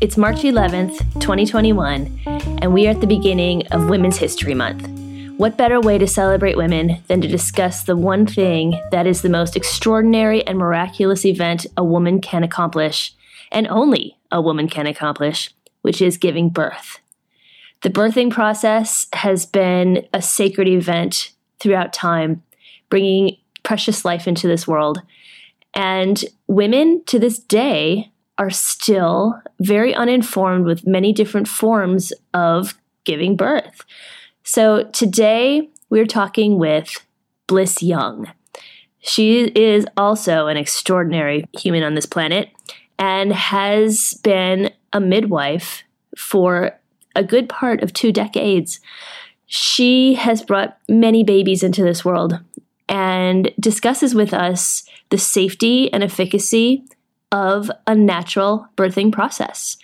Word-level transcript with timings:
It's 0.00 0.16
March 0.16 0.40
11th, 0.42 0.98
2021, 1.20 2.20
and 2.60 2.74
we 2.74 2.86
are 2.86 2.90
at 2.90 3.00
the 3.00 3.06
beginning 3.06 3.66
of 3.68 3.88
Women's 3.88 4.18
History 4.18 4.52
Month. 4.52 4.86
What 5.38 5.56
better 5.56 5.80
way 5.80 5.96
to 5.96 6.06
celebrate 6.06 6.58
women 6.58 7.02
than 7.06 7.22
to 7.22 7.28
discuss 7.28 7.84
the 7.84 7.96
one 7.96 8.26
thing 8.26 8.78
that 8.90 9.06
is 9.06 9.22
the 9.22 9.30
most 9.30 9.56
extraordinary 9.56 10.46
and 10.46 10.58
miraculous 10.58 11.24
event 11.24 11.66
a 11.78 11.84
woman 11.84 12.20
can 12.20 12.42
accomplish, 12.42 13.14
and 13.50 13.66
only 13.68 14.18
a 14.30 14.42
woman 14.42 14.68
can 14.68 14.86
accomplish, 14.86 15.54
which 15.80 16.02
is 16.02 16.18
giving 16.18 16.50
birth. 16.50 16.98
The 17.80 17.90
birthing 17.90 18.30
process 18.30 19.06
has 19.14 19.46
been 19.46 20.06
a 20.12 20.20
sacred 20.20 20.68
event 20.68 21.30
throughout 21.58 21.94
time, 21.94 22.42
bringing 22.90 23.36
precious 23.62 24.04
life 24.04 24.28
into 24.28 24.46
this 24.46 24.68
world. 24.68 25.00
And 25.74 26.22
women 26.46 27.02
to 27.06 27.18
this 27.18 27.38
day 27.38 28.10
are 28.36 28.50
still 28.50 29.40
very 29.60 29.94
uninformed 29.94 30.64
with 30.64 30.86
many 30.86 31.12
different 31.12 31.46
forms 31.46 32.12
of 32.34 32.74
giving 33.04 33.36
birth. 33.36 33.84
So 34.42 34.84
today 34.84 35.68
we're 35.90 36.06
talking 36.06 36.58
with 36.58 37.06
Bliss 37.46 37.82
Young. 37.82 38.30
She 39.00 39.44
is 39.44 39.86
also 39.96 40.46
an 40.46 40.56
extraordinary 40.56 41.44
human 41.58 41.82
on 41.82 41.94
this 41.94 42.06
planet 42.06 42.50
and 42.98 43.32
has 43.32 44.14
been 44.22 44.70
a 44.92 45.00
midwife 45.00 45.82
for 46.16 46.78
a 47.14 47.24
good 47.24 47.48
part 47.48 47.82
of 47.82 47.92
two 47.92 48.12
decades. 48.12 48.80
She 49.46 50.14
has 50.14 50.42
brought 50.42 50.78
many 50.88 51.24
babies 51.24 51.62
into 51.62 51.82
this 51.82 52.04
world 52.04 52.38
and 52.90 53.52
discusses 53.58 54.14
with 54.14 54.34
us 54.34 54.82
the 55.10 55.18
safety 55.18 55.90
and 55.92 56.02
efficacy 56.02 56.84
of 57.32 57.70
a 57.86 57.94
natural 57.94 58.66
birthing 58.76 59.12
process. 59.12 59.76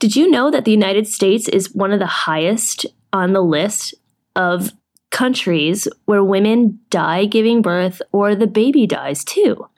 Did 0.00 0.16
you 0.16 0.28
know 0.28 0.50
that 0.50 0.64
the 0.64 0.72
United 0.72 1.06
States 1.06 1.48
is 1.48 1.72
one 1.74 1.92
of 1.92 2.00
the 2.00 2.06
highest 2.06 2.84
on 3.12 3.32
the 3.32 3.40
list 3.40 3.94
of 4.34 4.72
countries 5.10 5.86
where 6.06 6.24
women 6.24 6.80
die 6.90 7.24
giving 7.24 7.62
birth 7.62 8.02
or 8.10 8.34
the 8.34 8.48
baby 8.48 8.86
dies 8.86 9.22
too? 9.22 9.68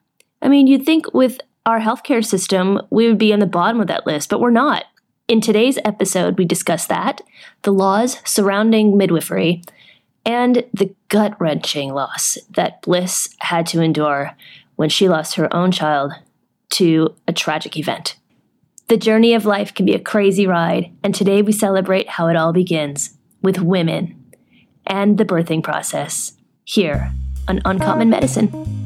I 0.40 0.48
mean, 0.48 0.66
you'd 0.66 0.86
think 0.86 1.12
with 1.12 1.40
our 1.66 1.80
healthcare 1.80 2.24
system, 2.24 2.80
we 2.90 3.06
would 3.06 3.18
be 3.18 3.32
on 3.32 3.40
the 3.40 3.46
bottom 3.46 3.80
of 3.80 3.88
that 3.88 4.06
list, 4.06 4.30
but 4.30 4.40
we're 4.40 4.50
not. 4.50 4.84
In 5.28 5.40
today's 5.40 5.78
episode, 5.84 6.38
we 6.38 6.44
discuss 6.44 6.86
that, 6.86 7.20
the 7.62 7.72
laws 7.72 8.18
surrounding 8.24 8.96
midwifery, 8.96 9.62
and 10.26 10.64
the 10.72 10.94
gut 11.14 11.40
wrenching 11.40 11.94
loss 11.94 12.36
that 12.50 12.82
Bliss 12.82 13.28
had 13.38 13.66
to 13.68 13.80
endure 13.80 14.32
when 14.74 14.88
she 14.88 15.08
lost 15.08 15.36
her 15.36 15.54
own 15.54 15.70
child 15.70 16.12
to 16.70 17.14
a 17.28 17.32
tragic 17.32 17.76
event. 17.76 18.16
The 18.88 18.96
journey 18.96 19.32
of 19.32 19.46
life 19.46 19.72
can 19.72 19.86
be 19.86 19.94
a 19.94 20.00
crazy 20.00 20.44
ride, 20.44 20.90
and 21.04 21.14
today 21.14 21.40
we 21.40 21.52
celebrate 21.52 22.08
how 22.08 22.26
it 22.26 22.34
all 22.34 22.52
begins 22.52 23.16
with 23.42 23.62
women 23.62 24.24
and 24.88 25.16
the 25.16 25.24
birthing 25.24 25.62
process 25.62 26.32
here 26.64 27.12
on 27.46 27.62
Uncommon 27.64 28.10
Medicine. 28.10 28.83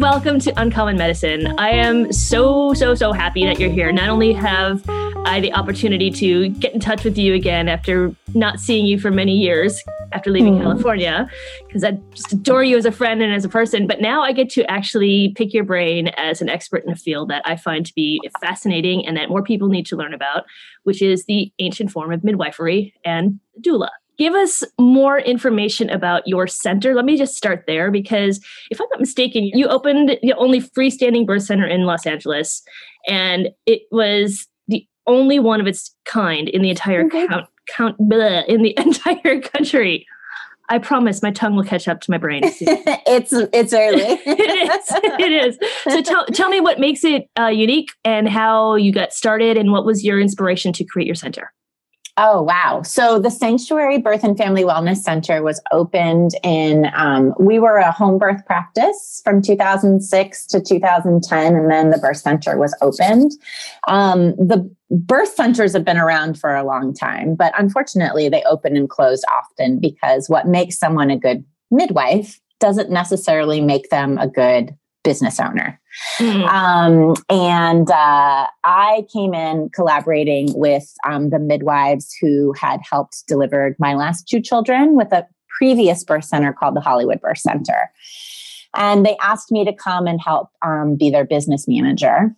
Welcome 0.00 0.38
to 0.40 0.52
Uncommon 0.58 0.96
Medicine. 0.96 1.46
I 1.58 1.72
am 1.72 2.10
so, 2.10 2.72
so, 2.72 2.94
so 2.94 3.12
happy 3.12 3.44
that 3.44 3.60
you're 3.60 3.70
here. 3.70 3.92
Not 3.92 4.08
only 4.08 4.32
have 4.32 4.82
I 4.88 5.40
the 5.42 5.52
opportunity 5.52 6.10
to 6.12 6.48
get 6.48 6.72
in 6.72 6.80
touch 6.80 7.04
with 7.04 7.18
you 7.18 7.34
again 7.34 7.68
after 7.68 8.10
not 8.32 8.60
seeing 8.60 8.86
you 8.86 8.98
for 8.98 9.10
many 9.10 9.36
years, 9.36 9.84
after 10.12 10.30
leaving 10.30 10.54
mm. 10.54 10.62
California 10.62 11.28
because 11.66 11.84
I 11.84 11.92
just 12.14 12.32
adore 12.32 12.64
you 12.64 12.78
as 12.78 12.86
a 12.86 12.92
friend 12.92 13.20
and 13.20 13.30
as 13.34 13.44
a 13.44 13.48
person. 13.50 13.86
But 13.86 14.00
now 14.00 14.22
I 14.22 14.32
get 14.32 14.48
to 14.52 14.64
actually 14.70 15.34
pick 15.36 15.52
your 15.52 15.64
brain 15.64 16.08
as 16.16 16.40
an 16.40 16.48
expert 16.48 16.82
in 16.82 16.90
a 16.90 16.96
field 16.96 17.28
that 17.28 17.42
I 17.44 17.56
find 17.56 17.84
to 17.84 17.92
be 17.92 18.22
fascinating 18.40 19.06
and 19.06 19.18
that 19.18 19.28
more 19.28 19.42
people 19.42 19.68
need 19.68 19.84
to 19.88 19.96
learn 19.96 20.14
about, 20.14 20.44
which 20.84 21.02
is 21.02 21.26
the 21.26 21.52
ancient 21.58 21.90
form 21.90 22.10
of 22.10 22.24
midwifery 22.24 22.94
and 23.04 23.38
doula. 23.60 23.90
Give 24.20 24.34
us 24.34 24.62
more 24.78 25.18
information 25.18 25.88
about 25.88 26.28
your 26.28 26.46
center. 26.46 26.94
Let 26.94 27.06
me 27.06 27.16
just 27.16 27.34
start 27.34 27.64
there 27.66 27.90
because 27.90 28.38
if 28.70 28.78
I'm 28.78 28.86
not 28.90 29.00
mistaken, 29.00 29.44
you 29.46 29.66
opened 29.66 30.18
the 30.20 30.34
only 30.34 30.60
freestanding 30.60 31.24
birth 31.24 31.44
center 31.44 31.66
in 31.66 31.86
Los 31.86 32.04
Angeles, 32.04 32.62
and 33.08 33.48
it 33.64 33.80
was 33.90 34.46
the 34.68 34.86
only 35.06 35.38
one 35.38 35.58
of 35.58 35.66
its 35.66 35.96
kind 36.04 36.50
in 36.50 36.60
the 36.60 36.68
entire 36.68 37.04
mm-hmm. 37.04 37.32
count, 37.32 37.46
count 37.70 37.96
in 38.46 38.60
the 38.60 38.74
entire 38.78 39.40
country. 39.40 40.06
I 40.68 40.78
promise 40.80 41.22
my 41.22 41.30
tongue 41.30 41.56
will 41.56 41.64
catch 41.64 41.88
up 41.88 42.02
to 42.02 42.10
my 42.10 42.18
brain. 42.18 42.42
it's 42.44 43.32
it's 43.32 43.72
early. 43.72 44.02
it 44.26 44.70
is. 44.70 45.00
It 45.18 45.32
is. 45.32 45.58
So 45.88 46.02
tell 46.02 46.26
tell 46.26 46.50
me 46.50 46.60
what 46.60 46.78
makes 46.78 47.04
it 47.04 47.26
uh, 47.38 47.46
unique 47.46 47.88
and 48.04 48.28
how 48.28 48.74
you 48.74 48.92
got 48.92 49.14
started 49.14 49.56
and 49.56 49.72
what 49.72 49.86
was 49.86 50.04
your 50.04 50.20
inspiration 50.20 50.74
to 50.74 50.84
create 50.84 51.06
your 51.06 51.14
center. 51.14 51.54
Oh, 52.22 52.42
wow. 52.42 52.82
So 52.82 53.18
the 53.18 53.30
Sanctuary 53.30 53.96
Birth 53.96 54.24
and 54.24 54.36
Family 54.36 54.62
Wellness 54.62 54.98
Center 54.98 55.42
was 55.42 55.58
opened 55.72 56.32
in, 56.44 56.90
um, 56.94 57.32
we 57.40 57.58
were 57.58 57.78
a 57.78 57.90
home 57.90 58.18
birth 58.18 58.44
practice 58.44 59.22
from 59.24 59.40
2006 59.40 60.46
to 60.48 60.60
2010, 60.60 61.56
and 61.56 61.70
then 61.70 61.88
the 61.88 61.96
birth 61.96 62.18
center 62.18 62.58
was 62.58 62.76
opened. 62.82 63.32
Um, 63.88 64.32
the 64.32 64.70
birth 64.90 65.32
centers 65.34 65.72
have 65.72 65.86
been 65.86 65.96
around 65.96 66.38
for 66.38 66.54
a 66.54 66.62
long 66.62 66.92
time, 66.92 67.36
but 67.36 67.54
unfortunately, 67.58 68.28
they 68.28 68.42
open 68.42 68.76
and 68.76 68.90
close 68.90 69.22
often 69.32 69.80
because 69.80 70.28
what 70.28 70.46
makes 70.46 70.76
someone 70.76 71.08
a 71.08 71.16
good 71.16 71.42
midwife 71.70 72.38
doesn't 72.58 72.90
necessarily 72.90 73.62
make 73.62 73.88
them 73.88 74.18
a 74.18 74.28
good 74.28 74.76
business 75.10 75.40
owner. 75.40 75.80
Mm-hmm. 76.20 76.44
Um, 76.44 77.16
and 77.28 77.90
uh, 77.90 78.46
I 78.62 79.04
came 79.12 79.34
in 79.34 79.68
collaborating 79.74 80.56
with 80.56 80.86
um, 81.04 81.30
the 81.30 81.40
midwives 81.40 82.14
who 82.20 82.52
had 82.52 82.78
helped 82.88 83.24
deliver 83.26 83.74
my 83.80 83.94
last 83.94 84.28
two 84.28 84.40
children 84.40 84.94
with 84.94 85.12
a 85.12 85.26
previous 85.58 86.04
birth 86.04 86.26
center 86.26 86.52
called 86.52 86.76
the 86.76 86.80
Hollywood 86.80 87.20
Birth 87.20 87.38
Center. 87.38 87.90
And 88.76 89.04
they 89.04 89.16
asked 89.20 89.50
me 89.50 89.64
to 89.64 89.72
come 89.72 90.06
and 90.06 90.20
help 90.20 90.50
um, 90.64 90.94
be 90.94 91.10
their 91.10 91.24
business 91.24 91.66
manager. 91.66 92.32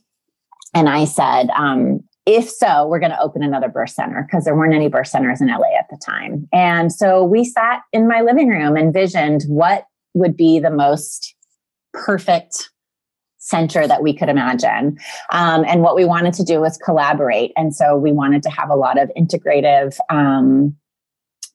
And 0.72 0.88
I 0.88 1.04
said, 1.04 1.50
um, 1.50 2.00
if 2.24 2.48
so, 2.48 2.86
we're 2.86 3.00
going 3.00 3.12
to 3.12 3.20
open 3.20 3.42
another 3.42 3.68
birth 3.68 3.90
center 3.90 4.26
because 4.26 4.46
there 4.46 4.56
weren't 4.56 4.72
any 4.72 4.88
birth 4.88 5.08
centers 5.08 5.42
in 5.42 5.48
LA 5.48 5.76
at 5.78 5.90
the 5.90 6.00
time. 6.02 6.48
And 6.54 6.90
so 6.90 7.22
we 7.22 7.44
sat 7.44 7.82
in 7.92 8.08
my 8.08 8.22
living 8.22 8.48
room 8.48 8.76
and 8.76 8.94
visioned 8.94 9.42
what 9.46 9.84
would 10.14 10.38
be 10.38 10.58
the 10.58 10.70
most 10.70 11.34
perfect 11.92 12.70
center 13.38 13.88
that 13.88 14.02
we 14.02 14.14
could 14.14 14.28
imagine. 14.28 14.96
Um, 15.30 15.64
and 15.66 15.82
what 15.82 15.96
we 15.96 16.04
wanted 16.04 16.32
to 16.34 16.44
do 16.44 16.60
was 16.60 16.78
collaborate. 16.78 17.52
And 17.56 17.74
so 17.74 17.96
we 17.96 18.12
wanted 18.12 18.42
to 18.44 18.50
have 18.50 18.70
a 18.70 18.76
lot 18.76 19.00
of 19.00 19.10
integrative 19.18 19.98
um, 20.10 20.76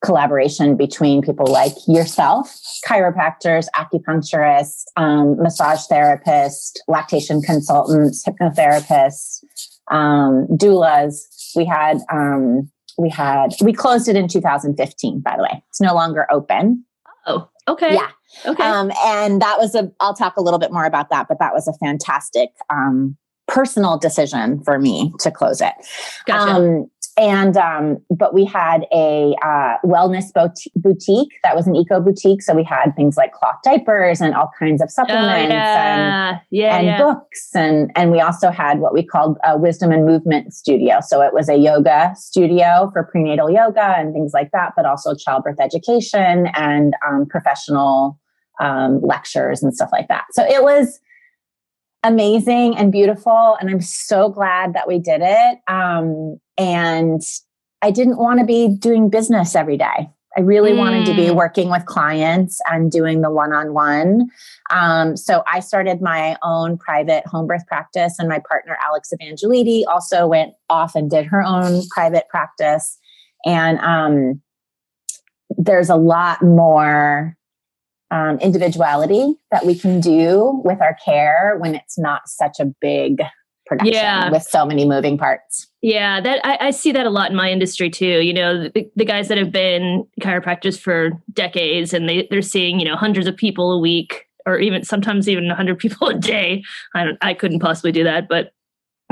collaboration 0.04 0.76
between 0.76 1.22
people 1.22 1.48
like 1.48 1.74
yourself, 1.88 2.56
chiropractors, 2.86 3.68
acupuncturists, 3.76 4.84
um, 4.98 5.42
massage 5.42 5.82
therapists, 5.90 6.74
lactation 6.88 7.42
consultants, 7.42 8.24
hypnotherapists, 8.28 9.44
um, 9.90 10.46
doulas. 10.52 11.22
We 11.56 11.66
had 11.66 12.00
um, 12.12 12.70
we 12.98 13.10
had 13.10 13.54
we 13.62 13.74
closed 13.74 14.08
it 14.08 14.16
in 14.16 14.28
2015. 14.28 15.22
By 15.22 15.36
the 15.38 15.44
way, 15.44 15.64
it's 15.70 15.82
no 15.82 15.96
longer 15.96 16.28
open. 16.32 16.84
Oh, 17.26 17.50
okay. 17.68 17.94
Yeah. 17.94 18.10
Okay. 18.46 18.64
Um, 18.64 18.92
and 19.06 19.42
that 19.42 19.58
was 19.58 19.76
a, 19.76 19.92
I'll 20.00 20.14
talk 20.14 20.38
a 20.38 20.42
little 20.42 20.60
bit 20.60 20.72
more 20.72 20.86
about 20.86 21.10
that, 21.10 21.28
but 21.28 21.40
that 21.40 21.54
was 21.54 21.68
a 21.68 21.74
fantastic 21.74 22.50
um, 22.70 23.18
personal 23.48 23.98
decision 23.98 24.64
for 24.64 24.78
me 24.78 25.14
to 25.20 25.32
close 25.32 25.62
it. 25.62 25.74
Gotcha. 26.26 26.52
Um, 26.52 26.92
and 27.18 27.58
um, 27.58 27.98
but 28.10 28.34
we 28.34 28.46
had 28.46 28.86
a 28.94 29.36
uh, 29.44 29.78
wellness 29.84 30.32
boutique 30.76 31.34
that 31.44 31.56
was 31.56 31.68
an 31.68 31.76
eco 31.76 32.00
boutique 32.00 32.42
so 32.42 32.54
we 32.54 32.64
had 32.64 32.96
things 32.96 33.18
like 33.18 33.34
cloth 33.34 33.58
diapers 33.64 34.22
and 34.22 34.36
all 34.36 34.52
kinds 34.58 34.82
of 34.82 34.92
supplements 34.92 35.52
oh, 35.52 35.56
yeah. 35.56 36.30
and, 36.30 36.42
yeah, 36.52 36.78
and 36.78 36.86
yeah. 36.86 36.98
books 36.98 37.50
and 37.56 37.92
and 37.96 38.12
we 38.12 38.22
also 38.22 38.52
had 38.52 38.80
what 38.80 38.94
we 38.94 39.04
called 39.04 39.38
a 39.44 39.58
wisdom 39.58 39.92
and 39.92 40.06
movement 40.06 40.54
studio 40.54 41.00
so 41.02 41.22
it 41.22 41.34
was 41.34 41.50
a 41.50 41.56
yoga 41.58 42.14
studio 42.16 42.90
for 42.94 43.04
prenatal 43.04 43.50
yoga 43.50 43.96
and 43.98 44.14
things 44.14 44.32
like 44.34 44.52
that 44.52 44.74
but 44.76 44.86
also 44.86 45.16
childbirth 45.16 45.60
education 45.60 46.48
and 46.56 46.94
um, 47.08 47.26
professional 47.26 48.20
um, 48.60 49.02
lectures 49.02 49.64
and 49.64 49.74
stuff 49.74 49.90
like 49.92 50.08
that 50.08 50.26
so 50.32 50.44
it 50.44 50.64
was 50.64 51.00
amazing 52.04 52.78
and 52.78 52.92
beautiful. 52.92 53.58
And 53.60 53.70
I'm 53.70 53.82
so 53.82 54.30
glad 54.30 54.74
that 54.74 54.88
we 54.88 55.00
did 55.00 55.22
it. 55.24 55.60
Um, 55.68 56.40
and 56.58 57.22
I 57.82 57.92
didn't 57.92 58.18
want 58.18 58.40
to 58.40 58.46
be 58.46 58.68
doing 58.68 59.10
business 59.10 59.56
every 59.56 59.78
day. 59.78 60.10
I 60.36 60.42
really 60.42 60.74
mm. 60.74 60.78
wanted 60.78 61.06
to 61.08 61.16
be 61.16 61.28
mm. 61.28 61.36
working 61.36 61.70
with 61.70 61.86
clients 61.86 62.60
and 62.70 62.92
doing 62.92 63.22
the 63.22 63.32
one 63.32 63.54
on 63.54 63.74
one. 63.74 64.30
So 65.16 65.44
I 65.48 65.60
started 65.62 66.02
my 66.02 66.38
own 66.44 66.78
private 66.78 67.26
home 67.26 67.48
birth 67.48 67.66
practice, 67.66 68.20
and 68.20 68.30
my 68.30 68.40
partner, 68.48 68.78
Alex 68.86 69.12
Evangelidi, 69.14 69.84
also 69.88 70.28
went 70.28 70.54
off 70.70 70.96
and 70.96 71.10
did 71.10 71.26
her 71.26 71.42
own 71.42 71.82
private 71.90 72.26
practice. 72.30 73.00
And 73.46 73.80
um, 73.80 74.42
there's 75.58 75.90
a 75.90 75.96
lot 75.96 76.44
more 76.44 77.36
um, 78.12 78.38
individuality 78.40 79.36
that 79.52 79.66
we 79.66 79.78
can 79.78 80.00
do 80.00 80.62
with 80.64 80.82
our 80.82 80.96
care 81.04 81.56
when 81.58 81.76
it's 81.76 81.98
not 81.98 82.28
such 82.28 82.60
a 82.60 82.66
big 82.80 83.22
production 83.66 83.94
yeah. 83.94 84.30
with 84.30 84.44
so 84.44 84.66
many 84.66 84.86
moving 84.86 85.18
parts. 85.18 85.68
Yeah, 85.88 86.20
that 86.20 86.46
I, 86.46 86.68
I, 86.68 86.72
see 86.72 86.92
that 86.92 87.06
a 87.06 87.10
lot 87.10 87.30
in 87.30 87.38
my 87.38 87.50
industry 87.50 87.90
too. 87.90 88.20
You 88.20 88.34
know, 88.34 88.68
the, 88.68 88.92
the, 88.98 89.06
guys 89.06 89.30
that 89.30 89.38
have 89.38 89.54
been 89.54 90.06
chiropractors 90.20 90.78
for 90.78 91.12
decades 91.32 91.94
and 91.94 92.10
they, 92.10 92.28
they're 92.30 92.42
seeing, 92.42 92.82
you 92.82 92.86
know, 92.86 92.98
hundreds 92.98 93.26
of 93.26 93.38
people 93.38 93.72
a 93.72 93.80
week 93.80 94.26
or 94.46 94.60
even 94.60 94.84
sometimes 94.84 95.30
even 95.30 95.48
100 95.48 95.80
people 95.80 96.10
a 96.10 96.14
day. 96.14 96.62
I 96.94 97.06
don't 97.06 97.18
I 97.22 97.34
couldn't 97.34 97.62
possibly 97.62 97.94
do 97.94 98.04
that, 98.04 98.28
but 98.28 98.52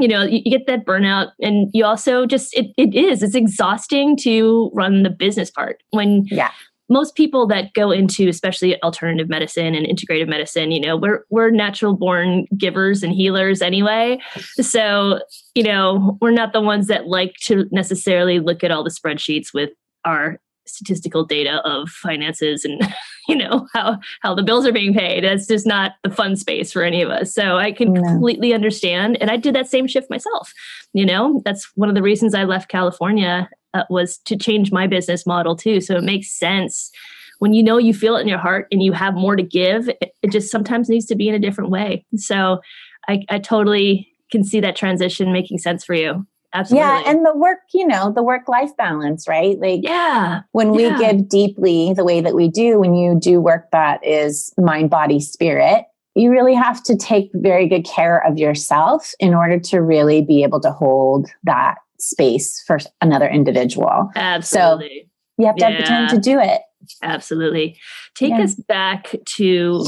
you 0.01 0.09
know, 0.09 0.23
you, 0.23 0.41
you 0.43 0.51
get 0.51 0.67
that 0.67 0.85
burnout 0.85 1.29
and 1.39 1.69
you 1.73 1.85
also 1.85 2.25
just 2.25 2.53
it, 2.53 2.73
it 2.75 2.93
is 2.93 3.23
it's 3.23 3.35
exhausting 3.35 4.17
to 4.17 4.69
run 4.73 5.03
the 5.03 5.09
business 5.09 5.49
part 5.49 5.81
when 5.91 6.25
yeah 6.25 6.51
most 6.89 7.15
people 7.15 7.47
that 7.47 7.73
go 7.73 7.91
into 7.91 8.27
especially 8.27 8.81
alternative 8.83 9.29
medicine 9.29 9.73
and 9.73 9.85
integrative 9.85 10.27
medicine 10.27 10.71
you 10.71 10.79
know 10.79 10.95
we're 10.95 11.25
we're 11.29 11.49
natural 11.49 11.93
born 11.93 12.45
givers 12.57 13.03
and 13.03 13.13
healers 13.13 13.61
anyway. 13.61 14.19
So 14.61 15.19
you 15.53 15.63
know 15.63 16.17
we're 16.21 16.31
not 16.31 16.53
the 16.53 16.61
ones 16.61 16.87
that 16.87 17.07
like 17.07 17.35
to 17.43 17.65
necessarily 17.71 18.39
look 18.39 18.63
at 18.63 18.71
all 18.71 18.83
the 18.83 18.89
spreadsheets 18.89 19.53
with 19.53 19.71
our 20.03 20.39
statistical 20.67 21.23
data 21.23 21.61
of 21.63 21.87
finances 21.89 22.65
and 22.65 22.81
you 23.27 23.35
know 23.35 23.67
how 23.73 23.97
how 24.21 24.35
the 24.35 24.43
bills 24.43 24.65
are 24.65 24.71
being 24.71 24.93
paid. 24.93 25.23
That's 25.23 25.47
just 25.47 25.65
not 25.65 25.93
the 26.03 26.09
fun 26.09 26.35
space 26.35 26.71
for 26.71 26.83
any 26.83 27.01
of 27.01 27.09
us. 27.09 27.33
So 27.33 27.57
i 27.57 27.71
can 27.71 27.95
completely 27.95 28.53
understand 28.53 29.17
and 29.21 29.31
i 29.31 29.37
did 29.37 29.55
that 29.55 29.67
same 29.67 29.87
shift 29.87 30.09
myself. 30.09 30.53
You 30.93 31.05
know 31.05 31.41
that's 31.45 31.69
one 31.75 31.89
of 31.89 31.95
the 31.95 32.01
reasons 32.01 32.33
i 32.33 32.43
left 32.43 32.69
california 32.69 33.49
uh, 33.75 33.83
was 33.89 34.17
to 34.19 34.35
change 34.35 34.71
my 34.71 34.87
business 34.87 35.25
model 35.25 35.55
too 35.55 35.79
so 35.79 35.95
it 35.95 36.03
makes 36.03 36.31
sense 36.31 36.91
when 37.39 37.53
you 37.53 37.61
know 37.61 37.77
you 37.77 37.93
feel 37.93 38.15
it 38.15 38.21
in 38.21 38.27
your 38.27 38.39
heart 38.39 38.67
and 38.71 38.81
you 38.81 38.93
have 38.93 39.13
more 39.13 39.35
to 39.35 39.43
give 39.43 39.89
it, 39.89 40.15
it 40.23 40.31
just 40.31 40.49
sometimes 40.49 40.89
needs 40.89 41.05
to 41.05 41.15
be 41.15 41.27
in 41.27 41.35
a 41.35 41.39
different 41.39 41.69
way 41.69 42.05
so 42.15 42.59
I, 43.07 43.23
I 43.29 43.39
totally 43.39 44.07
can 44.31 44.43
see 44.43 44.59
that 44.61 44.75
transition 44.75 45.31
making 45.31 45.59
sense 45.59 45.83
for 45.83 45.93
you 45.93 46.25
Absolutely. 46.55 46.87
Yeah. 46.87 47.03
And 47.05 47.25
the 47.25 47.35
work, 47.35 47.59
you 47.73 47.85
know, 47.85 48.13
the 48.13 48.23
work 48.23 48.47
life 48.47 48.75
balance, 48.77 49.27
right? 49.27 49.59
Like, 49.59 49.81
yeah. 49.83 50.41
When 50.53 50.71
we 50.71 50.83
yeah. 50.83 50.97
give 50.97 51.27
deeply 51.27 51.91
the 51.93 52.05
way 52.05 52.21
that 52.21 52.33
we 52.33 52.49
do, 52.49 52.79
when 52.79 52.95
you 52.95 53.19
do 53.19 53.41
work 53.41 53.69
that 53.71 53.99
is 54.05 54.53
mind, 54.57 54.89
body, 54.89 55.19
spirit, 55.19 55.83
you 56.15 56.31
really 56.31 56.55
have 56.55 56.81
to 56.83 56.95
take 56.95 57.29
very 57.33 57.67
good 57.67 57.83
care 57.83 58.25
of 58.25 58.37
yourself 58.37 59.11
in 59.19 59.33
order 59.33 59.59
to 59.59 59.79
really 59.79 60.21
be 60.21 60.43
able 60.43 60.61
to 60.61 60.71
hold 60.71 61.27
that 61.43 61.75
space 62.05 62.63
for 62.65 62.79
another 63.01 63.27
individual. 63.27 64.09
Absolutely. 64.15 65.09
So 65.37 65.41
you 65.41 65.47
have 65.47 65.55
to 65.57 65.65
yeah. 65.65 65.71
have 65.71 65.81
the 65.81 65.87
time 65.87 66.07
to 66.09 66.19
do 66.19 66.39
it. 66.39 66.61
Absolutely. 67.03 67.77
Take 68.15 68.31
yeah. 68.31 68.43
us 68.43 68.55
back 68.55 69.15
to 69.25 69.83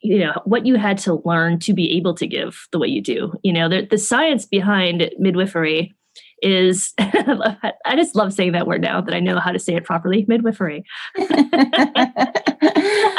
you 0.00 0.18
know 0.18 0.40
what 0.44 0.64
you 0.64 0.76
had 0.76 0.96
to 0.98 1.20
learn 1.24 1.58
to 1.58 1.72
be 1.72 1.96
able 1.96 2.14
to 2.14 2.26
give 2.26 2.68
the 2.70 2.78
way 2.78 2.86
you 2.86 3.02
do 3.02 3.32
you 3.42 3.52
know 3.52 3.68
the, 3.68 3.84
the 3.84 3.98
science 3.98 4.46
behind 4.46 5.10
midwifery 5.18 5.94
is 6.42 6.92
I 6.98 7.94
just 7.96 8.14
love 8.14 8.32
saying 8.32 8.52
that 8.52 8.66
word 8.66 8.80
now 8.80 9.00
that 9.00 9.14
I 9.14 9.20
know 9.20 9.38
how 9.38 9.52
to 9.52 9.58
say 9.58 9.74
it 9.74 9.84
properly 9.84 10.24
midwifery. 10.28 10.84
I've 11.18 11.28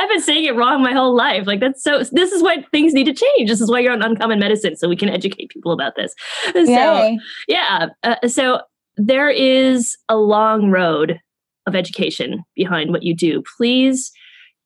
been 0.10 0.22
saying 0.22 0.46
it 0.46 0.56
wrong 0.56 0.82
my 0.82 0.94
whole 0.94 1.16
life. 1.16 1.48
Like 1.48 1.60
that's 1.60 1.84
so 1.84 2.04
this 2.12 2.32
is 2.32 2.44
why 2.44 2.64
things 2.72 2.94
need 2.94 3.06
to 3.06 3.14
change. 3.14 3.50
This 3.50 3.62
is 3.62 3.70
why 3.70 3.80
you're 3.80 3.94
on 3.94 4.02
uncommon 4.02 4.40
medicine 4.40 4.76
so 4.76 4.88
we 4.88 4.96
can 4.96 5.10
educate 5.10 5.50
people 5.50 5.72
about 5.72 5.96
this. 5.96 6.14
Yay. 6.56 6.66
So 6.66 7.18
yeah, 7.48 7.88
uh, 8.04 8.28
so 8.28 8.62
there 8.98 9.30
is 9.30 9.98
a 10.10 10.18
long 10.18 10.72
road 10.72 11.20
of 11.66 11.76
education 11.76 12.44
behind 12.56 12.92
what 12.92 13.04
you 13.04 13.16
do. 13.16 13.44
Please 13.58 14.12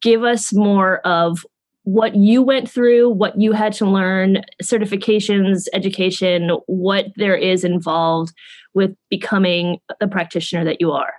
give 0.02 0.24
us 0.24 0.54
more 0.54 1.00
of 1.00 1.46
what 1.84 2.16
you 2.16 2.42
went 2.42 2.70
through, 2.70 3.10
what 3.10 3.40
you 3.40 3.52
had 3.52 3.74
to 3.74 3.86
learn, 3.86 4.42
certifications, 4.62 5.68
education, 5.74 6.50
what 6.68 7.08
there 7.18 7.36
is 7.36 7.64
involved 7.64 8.34
with 8.74 8.96
becoming 9.10 9.80
the 10.00 10.08
practitioner 10.08 10.64
that 10.64 10.80
you 10.80 10.92
are? 10.92 11.14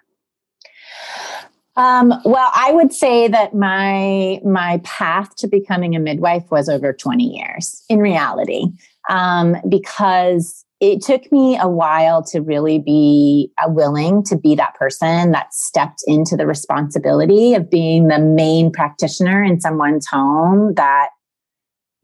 Um, 1.76 2.14
well, 2.24 2.50
I 2.54 2.72
would 2.72 2.92
say 2.92 3.26
that 3.28 3.54
my 3.54 4.40
my 4.44 4.80
path 4.84 5.34
to 5.36 5.48
becoming 5.48 5.96
a 5.96 5.98
midwife 5.98 6.48
was 6.50 6.68
over 6.68 6.92
20 6.92 7.24
years 7.24 7.82
in 7.88 7.98
reality, 7.98 8.66
um, 9.10 9.56
because 9.68 10.64
it 10.84 11.00
took 11.00 11.32
me 11.32 11.58
a 11.58 11.66
while 11.66 12.22
to 12.22 12.40
really 12.40 12.78
be 12.78 13.50
uh, 13.58 13.70
willing 13.70 14.22
to 14.22 14.36
be 14.36 14.54
that 14.54 14.74
person 14.74 15.32
that 15.32 15.54
stepped 15.54 16.04
into 16.06 16.36
the 16.36 16.46
responsibility 16.46 17.54
of 17.54 17.70
being 17.70 18.08
the 18.08 18.18
main 18.18 18.70
practitioner 18.70 19.42
in 19.42 19.58
someone's 19.62 20.06
home 20.06 20.74
that 20.74 21.08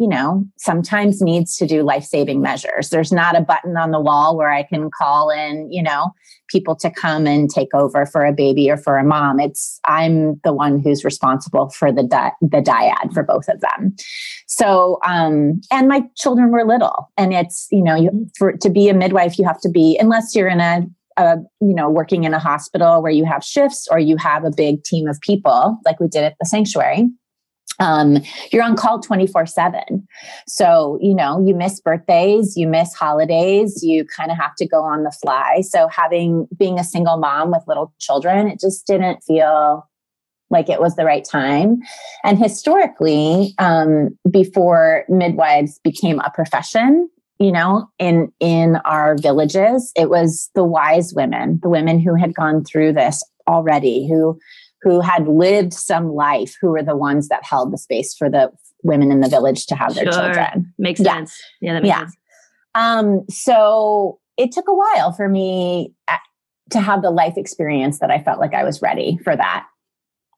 you 0.01 0.09
know, 0.09 0.47
sometimes 0.57 1.21
needs 1.21 1.57
to 1.59 1.67
do 1.67 1.83
life 1.83 2.05
saving 2.05 2.41
measures. 2.41 2.89
There's 2.89 3.13
not 3.13 3.37
a 3.37 3.43
button 3.43 3.77
on 3.77 3.91
the 3.91 4.01
wall 4.01 4.35
where 4.35 4.51
I 4.51 4.63
can 4.63 4.91
call 4.91 5.29
in, 5.29 5.71
you 5.71 5.83
know, 5.83 6.13
people 6.49 6.75
to 6.77 6.91
come 6.91 7.27
and 7.27 7.51
take 7.51 7.69
over 7.75 8.07
for 8.07 8.25
a 8.25 8.33
baby 8.33 8.71
or 8.71 8.79
for 8.79 8.97
a 8.97 9.05
mom. 9.05 9.39
It's 9.39 9.79
I'm 9.85 10.41
the 10.43 10.55
one 10.55 10.81
who's 10.81 11.05
responsible 11.05 11.69
for 11.69 11.93
the 11.93 12.03
di- 12.03 12.33
the 12.41 12.63
dyad 12.63 13.13
for 13.13 13.23
both 13.23 13.47
of 13.49 13.61
them. 13.61 13.95
So, 14.47 15.01
um, 15.07 15.61
and 15.71 15.87
my 15.87 16.03
children 16.17 16.51
were 16.51 16.65
little, 16.65 17.11
and 17.19 17.35
it's 17.35 17.69
you 17.71 17.85
know, 17.85 17.95
you, 17.95 18.27
for 18.39 18.53
to 18.53 18.71
be 18.71 18.89
a 18.89 18.95
midwife, 18.95 19.39
you 19.39 19.47
have 19.47 19.61
to 19.61 19.69
be 19.69 19.99
unless 20.01 20.35
you're 20.35 20.49
in 20.49 20.61
a 20.61 20.87
a, 21.19 21.37
you 21.61 21.75
know, 21.75 21.91
working 21.91 22.25
in 22.25 22.33
a 22.33 22.39
hospital 22.39 23.03
where 23.03 23.13
you 23.13 23.27
have 23.27 23.45
shifts 23.45 23.87
or 23.91 23.99
you 23.99 24.17
have 24.17 24.45
a 24.45 24.51
big 24.51 24.83
team 24.85 25.07
of 25.09 25.21
people 25.21 25.79
like 25.85 26.01
we 26.01 26.09
did 26.09 26.25
at 26.25 26.37
the 26.41 26.47
sanctuary 26.47 27.11
um, 27.81 28.19
you're 28.53 28.63
on 28.63 28.77
call 28.77 29.01
24 29.01 29.47
7. 29.47 30.07
So, 30.47 30.99
you 31.01 31.15
know, 31.15 31.45
you 31.45 31.55
miss 31.55 31.81
birthdays, 31.81 32.57
you 32.57 32.69
miss 32.69 32.95
holidays, 32.95 33.83
you 33.83 34.05
kind 34.05 34.31
of 34.31 34.37
have 34.37 34.55
to 34.57 34.69
go 34.69 34.83
on 34.83 35.03
the 35.03 35.11
fly. 35.11 35.63
So, 35.63 35.89
having 35.89 36.47
being 36.57 36.79
a 36.79 36.85
single 36.85 37.17
mom 37.17 37.51
with 37.51 37.63
little 37.67 37.93
children, 37.99 38.49
it 38.49 38.61
just 38.61 38.87
didn't 38.87 39.25
feel 39.25 39.89
like 40.51 40.69
it 40.69 40.81
was 40.81 40.97
the 40.97 41.05
right 41.05 41.25
time. 41.25 41.79
And 42.25 42.39
historically, 42.39 43.55
um, 43.59 44.19
before 44.31 45.05
midwives 45.09 45.79
became 45.83 46.19
a 46.21 46.31
profession, 46.31 47.09
you 47.39 47.53
know, 47.53 47.89
in 47.99 48.31
in 48.41 48.77
our 48.85 49.17
villages, 49.17 49.93
it 49.97 50.11
was 50.11 50.51
the 50.55 50.65
wise 50.65 51.15
women, 51.15 51.59
the 51.63 51.71
women 51.71 51.99
who 51.99 52.15
had 52.15 52.35
gone 52.35 52.65
through 52.65 52.93
this 52.93 53.25
already, 53.49 54.07
who 54.07 54.39
who 54.83 55.01
had 55.01 55.29
lived 55.29 55.73
some 55.73 56.13
life 56.13 56.57
who 56.61 56.69
were 56.69 56.83
the 56.83 56.97
ones 56.97 57.29
that 57.29 57.45
held 57.45 57.73
the 57.73 57.79
space 57.79 58.15
for 58.15 58.31
the 58.31 58.51
women 58.83 59.13
in 59.13 59.21
the 59.21 59.29
village 59.29 59.67
to 59.67 59.75
have 59.75 59.95
their 59.95 60.07
children. 60.07 60.73
Makes 60.79 61.01
yeah. 61.01 61.15
sense. 61.15 61.43
Yeah, 61.61 61.75
that 61.75 61.83
makes 61.83 61.89
yeah. 61.89 61.99
sense. 62.01 62.17
Um, 62.75 63.25
so 63.29 64.21
it 64.37 64.53
took 64.53 64.69
a 64.69 64.75
while 64.75 65.13
for 65.13 65.29
me 65.29 65.93
uh, 66.09 66.17
to 66.71 66.81
have 66.81 67.03
the 67.03 67.11
life 67.11 67.35
experience 67.37 67.99
that 67.99 68.11
I 68.11 68.23
felt 68.23 68.41
like 68.41 68.55
I 68.55 68.65
was 68.65 68.81
ready 68.81 69.19
for 69.23 69.37
that. 69.37 69.67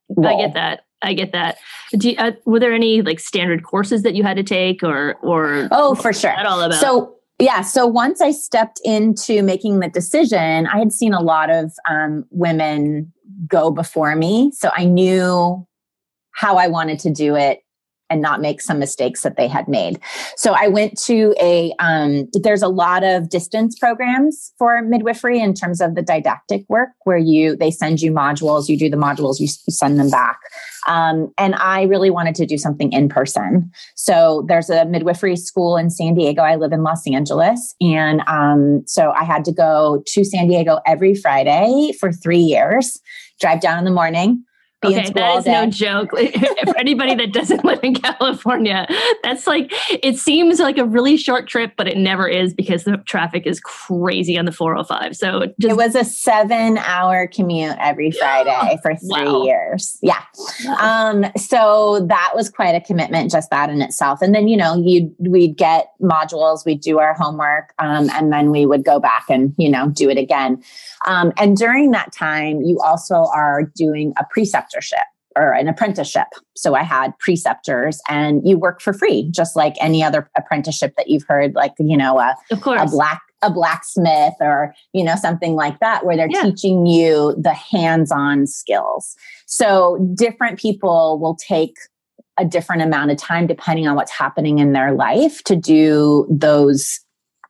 Role. 0.08 0.26
I 0.26 0.46
get 0.46 0.54
that. 0.54 0.84
I 1.02 1.14
get 1.14 1.32
that. 1.32 1.58
You, 1.92 2.14
uh, 2.16 2.32
were 2.44 2.60
there 2.60 2.72
any 2.72 3.02
like 3.02 3.20
standard 3.20 3.64
courses 3.64 4.02
that 4.02 4.14
you 4.14 4.22
had 4.22 4.36
to 4.36 4.42
take, 4.42 4.82
or 4.82 5.14
or 5.22 5.68
oh, 5.70 5.94
for 5.94 6.12
sure. 6.12 6.34
all 6.46 6.60
about? 6.60 6.80
So 6.80 7.16
yeah, 7.38 7.62
so 7.62 7.86
once 7.86 8.20
I 8.20 8.30
stepped 8.30 8.80
into 8.84 9.42
making 9.42 9.80
the 9.80 9.88
decision, 9.88 10.66
I 10.66 10.78
had 10.78 10.92
seen 10.92 11.12
a 11.12 11.20
lot 11.20 11.50
of 11.50 11.72
um, 11.88 12.24
women 12.30 13.12
go 13.48 13.70
before 13.70 14.14
me. 14.14 14.52
So 14.54 14.70
I 14.76 14.84
knew 14.84 15.66
how 16.34 16.56
I 16.56 16.68
wanted 16.68 16.98
to 17.00 17.10
do 17.10 17.34
it 17.34 17.61
and 18.12 18.20
not 18.20 18.42
make 18.42 18.60
some 18.60 18.78
mistakes 18.78 19.22
that 19.22 19.36
they 19.38 19.48
had 19.48 19.66
made. 19.68 19.98
So 20.36 20.52
I 20.52 20.68
went 20.68 21.00
to 21.04 21.34
a, 21.40 21.72
um, 21.78 22.28
there's 22.34 22.62
a 22.62 22.68
lot 22.68 23.02
of 23.02 23.30
distance 23.30 23.78
programs 23.78 24.52
for 24.58 24.82
midwifery 24.82 25.40
in 25.40 25.54
terms 25.54 25.80
of 25.80 25.94
the 25.94 26.02
didactic 26.02 26.66
work 26.68 26.90
where 27.04 27.16
you, 27.16 27.56
they 27.56 27.70
send 27.70 28.02
you 28.02 28.12
modules, 28.12 28.68
you 28.68 28.78
do 28.78 28.90
the 28.90 28.98
modules, 28.98 29.40
you, 29.40 29.46
send 29.46 29.98
them 29.98 30.10
back. 30.10 30.38
Um, 30.86 31.32
and 31.38 31.54
I 31.54 31.84
really 31.84 32.10
wanted 32.10 32.34
to 32.34 32.46
do 32.46 32.58
something 32.58 32.92
in 32.92 33.08
person. 33.08 33.70
So 33.94 34.44
there's 34.46 34.68
a 34.68 34.84
midwifery 34.84 35.36
school 35.36 35.78
in 35.78 35.88
San 35.88 36.14
Diego. 36.14 36.42
I 36.42 36.56
live 36.56 36.72
in 36.72 36.82
Los 36.82 37.06
Angeles. 37.06 37.74
And 37.80 38.20
um, 38.26 38.82
so 38.86 39.12
I 39.12 39.24
had 39.24 39.44
to 39.46 39.52
go 39.52 40.02
to 40.08 40.24
San 40.24 40.48
Diego 40.48 40.80
every 40.86 41.14
Friday 41.14 41.92
for 41.98 42.12
three 42.12 42.38
years 42.38 43.00
drive 43.42 43.60
down 43.60 43.78
in 43.78 43.84
the 43.84 43.90
morning, 43.90 44.44
Okay, 44.84 45.10
that 45.10 45.38
is 45.38 45.46
no 45.46 45.66
joke. 45.66 46.10
For 46.64 46.76
anybody 46.78 47.14
that 47.14 47.32
doesn't 47.32 47.64
live 47.64 47.80
in 47.82 47.94
California, 47.94 48.86
that's 49.22 49.46
like 49.46 49.72
it 49.90 50.18
seems 50.18 50.58
like 50.58 50.78
a 50.78 50.84
really 50.84 51.16
short 51.16 51.46
trip, 51.48 51.72
but 51.76 51.86
it 51.88 51.96
never 51.96 52.26
is 52.28 52.52
because 52.54 52.84
the 52.84 52.96
traffic 52.98 53.46
is 53.46 53.60
crazy 53.60 54.36
on 54.38 54.44
the 54.44 54.52
405. 54.52 55.16
So 55.16 55.42
It 55.60 55.76
was 55.76 55.94
a 55.94 56.04
seven 56.04 56.78
hour 56.78 57.26
commute 57.26 57.76
every 57.80 58.10
Friday 58.18 58.78
for 58.82 58.94
three 58.96 59.08
Wow. 59.24 59.44
years. 59.44 59.98
Yeah. 60.02 60.22
Um, 60.80 61.26
so 61.36 62.06
that 62.08 62.32
was 62.34 62.50
quite 62.50 62.74
a 62.74 62.80
commitment, 62.80 63.30
just 63.30 63.50
that 63.50 63.70
in 63.70 63.80
itself. 63.82 64.20
And 64.22 64.34
then, 64.34 64.48
you 64.48 64.56
know, 64.56 64.76
you 64.82 65.14
we'd 65.18 65.56
get 65.56 65.92
modules, 66.00 66.64
we'd 66.64 66.80
do 66.80 66.98
our 66.98 67.14
homework, 67.14 67.72
um, 67.78 68.10
and 68.10 68.32
then 68.32 68.50
we 68.50 68.66
would 68.66 68.84
go 68.84 68.98
back 68.98 69.26
and, 69.28 69.54
you 69.58 69.68
know, 69.70 69.88
do 69.90 70.10
it 70.10 70.18
again. 70.18 70.62
Um, 71.06 71.32
and 71.36 71.56
during 71.56 71.90
that 71.92 72.12
time, 72.12 72.62
you 72.62 72.80
also 72.80 73.26
are 73.34 73.64
doing 73.74 74.12
a 74.18 74.24
preceptorship 74.72 75.04
or 75.34 75.52
an 75.54 75.66
apprenticeship. 75.66 76.26
So 76.56 76.74
I 76.74 76.82
had 76.82 77.18
preceptors 77.18 78.00
and 78.08 78.46
you 78.46 78.58
work 78.58 78.82
for 78.82 78.92
free, 78.92 79.30
just 79.30 79.56
like 79.56 79.74
any 79.80 80.02
other 80.02 80.28
apprenticeship 80.36 80.92
that 80.98 81.08
you've 81.08 81.24
heard, 81.26 81.54
like, 81.54 81.72
you 81.78 81.96
know, 81.96 82.18
a 82.18 82.36
of 82.50 82.60
course. 82.60 82.80
a 82.82 82.86
black 82.86 83.20
a 83.44 83.50
blacksmith 83.50 84.34
or 84.40 84.72
you 84.92 85.02
know 85.02 85.16
something 85.16 85.56
like 85.56 85.80
that 85.80 86.06
where 86.06 86.16
they're 86.16 86.28
Yeah. 86.30 86.42
teaching 86.42 86.86
you 86.86 87.34
the 87.36 87.52
hands-on 87.52 88.46
skills 88.46 89.16
so 89.46 89.98
different 90.14 90.60
people 90.60 91.18
will 91.18 91.34
take 91.34 91.74
a 92.38 92.44
different 92.44 92.82
amount 92.82 93.10
of 93.10 93.16
time 93.16 93.48
depending 93.48 93.88
on 93.88 93.96
what's 93.96 94.12
happening 94.12 94.60
in 94.60 94.74
their 94.74 94.92
life 94.92 95.42
to 95.42 95.56
do 95.56 96.24
those 96.30 97.00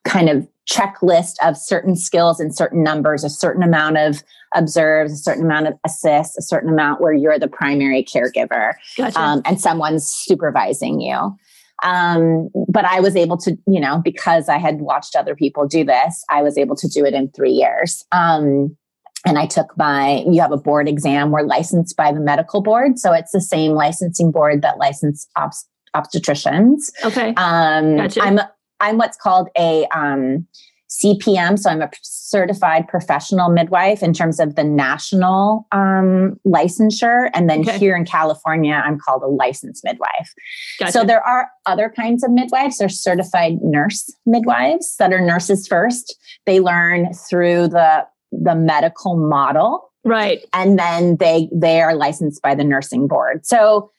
kind 0.06 0.30
of 0.30 0.48
checklist 0.70 1.34
of 1.42 1.56
certain 1.56 1.96
skills 1.96 2.38
and 2.38 2.54
certain 2.54 2.82
numbers 2.82 3.24
a 3.24 3.30
certain 3.30 3.62
amount 3.62 3.98
of 3.98 4.22
observes 4.54 5.12
a 5.12 5.16
certain 5.16 5.44
amount 5.44 5.66
of 5.66 5.74
assists 5.84 6.36
a 6.38 6.42
certain 6.42 6.70
amount 6.70 7.00
where 7.00 7.12
you're 7.12 7.38
the 7.38 7.48
primary 7.48 8.04
caregiver 8.04 8.74
Gotcha. 8.96 9.20
um, 9.20 9.42
and 9.44 9.60
someone's 9.60 10.06
supervising 10.06 11.00
you. 11.00 11.36
Um, 11.82 12.48
but 12.68 12.84
I 12.84 13.00
was 13.00 13.16
able 13.16 13.36
to, 13.38 13.58
you 13.66 13.80
know, 13.80 14.00
because 14.04 14.48
I 14.48 14.58
had 14.58 14.80
watched 14.80 15.16
other 15.16 15.34
people 15.34 15.66
do 15.66 15.84
this, 15.84 16.24
I 16.30 16.42
was 16.42 16.56
able 16.56 16.76
to 16.76 16.88
do 16.88 17.04
it 17.04 17.12
in 17.12 17.28
three 17.30 17.50
years. 17.50 18.04
Um, 18.12 18.76
and 19.26 19.38
I 19.38 19.46
took 19.46 19.76
my, 19.76 20.24
you 20.28 20.40
have 20.40 20.52
a 20.52 20.56
board 20.56 20.88
exam. 20.88 21.30
We're 21.30 21.42
licensed 21.42 21.96
by 21.96 22.12
the 22.12 22.20
medical 22.20 22.60
board. 22.62 22.98
So 22.98 23.12
it's 23.12 23.32
the 23.32 23.40
same 23.40 23.72
licensing 23.72 24.30
board 24.30 24.62
that 24.62 24.78
license 24.78 25.26
obst- 25.36 25.66
obstetricians. 25.94 26.90
okay. 27.04 27.34
Um, 27.36 27.96
Gotcha. 27.96 28.22
I'm, 28.22 28.40
I'm 28.82 28.98
what's 28.98 29.16
called 29.16 29.48
a, 29.58 29.86
um, 29.94 30.46
CPM. 31.02 31.58
So 31.58 31.70
I'm 31.70 31.80
a 31.80 31.90
certified 32.02 32.86
professional 32.86 33.48
midwife 33.48 34.02
in 34.02 34.12
terms 34.12 34.38
of 34.38 34.56
the 34.56 34.64
national 34.64 35.66
um, 35.72 36.38
licensure. 36.46 37.30
And 37.34 37.48
then 37.48 37.60
Okay. 37.60 37.78
here 37.78 37.96
in 37.96 38.04
California, 38.04 38.74
I'm 38.74 38.98
called 38.98 39.22
a 39.22 39.26
licensed 39.26 39.84
midwife. 39.84 40.34
Gotcha. 40.78 40.92
So 40.92 41.04
there 41.04 41.26
are 41.26 41.48
other 41.64 41.88
kinds 41.88 42.22
of 42.22 42.30
midwives. 42.30 42.78
There's 42.78 42.98
certified 43.00 43.54
nurse 43.62 44.10
midwives 44.26 44.96
that 44.98 45.12
are 45.12 45.20
nurses 45.20 45.66
first. 45.66 46.14
They 46.44 46.60
learn 46.60 47.14
through 47.14 47.68
the 47.68 48.06
the 48.30 48.54
medical 48.54 49.16
model 49.16 49.92
right. 50.04 50.42
and 50.54 50.78
then 50.78 51.16
they 51.16 51.50
they 51.52 51.82
are 51.82 51.94
licensed 51.94 52.40
by 52.42 52.54
the 52.54 52.64
nursing 52.64 53.06
board. 53.06 53.44
So 53.46 53.90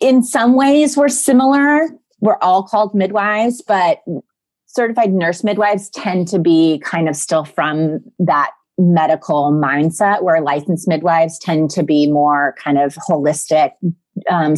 in 0.00 0.22
some 0.22 0.54
ways 0.54 0.96
we're 0.96 1.08
similar. 1.08 1.88
We're 2.20 2.38
all 2.40 2.62
called 2.62 2.94
midwives, 2.94 3.62
but 3.62 4.02
certified 4.66 5.12
nurse 5.12 5.42
midwives 5.44 5.88
tend 5.90 6.28
to 6.28 6.38
be 6.38 6.78
kind 6.84 7.08
of 7.08 7.16
still 7.16 7.44
from 7.44 8.00
that 8.18 8.50
medical 8.76 9.50
mindset 9.52 10.22
where 10.22 10.40
licensed 10.40 10.86
midwives 10.86 11.38
tend 11.38 11.70
to 11.70 11.82
be 11.82 12.10
more 12.10 12.54
kind 12.62 12.78
of 12.78 12.94
holistic 13.08 13.72
um, 14.30 14.54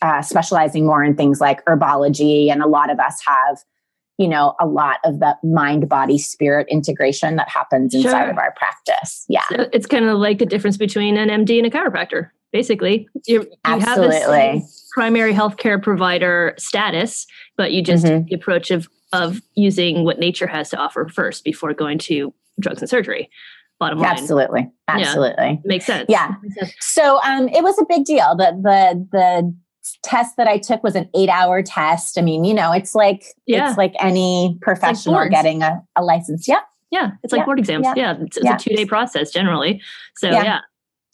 uh, 0.00 0.22
specializing 0.22 0.86
more 0.86 1.04
in 1.04 1.14
things 1.14 1.40
like 1.40 1.62
herbology 1.66 2.50
and 2.50 2.62
a 2.62 2.66
lot 2.66 2.90
of 2.90 2.98
us 2.98 3.20
have 3.26 3.58
you 4.16 4.26
know 4.28 4.54
a 4.58 4.66
lot 4.66 4.98
of 5.04 5.18
the 5.20 5.36
mind 5.44 5.86
body 5.88 6.16
spirit 6.16 6.66
integration 6.70 7.36
that 7.36 7.48
happens 7.48 7.94
inside 7.94 8.10
Sure. 8.22 8.30
of 8.30 8.38
our 8.38 8.54
practice 8.56 9.26
yeah 9.28 9.44
So 9.50 9.68
it's 9.72 9.86
kind 9.86 10.06
of 10.06 10.18
like 10.18 10.38
the 10.38 10.46
difference 10.46 10.78
between 10.78 11.18
an 11.18 11.28
MD 11.28 11.58
and 11.58 11.66
a 11.66 11.70
chiropractor. 11.70 12.30
Basically, 12.52 13.06
you 13.26 13.42
you 13.42 13.50
have 13.64 13.82
Absolutely. 13.86 14.60
this 14.60 14.79
primary 14.92 15.32
healthcare 15.32 15.82
provider 15.82 16.54
status, 16.58 17.26
but 17.56 17.72
you 17.72 17.82
just 17.82 18.04
Mhm. 18.04 18.26
the 18.28 18.34
approach 18.34 18.70
of 18.70 18.88
of 19.12 19.40
using 19.56 20.04
what 20.04 20.20
nature 20.20 20.46
has 20.46 20.70
to 20.70 20.76
offer 20.76 21.08
first 21.08 21.42
before 21.42 21.74
going 21.74 21.98
to 21.98 22.32
drugs 22.60 22.80
and 22.80 22.88
surgery. 22.88 23.28
Bottom 23.80 23.98
line, 23.98 24.10
absolutely 24.12 24.70
absolutely 24.88 25.60
makes 25.64 25.86
sense. 25.86 26.06
Yeah. 26.08 26.34
Makes 26.42 26.54
sense. 26.56 26.74
So 26.80 27.18
um, 27.22 27.48
it 27.48 27.62
was 27.62 27.78
a 27.80 27.84
big 27.88 28.04
deal. 28.04 28.36
The 28.36 28.52
the 28.62 29.08
the 29.10 29.54
test 30.04 30.36
that 30.36 30.46
I 30.46 30.58
took 30.58 30.82
was 30.84 30.94
an 30.94 31.08
eight 31.16 31.30
hour 31.30 31.62
test. 31.62 32.18
I 32.18 32.22
mean, 32.22 32.44
you 32.44 32.52
know, 32.54 32.70
it's 32.72 32.94
like 32.94 33.24
Yeah. 33.46 33.68
it's 33.70 33.78
like 33.78 33.94
any 33.98 34.58
professional 34.60 35.14
boards. 35.14 35.30
getting 35.30 35.62
a, 35.62 35.82
a 35.96 36.02
license. 36.04 36.46
Yeah. 36.46 36.60
Yeah, 36.92 37.12
it's 37.22 37.32
like 37.32 37.40
Yeah, 37.40 37.44
board 37.46 37.58
exams. 37.60 37.86
yeah, 37.86 37.94
Yeah, 37.96 38.14
it's, 38.20 38.36
it's 38.36 38.44
yeah. 38.44 38.56
a 38.56 38.58
two 38.58 38.74
day 38.76 38.84
process 38.84 39.30
generally. 39.30 39.80
So 40.16 40.28
Yeah. 40.30 40.60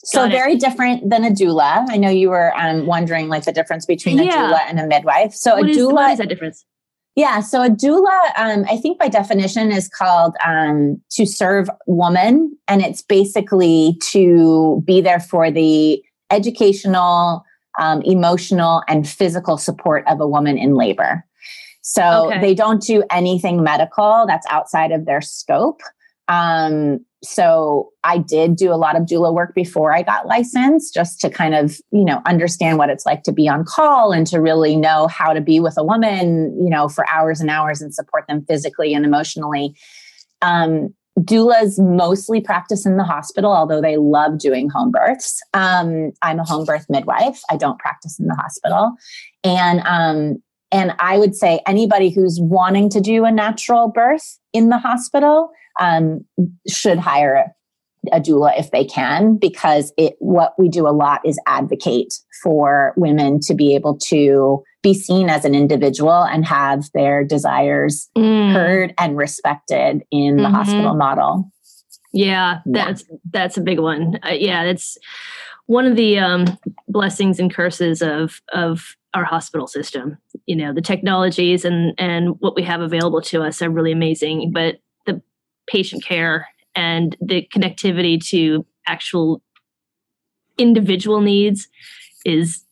So 0.07 0.19
Got 0.21 0.31
it. 0.31 0.35
very 0.37 0.55
different 0.55 1.09
than 1.09 1.25
a 1.25 1.29
doula. 1.31 1.85
I 1.89 1.97
know 1.97 2.09
you 2.09 2.29
were 2.29 2.57
um, 2.57 2.85
wondering 2.85 3.27
like 3.27 3.43
the 3.43 3.51
difference 3.51 3.85
between 3.85 4.17
a 4.19 4.23
Yeah. 4.23 4.37
doula 4.51 4.59
and 4.69 4.79
a 4.79 4.87
midwife. 4.87 5.33
So 5.33 5.55
what 5.57 5.65
a 5.65 5.69
is, 5.69 5.77
doula, 5.77 5.93
what 5.93 6.11
is 6.13 6.17
that 6.19 6.29
difference? 6.29 6.63
yeah. 7.17 7.41
So 7.41 7.61
a 7.61 7.69
doula, 7.69 8.17
um, 8.37 8.63
I 8.69 8.77
think 8.77 8.99
by 8.99 9.09
definition 9.09 9.69
is 9.69 9.89
called 9.89 10.33
um, 10.45 11.01
to 11.11 11.25
serve 11.25 11.69
woman, 11.87 12.57
and 12.69 12.81
it's 12.81 13.01
basically 13.01 13.97
to 14.11 14.81
be 14.85 15.01
there 15.01 15.19
for 15.19 15.51
the 15.51 16.01
educational, 16.31 17.43
um, 17.77 18.01
emotional, 18.03 18.83
and 18.87 19.05
physical 19.09 19.57
support 19.57 20.05
of 20.07 20.21
a 20.21 20.27
woman 20.27 20.57
in 20.57 20.75
labor. 20.75 21.25
So 21.81 22.27
Okay. 22.27 22.39
they 22.39 22.55
don't 22.55 22.81
do 22.81 23.03
anything 23.11 23.61
medical 23.61 24.23
that's 24.25 24.47
outside 24.49 24.91
of 24.93 25.05
their 25.05 25.19
scope. 25.21 25.81
Um, 26.27 26.99
so 27.23 27.89
I 28.03 28.19
did 28.19 28.55
do 28.55 28.71
a 28.71 28.75
lot 28.75 28.95
of 28.95 29.03
doula 29.03 29.33
work 29.33 29.55
before 29.55 29.93
I 29.93 30.03
got 30.03 30.27
licensed, 30.27 30.93
just 30.93 31.19
to 31.21 31.29
kind 31.29 31.55
of, 31.55 31.79
you 31.91 32.05
know, 32.05 32.21
understand 32.25 32.77
what 32.77 32.89
it's 32.89 33.05
like 33.05 33.23
to 33.23 33.31
be 33.31 33.49
on 33.49 33.65
call 33.65 34.11
and 34.11 34.27
to 34.27 34.39
really 34.39 34.75
know 34.75 35.07
how 35.07 35.33
to 35.33 35.41
be 35.41 35.59
with 35.59 35.77
a 35.77 35.83
woman, 35.83 36.55
you 36.63 36.69
know, 36.69 36.87
for 36.87 37.09
hours 37.09 37.41
and 37.41 37.49
hours 37.49 37.81
and 37.81 37.93
support 37.93 38.25
them 38.27 38.45
physically 38.47 38.93
and 38.93 39.03
emotionally. 39.03 39.75
Um, 40.41 40.93
doulas 41.19 41.79
mostly 41.79 42.39
practice 42.39 42.85
in 42.85 42.97
the 42.97 43.03
hospital, 43.03 43.51
although 43.51 43.81
they 43.81 43.97
love 43.97 44.37
doing 44.37 44.69
home 44.69 44.91
births. 44.91 45.41
Um, 45.53 46.11
I'm 46.21 46.39
a 46.39 46.43
home 46.43 46.65
birth 46.65 46.85
midwife. 46.89 47.41
I 47.49 47.57
don't 47.57 47.79
practice 47.79 48.19
in 48.19 48.27
the 48.27 48.35
hospital, 48.35 48.93
and 49.43 49.81
um, 49.85 50.43
and 50.71 50.93
I 50.99 51.17
would 51.17 51.35
say 51.35 51.61
anybody 51.65 52.09
who's 52.09 52.39
wanting 52.39 52.89
to 52.91 53.01
do 53.01 53.25
a 53.25 53.31
natural 53.31 53.87
birth 53.87 54.37
in 54.53 54.69
the 54.69 54.77
hospital 54.77 55.49
um, 55.79 56.25
should 56.67 56.97
hire 56.99 57.53
a, 58.11 58.19
doula 58.21 58.57
if 58.57 58.71
they 58.71 58.85
can, 58.85 59.37
because 59.37 59.91
it 59.97 60.15
what 60.19 60.53
we 60.57 60.69
do 60.69 60.87
a 60.87 60.91
lot 60.95 61.19
is 61.25 61.39
advocate 61.45 62.13
for 62.43 62.93
women 62.95 63.39
to 63.41 63.53
be 63.53 63.75
able 63.75 63.97
to 63.97 64.63
be 64.83 64.93
seen 64.93 65.29
as 65.29 65.43
an 65.43 65.53
individual 65.55 66.23
and 66.23 66.45
have 66.45 66.85
their 66.93 67.23
desires 67.25 68.09
Mm, 68.17 68.53
heard 68.53 68.93
and 68.97 69.17
respected 69.17 70.03
in 70.11 70.37
the 70.37 70.43
Mhm. 70.43 70.53
hospital 70.53 70.93
model. 70.93 71.51
yeah, 72.13 72.59
Yeah. 72.65 72.85
that's 72.85 73.03
that's 73.31 73.57
a 73.57 73.61
big 73.61 73.79
one. 73.79 74.19
Uh, 74.25 74.29
yeah, 74.33 74.63
it's 74.63 74.97
one 75.65 75.85
of 75.85 75.97
the 75.97 76.17
um, 76.19 76.45
blessings 76.87 77.39
and 77.39 77.53
curses 77.53 78.01
of 78.01 78.39
of 78.53 78.95
our 79.13 79.25
hospital 79.25 79.67
system. 79.67 80.17
You 80.45 80.55
know, 80.55 80.73
the 80.73 80.81
technologies 80.81 81.65
and 81.65 81.93
and 81.97 82.35
what 82.39 82.55
we 82.55 82.63
have 82.63 82.79
available 82.81 83.21
to 83.23 83.41
us 83.43 83.61
are 83.61 83.69
really 83.69 83.91
amazing, 83.91 84.51
but 84.53 84.75
patient 85.67 86.03
care 86.03 86.47
and 86.75 87.15
the 87.19 87.47
connectivity 87.53 88.23
to 88.29 88.65
actual 88.87 89.41
individual 90.57 91.21
needs 91.21 91.67
is 92.25 92.63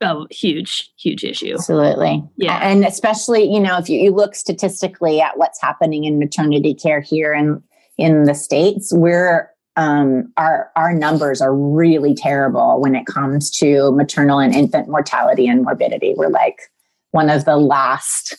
a 0.00 0.24
huge, 0.30 0.90
huge 0.98 1.24
issue. 1.24 1.54
Absolutely. 1.54 2.22
Yeah. 2.36 2.58
And 2.58 2.84
especially, 2.84 3.44
you 3.44 3.60
know, 3.60 3.78
if 3.78 3.88
you, 3.88 3.98
you 3.98 4.10
look 4.10 4.34
statistically 4.34 5.20
at 5.20 5.38
what's 5.38 5.60
happening 5.60 6.04
in 6.04 6.18
maternity 6.18 6.74
care 6.74 7.00
here 7.00 7.32
in 7.32 7.62
in 7.98 8.24
the 8.24 8.34
States, 8.34 8.92
we're 8.92 9.50
um, 9.76 10.32
our 10.36 10.70
our 10.76 10.92
numbers 10.92 11.40
are 11.40 11.54
really 11.54 12.14
terrible 12.14 12.80
when 12.80 12.94
it 12.94 13.06
comes 13.06 13.50
to 13.58 13.92
maternal 13.92 14.38
and 14.38 14.54
infant 14.54 14.88
mortality 14.88 15.46
and 15.46 15.62
morbidity. 15.62 16.14
We're 16.16 16.28
like 16.28 16.58
one 17.12 17.30
of 17.30 17.44
the 17.44 17.56
last 17.56 18.36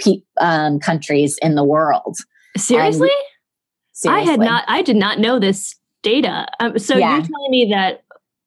pe- 0.00 0.22
um, 0.40 0.80
countries 0.80 1.38
in 1.42 1.54
the 1.54 1.64
world. 1.64 2.16
Seriously? 2.56 3.10
I 4.10 4.20
had 4.20 4.40
not. 4.40 4.64
I 4.68 4.82
did 4.82 4.96
not 4.96 5.18
know 5.18 5.38
this 5.38 5.74
data. 6.02 6.46
Um, 6.60 6.78
so 6.78 6.96
Yeah. 6.96 7.12
you're 7.12 7.26
telling 7.26 7.50
me 7.50 7.68
that 7.70 8.02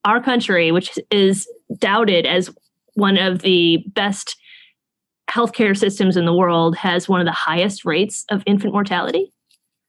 our 0.05 0.21
country, 0.21 0.71
which 0.71 0.97
is 1.11 1.47
doubted 1.79 2.25
as 2.25 2.49
one 2.93 3.17
of 3.17 3.39
the 3.39 3.83
best 3.87 4.37
healthcare 5.29 5.75
systems 5.77 6.15
in 6.15 6.25
the 6.25 6.33
world, 6.33 6.75
has 6.77 7.09
one 7.09 7.19
of 7.19 7.25
the 7.25 7.31
highest 7.31 7.83
rates 7.85 8.25
of 8.29 8.43
infant 8.45 8.73
mortality. 8.73 9.31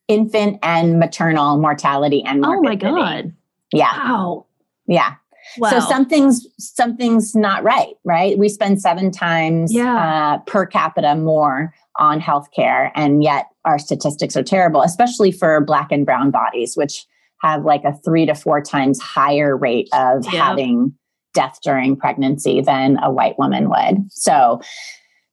infant 0.09 0.59
and 0.63 0.99
maternal 0.99 1.59
mortality 1.59 2.25
and 2.25 2.45
Oh 2.45 2.63
my 2.63 2.75
god! 2.75 3.33
Yeah. 3.73 3.93
Wow. 4.09 4.47
Yeah. 4.87 5.15
Wow. 5.59 5.71
So 5.71 5.81
something's 5.81 6.47
something's 6.59 7.35
not 7.35 7.63
right, 7.63 7.95
right? 8.05 8.39
We 8.39 8.49
spend 8.49 8.81
seven 8.81 9.11
times 9.11 9.73
yeah. 9.73 10.35
uh, 10.35 10.39
per 10.47 10.65
capita 10.67 11.15
more 11.15 11.75
on 11.99 12.21
healthcare, 12.21 12.91
and 12.95 13.23
yet 13.23 13.47
our 13.69 13.79
statistics 13.79 14.37
are 14.37 14.43
terrible, 14.43 14.81
especially 14.81 15.31
for 15.31 15.61
Black 15.61 15.93
and 15.93 16.07
Brown 16.07 16.31
bodies, 16.31 16.75
which 16.75 17.05
have 17.43 17.65
like 17.65 17.85
a 17.85 17.95
three 18.05 18.27
to 18.27 18.35
four 18.35 18.63
times 18.63 18.99
higher 19.01 19.57
rate 19.57 19.89
of 19.93 20.25
yep. 20.25 20.43
having 20.43 20.95
death 21.35 21.59
during 21.63 21.95
pregnancy 21.95 22.63
than 22.63 22.99
a 23.03 23.13
white 23.13 23.39
woman 23.39 23.69
would. 23.69 24.11
So 24.11 24.61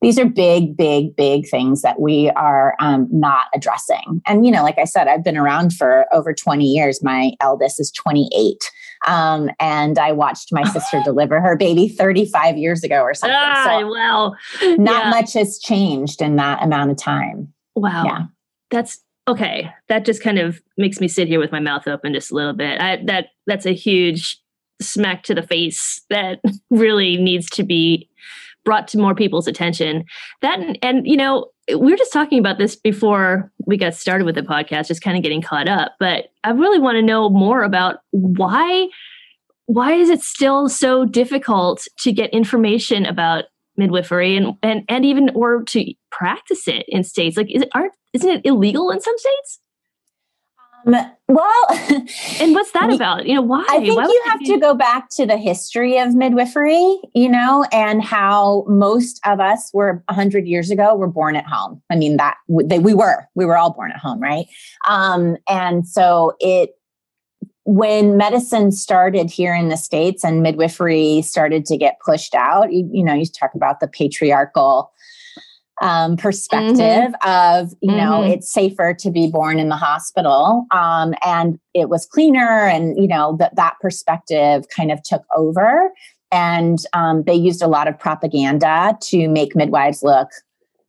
these 0.01 0.19
are 0.19 0.25
big, 0.25 0.75
big, 0.75 1.15
big 1.15 1.47
things 1.47 1.81
that 1.81 1.99
we 1.99 2.29
are 2.31 2.75
um, 2.79 3.07
not 3.09 3.45
addressing. 3.55 4.21
And, 4.27 4.45
you 4.45 4.51
know, 4.51 4.61
like 4.61 4.77
I 4.77 4.83
said, 4.83 5.07
I've 5.07 5.23
been 5.23 5.37
around 5.37 5.73
for 5.73 6.05
over 6.13 6.33
20 6.33 6.65
years. 6.65 7.01
My 7.01 7.31
eldest 7.39 7.79
is 7.79 7.91
28. 7.91 8.57
Um, 9.07 9.49
and 9.59 9.97
I 9.97 10.11
watched 10.11 10.51
my 10.51 10.63
sister 10.63 11.01
deliver 11.05 11.39
her 11.39 11.55
baby 11.55 11.87
35 11.87 12.57
years 12.57 12.83
ago 12.83 13.01
or 13.01 13.13
something. 13.13 13.37
Ah, 13.39 13.79
so 13.79 13.89
well, 13.89 14.35
not 14.77 15.05
yeah. 15.05 15.09
much 15.09 15.33
has 15.33 15.57
changed 15.57 16.21
in 16.21 16.35
that 16.35 16.61
amount 16.61 16.91
of 16.91 16.97
time. 16.97 17.53
Wow. 17.75 18.03
Yeah. 18.05 18.23
That's 18.71 18.99
okay. 19.27 19.71
That 19.87 20.05
just 20.05 20.21
kind 20.21 20.39
of 20.39 20.61
makes 20.77 20.99
me 20.99 21.07
sit 21.07 21.27
here 21.27 21.39
with 21.39 21.51
my 21.51 21.59
mouth 21.59 21.87
open 21.87 22.13
just 22.13 22.31
a 22.31 22.35
little 22.35 22.53
bit. 22.53 22.79
I, 22.79 22.97
that 23.05 23.27
that's 23.47 23.65
a 23.65 23.73
huge 23.73 24.37
smack 24.81 25.23
to 25.23 25.35
the 25.35 25.43
face 25.43 26.03
that 26.09 26.39
really 26.69 27.17
needs 27.17 27.49
to 27.51 27.63
be 27.63 28.09
brought 28.63 28.87
to 28.89 28.97
more 28.97 29.15
people's 29.15 29.47
attention. 29.47 30.05
That 30.41 30.59
and, 30.59 30.79
and 30.81 31.07
you 31.07 31.17
know, 31.17 31.51
we 31.69 31.91
were 31.91 31.97
just 31.97 32.13
talking 32.13 32.39
about 32.39 32.57
this 32.57 32.75
before 32.75 33.51
we 33.65 33.77
got 33.77 33.95
started 33.95 34.25
with 34.25 34.35
the 34.35 34.41
podcast, 34.41 34.87
just 34.87 35.01
kind 35.01 35.17
of 35.17 35.23
getting 35.23 35.41
caught 35.41 35.67
up. 35.67 35.93
But 35.99 36.25
I 36.43 36.51
really 36.51 36.79
want 36.79 36.95
to 36.95 37.01
know 37.01 37.29
more 37.29 37.63
about 37.63 37.97
why 38.11 38.87
why 39.67 39.93
is 39.93 40.09
it 40.09 40.21
still 40.21 40.69
so 40.69 41.05
difficult 41.05 41.87
to 41.99 42.11
get 42.11 42.29
information 42.31 43.05
about 43.05 43.45
midwifery 43.77 44.35
and 44.37 44.57
and, 44.61 44.83
and 44.89 45.05
even 45.05 45.29
or 45.35 45.63
to 45.63 45.93
practice 46.11 46.67
it 46.67 46.85
in 46.87 47.03
states? 47.03 47.37
Like 47.37 47.51
is 47.51 47.63
it 47.63 47.69
aren't 47.73 47.93
isn't 48.13 48.29
it 48.29 48.41
illegal 48.45 48.91
in 48.91 49.01
some 49.01 49.17
states? 49.17 49.59
Um, 50.85 50.95
well, 51.27 51.65
and 52.39 52.53
what's 52.53 52.71
that 52.73 52.93
about? 52.93 53.25
You 53.25 53.35
know, 53.35 53.41
why? 53.41 53.65
I 53.67 53.79
think 53.79 53.97
why 53.97 54.03
you 54.03 54.21
have 54.25 54.39
to 54.41 54.59
go 54.59 54.75
back 54.75 55.09
to 55.11 55.25
the 55.25 55.37
history 55.37 55.97
of 55.97 56.13
midwifery, 56.13 56.99
you 57.13 57.29
know, 57.29 57.65
and 57.71 58.03
how 58.03 58.65
most 58.67 59.19
of 59.25 59.39
us 59.39 59.71
were 59.73 60.03
100 60.07 60.47
years 60.47 60.69
ago 60.69 60.95
were 60.95 61.07
born 61.07 61.35
at 61.35 61.45
home. 61.45 61.81
I 61.89 61.95
mean, 61.95 62.17
that 62.17 62.35
they, 62.47 62.79
we 62.79 62.93
were, 62.93 63.27
we 63.33 63.45
were 63.45 63.57
all 63.57 63.73
born 63.73 63.91
at 63.91 63.97
home, 63.97 64.19
right? 64.19 64.45
Um, 64.87 65.37
and 65.49 65.87
so 65.87 66.33
it, 66.39 66.71
when 67.65 68.15
medicine 68.15 68.71
started 68.71 69.29
here 69.29 69.53
in 69.53 69.69
the 69.69 69.77
States 69.77 70.23
and 70.23 70.43
midwifery 70.43 71.21
started 71.23 71.65
to 71.65 71.77
get 71.77 71.97
pushed 72.05 72.35
out, 72.35 72.71
you, 72.71 72.87
you 72.93 73.03
know, 73.03 73.13
you 73.13 73.25
talk 73.25 73.55
about 73.55 73.79
the 73.79 73.87
patriarchal 73.87 74.91
um, 75.81 76.15
perspective 76.15 76.77
mm-hmm. 76.79 77.61
of 77.61 77.73
you 77.81 77.89
mm-hmm. 77.89 77.97
know 77.97 78.23
it's 78.23 78.51
safer 78.51 78.93
to 78.93 79.11
be 79.11 79.29
born 79.29 79.59
in 79.59 79.67
the 79.67 79.75
hospital 79.75 80.65
um, 80.71 81.13
and 81.25 81.59
it 81.73 81.89
was 81.89 82.05
cleaner 82.05 82.65
and 82.67 82.97
you 82.97 83.07
know 83.07 83.35
that 83.39 83.55
that 83.57 83.75
perspective 83.81 84.65
kind 84.69 84.89
of 84.89 85.03
took 85.03 85.23
over 85.35 85.91
and 86.31 86.79
um, 86.93 87.23
they 87.23 87.33
used 87.33 87.61
a 87.61 87.67
lot 87.67 87.89
of 87.89 87.99
propaganda 87.99 88.97
to 89.01 89.27
make 89.27 89.53
midwives 89.53 90.01
look 90.01 90.29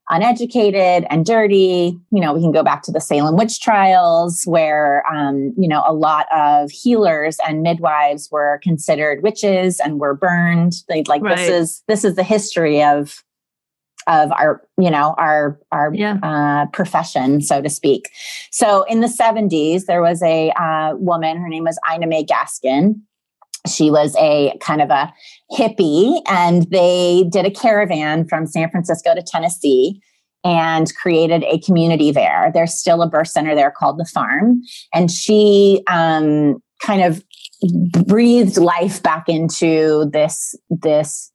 uneducated 0.09 1.05
and 1.11 1.27
dirty 1.27 1.99
you 2.13 2.21
know 2.21 2.33
we 2.33 2.41
can 2.41 2.53
go 2.53 2.63
back 2.63 2.83
to 2.83 2.93
the 2.93 3.01
salem 3.01 3.37
witch 3.37 3.61
trials 3.61 4.45
where 4.45 5.05
um, 5.13 5.53
you 5.59 5.69
know 5.69 5.83
a 5.87 5.93
lot 5.93 6.27
of 6.35 6.71
healers 6.71 7.39
and 7.47 7.63
midwives 7.63 8.31
were 8.31 8.61
considered 8.63 9.23
witches 9.23 9.81
and 9.81 9.99
were 9.99 10.15
burned 10.15 10.75
they 10.89 11.03
like 11.05 11.23
right. 11.23 11.37
this 11.37 11.49
is 11.49 11.83
this 11.89 12.05
is 12.05 12.15
the 12.15 12.23
history 12.23 12.83
of 12.83 13.25
of 14.07 14.31
our 14.33 14.63
you 14.79 14.91
know 14.91 15.15
our 15.19 15.59
our 15.73 15.93
yeah. 15.93 16.19
uh, 16.23 16.67
profession 16.67 17.41
so 17.41 17.61
to 17.61 17.69
speak 17.69 18.11
so 18.53 18.85
in 18.85 19.01
the 19.01 19.09
70s 19.09 19.87
there 19.87 20.03
was 20.03 20.23
a 20.23 20.51
uh, 20.51 20.95
woman 20.97 21.37
her 21.37 21.49
name 21.49 21.65
was 21.65 21.79
ina 21.93 22.07
may 22.07 22.25
gaskin 22.25 23.01
she 23.69 23.91
was 23.91 24.15
a 24.19 24.57
kind 24.61 24.81
of 24.81 24.91
a 24.91 25.13
hippie 25.53 26.21
and 26.29 26.71
they 26.71 27.25
did 27.31 27.45
a 27.45 27.51
caravan 27.51 28.27
from 28.27 28.47
san 28.47 28.71
francisco 28.71 29.15
to 29.15 29.23
tennessee 29.23 30.01
and 30.45 30.95
created 30.97 31.45
a 31.45 31.59
community 31.61 32.11
there 32.11 32.51
there's 32.55 32.75
still 32.75 33.03
a 33.03 33.09
birth 33.09 33.29
center 33.29 33.55
there 33.55 33.71
called 33.71 33.99
the 33.99 34.05
farm 34.05 34.61
and 34.95 35.11
she 35.11 35.83
um, 35.89 36.57
kind 36.83 37.03
of 37.03 37.23
breathed 38.07 38.57
life 38.57 39.03
back 39.03 39.29
into 39.29 40.09
this 40.13 40.55
this 40.69 41.33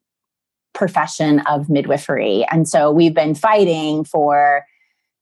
profession 0.74 1.41
of 1.41 1.70
midwifery. 1.70 2.46
And 2.52 2.67
so 2.67 2.91
we've 2.91 3.13
been 3.13 3.36
fighting 3.36 4.04
for 4.04 4.63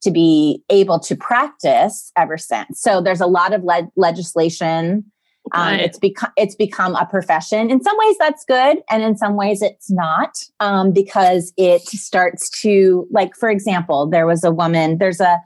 to 0.02 0.10
be 0.10 0.62
able 0.70 0.98
to 1.00 1.16
practice 1.16 2.12
ever 2.16 2.38
since. 2.38 2.80
So 2.80 3.02
there's 3.02 3.20
a 3.20 3.26
lot 3.26 3.52
of 3.52 3.64
le- 3.64 3.90
legislation. 3.96 5.04
Um, 5.52 5.62
right. 5.62 5.80
It's 5.80 5.98
become 5.98 6.30
it's 6.36 6.54
become 6.54 6.94
a 6.94 7.06
profession. 7.06 7.70
In 7.70 7.82
some 7.82 7.96
ways, 7.98 8.16
that's 8.18 8.44
good, 8.44 8.78
and 8.90 9.02
in 9.02 9.16
some 9.16 9.36
ways, 9.36 9.62
it's 9.62 9.90
not 9.90 10.44
um, 10.60 10.92
because 10.92 11.52
it 11.56 11.82
starts 11.82 12.50
to 12.60 13.06
like, 13.10 13.34
for 13.34 13.50
example, 13.50 14.08
there 14.08 14.26
was 14.26 14.44
a 14.44 14.50
woman. 14.50 14.98
There's 14.98 15.20
a 15.20 15.38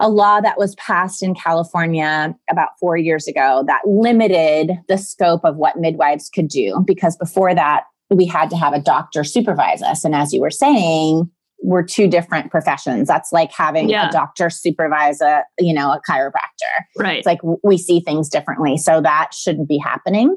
a 0.00 0.08
law 0.08 0.40
that 0.40 0.58
was 0.58 0.74
passed 0.76 1.22
in 1.22 1.34
California 1.34 2.34
about 2.50 2.70
four 2.80 2.96
years 2.96 3.28
ago 3.28 3.62
that 3.68 3.82
limited 3.86 4.72
the 4.88 4.98
scope 4.98 5.44
of 5.44 5.56
what 5.56 5.78
midwives 5.78 6.28
could 6.28 6.48
do 6.48 6.82
because 6.84 7.16
before 7.16 7.54
that 7.54 7.84
we 8.10 8.26
had 8.26 8.50
to 8.50 8.56
have 8.56 8.72
a 8.72 8.80
doctor 8.80 9.24
supervise 9.24 9.80
us. 9.80 10.04
And 10.04 10.14
as 10.14 10.32
you 10.32 10.40
were 10.40 10.50
saying, 10.50 11.30
we're 11.62 11.82
two 11.82 12.08
different 12.08 12.50
professions. 12.50 13.08
That's 13.08 13.32
like 13.32 13.52
having 13.52 13.88
yeah. 13.88 14.08
a 14.08 14.12
doctor 14.12 14.50
supervise 14.50 15.20
a, 15.20 15.44
you 15.58 15.72
know, 15.72 15.92
a 15.92 16.00
chiropractor. 16.08 16.84
Right. 16.98 17.18
It's 17.18 17.26
like 17.26 17.40
we 17.62 17.78
see 17.78 18.00
things 18.00 18.28
differently. 18.28 18.76
So 18.76 19.00
that 19.00 19.32
shouldn't 19.32 19.68
be 19.68 19.78
happening. 19.78 20.36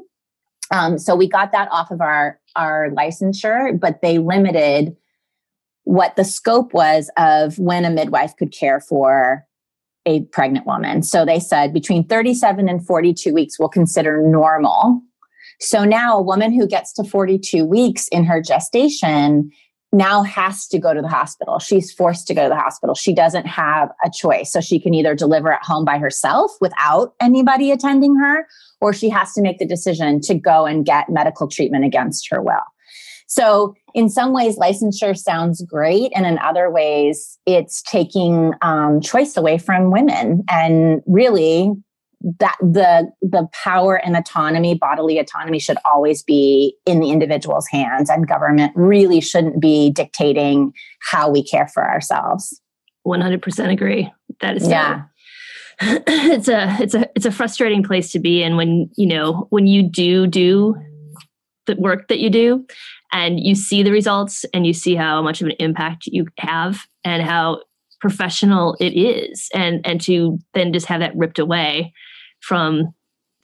Um, 0.72 0.98
so 0.98 1.14
we 1.14 1.28
got 1.28 1.52
that 1.52 1.68
off 1.70 1.90
of 1.90 2.00
our 2.00 2.40
our 2.56 2.90
licensure, 2.90 3.78
but 3.78 4.00
they 4.02 4.18
limited 4.18 4.96
what 5.84 6.16
the 6.16 6.24
scope 6.24 6.72
was 6.72 7.10
of 7.16 7.58
when 7.58 7.84
a 7.84 7.90
midwife 7.90 8.34
could 8.36 8.52
care 8.52 8.80
for 8.80 9.44
a 10.06 10.22
pregnant 10.26 10.66
woman. 10.66 11.02
So 11.02 11.24
they 11.24 11.38
said 11.38 11.72
between 11.72 12.06
37 12.06 12.68
and 12.68 12.84
42 12.84 13.32
weeks 13.32 13.58
we'll 13.58 13.68
consider 13.68 14.22
normal 14.22 15.02
so 15.60 15.84
now 15.84 16.18
a 16.18 16.22
woman 16.22 16.52
who 16.52 16.66
gets 16.66 16.92
to 16.94 17.04
42 17.04 17.64
weeks 17.64 18.08
in 18.08 18.24
her 18.24 18.42
gestation 18.42 19.50
now 19.92 20.22
has 20.22 20.66
to 20.68 20.78
go 20.78 20.92
to 20.92 21.00
the 21.00 21.08
hospital. 21.08 21.58
She's 21.58 21.92
forced 21.92 22.26
to 22.28 22.34
go 22.34 22.44
to 22.44 22.48
the 22.48 22.56
hospital. 22.56 22.94
She 22.94 23.14
doesn't 23.14 23.46
have 23.46 23.90
a 24.04 24.10
choice. 24.10 24.52
So 24.52 24.60
she 24.60 24.80
can 24.80 24.94
either 24.94 25.14
deliver 25.14 25.52
at 25.52 25.64
home 25.64 25.84
by 25.84 25.98
herself 25.98 26.52
without 26.60 27.14
anybody 27.20 27.70
attending 27.70 28.16
her, 28.16 28.46
or 28.80 28.92
she 28.92 29.08
has 29.08 29.32
to 29.34 29.42
make 29.42 29.58
the 29.58 29.66
decision 29.66 30.20
to 30.22 30.34
go 30.34 30.66
and 30.66 30.84
get 30.84 31.08
medical 31.08 31.48
treatment 31.48 31.84
against 31.84 32.28
her 32.30 32.42
will. 32.42 32.64
So, 33.28 33.74
in 33.92 34.08
some 34.08 34.32
ways, 34.32 34.56
licensure 34.56 35.16
sounds 35.16 35.60
great, 35.62 36.12
and 36.14 36.26
in 36.26 36.38
other 36.38 36.70
ways, 36.70 37.38
it's 37.44 37.82
taking 37.82 38.52
um, 38.62 39.00
choice 39.00 39.36
away 39.36 39.58
from 39.58 39.90
women. 39.90 40.44
And 40.48 41.02
really, 41.06 41.72
that 42.40 42.56
the 42.60 43.08
the 43.22 43.46
power 43.52 43.96
and 43.96 44.16
autonomy 44.16 44.74
bodily 44.74 45.18
autonomy 45.18 45.60
should 45.60 45.78
always 45.84 46.24
be 46.24 46.74
in 46.84 46.98
the 46.98 47.10
individual's 47.10 47.68
hands 47.68 48.10
and 48.10 48.26
government 48.26 48.72
really 48.74 49.20
shouldn't 49.20 49.60
be 49.60 49.90
dictating 49.90 50.72
how 51.00 51.30
we 51.30 51.42
care 51.42 51.68
for 51.68 51.88
ourselves. 51.88 52.60
100% 53.06 53.72
agree. 53.72 54.12
That 54.40 54.56
is 54.56 54.68
yeah. 54.68 55.04
it's 55.80 56.48
a 56.48 56.76
it's 56.80 56.94
a 56.94 57.08
it's 57.14 57.26
a 57.26 57.30
frustrating 57.30 57.84
place 57.84 58.10
to 58.10 58.18
be 58.18 58.42
in 58.42 58.56
when 58.56 58.90
you 58.96 59.06
know 59.06 59.46
when 59.50 59.66
you 59.66 59.82
do 59.82 60.26
do 60.26 60.74
the 61.66 61.76
work 61.76 62.08
that 62.08 62.18
you 62.18 62.30
do 62.30 62.66
and 63.12 63.38
you 63.38 63.54
see 63.54 63.82
the 63.82 63.92
results 63.92 64.44
and 64.54 64.66
you 64.66 64.72
see 64.72 64.94
how 64.94 65.20
much 65.20 65.42
of 65.42 65.48
an 65.48 65.54
impact 65.58 66.06
you 66.06 66.26
have 66.38 66.86
and 67.04 67.22
how 67.22 67.60
professional 68.00 68.74
it 68.80 68.98
is 68.98 69.48
and 69.54 69.86
and 69.86 70.00
to 70.00 70.38
then 70.54 70.72
just 70.72 70.86
have 70.86 71.00
that 71.00 71.14
ripped 71.14 71.38
away 71.38 71.92
from 72.46 72.94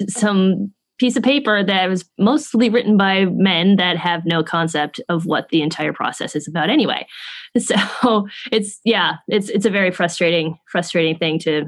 some 0.08 0.72
piece 0.98 1.16
of 1.16 1.22
paper 1.24 1.64
that 1.64 1.88
was 1.88 2.08
mostly 2.16 2.70
written 2.70 2.96
by 2.96 3.24
men 3.24 3.74
that 3.74 3.96
have 3.96 4.24
no 4.24 4.42
concept 4.44 5.00
of 5.08 5.26
what 5.26 5.48
the 5.48 5.60
entire 5.60 5.92
process 5.92 6.36
is 6.36 6.46
about 6.46 6.70
anyway. 6.70 7.06
So 7.58 8.28
it's 8.50 8.80
yeah 8.82 9.16
it's 9.28 9.50
it's 9.50 9.66
a 9.66 9.70
very 9.70 9.90
frustrating 9.90 10.56
frustrating 10.70 11.18
thing 11.18 11.38
to 11.40 11.64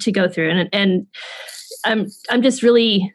to 0.00 0.10
go 0.10 0.30
through. 0.30 0.48
And 0.48 0.68
and 0.72 1.06
i'm 1.84 2.06
i'm 2.30 2.40
just 2.40 2.62
really 2.62 3.12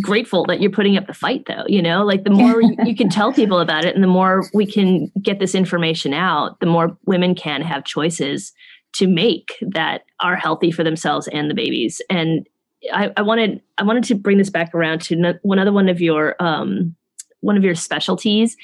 grateful 0.00 0.44
that 0.44 0.60
you're 0.60 0.70
putting 0.70 0.96
up 0.96 1.08
the 1.08 1.12
fight 1.12 1.42
though 1.48 1.64
you 1.66 1.82
know? 1.82 2.04
Like 2.04 2.22
the 2.22 2.30
more 2.42 2.62
you 2.62 2.94
can 2.94 3.08
tell 3.08 3.32
people 3.32 3.58
about 3.58 3.84
it 3.84 3.96
and 3.96 4.04
the 4.04 4.08
more 4.08 4.44
we 4.54 4.64
can 4.64 5.10
get 5.20 5.40
this 5.40 5.56
information 5.56 6.14
out 6.14 6.60
the 6.60 6.66
more 6.66 6.96
women 7.04 7.34
can 7.34 7.62
have 7.62 7.82
choices 7.82 8.52
to 8.94 9.06
make 9.06 9.56
that 9.60 10.02
are 10.20 10.36
healthy 10.36 10.70
for 10.70 10.84
themselves 10.84 11.28
and 11.28 11.50
the 11.50 11.54
babies 11.54 12.00
and 12.10 12.46
I, 12.92 13.12
I, 13.16 13.22
wanted 13.22 13.62
I 13.78 13.84
wanted 13.84 14.02
to 14.04 14.16
bring 14.16 14.38
this 14.38 14.50
back 14.50 14.74
around 14.74 15.02
to 15.02 15.34
one 15.42 15.60
other 15.60 15.72
one 15.72 15.88
of 15.88 16.00
your 16.00 16.34
um, 16.40 16.96
one 17.40 17.56
of 17.56 17.62
your 17.62 17.76
specialties 17.76 18.56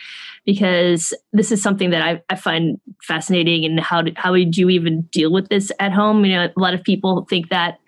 because 0.45 1.13
this 1.33 1.53
is 1.53 1.63
something 1.63 1.91
that 1.91 2.03
I, 2.03 2.23
I 2.29 2.35
find 2.35 2.81
fascinating 3.03 3.65
and 3.65 3.79
how 3.79 4.03
do, 4.03 4.13
how 4.17 4.33
would 4.33 4.57
you 4.57 4.71
even 4.71 5.03
deal 5.13 5.33
with 5.33 5.49
this 5.51 5.71
at 5.79 5.93
home? 5.93 6.25
You 6.25 6.35
know, 6.35 6.45
a 6.45 6.61
lot 6.61 6.75
of 6.75 6.83
people 6.83 7.27
think 7.29 7.49
that 7.51 7.79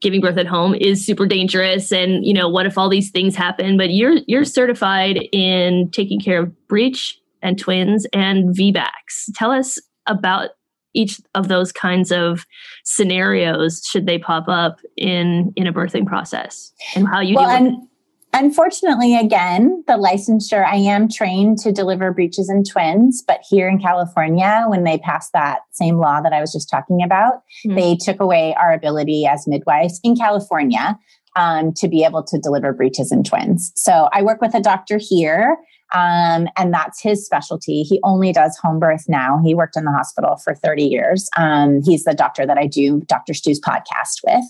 giving 0.00 0.20
birth 0.20 0.38
at 0.38 0.46
home 0.46 0.74
is 0.74 1.04
super 1.04 1.26
dangerous 1.26 1.92
and 1.92 2.24
you 2.24 2.32
know 2.32 2.48
what 2.48 2.66
if 2.66 2.78
all 2.78 2.88
these 2.88 3.10
things 3.10 3.36
happen 3.36 3.76
but 3.76 3.90
you're 3.90 4.16
you're 4.26 4.46
certified 4.46 5.28
in 5.30 5.90
taking 5.92 6.18
care 6.18 6.40
of 6.40 6.68
breech 6.68 7.20
and 7.42 7.58
twins 7.58 8.06
and 8.12 8.56
VBACs. 8.56 9.30
Tell 9.34 9.50
us 9.50 9.78
about 10.06 10.50
each 10.94 11.20
of 11.34 11.48
those 11.48 11.72
kinds 11.72 12.10
of 12.10 12.46
scenarios 12.84 13.82
should 13.90 14.06
they 14.06 14.18
pop 14.18 14.48
up 14.48 14.80
in 14.96 15.52
in 15.56 15.66
a 15.66 15.72
birthing 15.72 16.06
process 16.06 16.72
and 16.94 17.08
how 17.08 17.20
you 17.20 17.36
well, 17.36 17.58
deal 17.58 17.70
with 17.70 17.82
it. 17.82 17.86
Unfortunately, 18.32 19.16
again, 19.16 19.82
the 19.88 19.94
licensure, 19.94 20.64
I 20.64 20.76
am 20.76 21.08
trained 21.08 21.58
to 21.58 21.72
deliver 21.72 22.12
breeches 22.12 22.48
and 22.48 22.64
twins, 22.64 23.24
but 23.26 23.40
here 23.48 23.68
in 23.68 23.80
California, 23.80 24.66
when 24.68 24.84
they 24.84 24.98
passed 24.98 25.32
that 25.32 25.60
same 25.72 25.96
law 25.96 26.20
that 26.20 26.32
I 26.32 26.40
was 26.40 26.52
just 26.52 26.70
talking 26.70 27.02
about, 27.02 27.42
mm-hmm. 27.66 27.74
they 27.74 27.96
took 27.96 28.20
away 28.20 28.54
our 28.54 28.72
ability 28.72 29.26
as 29.26 29.48
midwives 29.48 29.98
in 30.04 30.14
California 30.14 30.96
um, 31.36 31.72
to 31.74 31.88
be 31.88 32.04
able 32.04 32.22
to 32.24 32.38
deliver 32.38 32.72
breeches 32.72 33.12
and 33.12 33.24
twins. 33.24 33.72
So 33.76 34.08
I 34.12 34.22
work 34.22 34.40
with 34.40 34.54
a 34.54 34.60
doctor 34.60 34.98
here 35.00 35.56
um, 35.92 36.46
and 36.56 36.72
that's 36.72 37.02
his 37.02 37.24
specialty. 37.24 37.82
He 37.82 38.00
only 38.04 38.32
does 38.32 38.56
home 38.56 38.78
birth 38.78 39.04
now. 39.08 39.40
He 39.44 39.54
worked 39.54 39.76
in 39.76 39.84
the 39.84 39.90
hospital 39.90 40.36
for 40.36 40.54
30 40.54 40.84
years. 40.84 41.28
Um, 41.36 41.80
he's 41.84 42.04
the 42.04 42.14
doctor 42.14 42.46
that 42.46 42.58
I 42.58 42.66
do 42.66 43.00
Dr. 43.06 43.34
Stu's 43.34 43.60
podcast 43.60 44.20
with. 44.24 44.44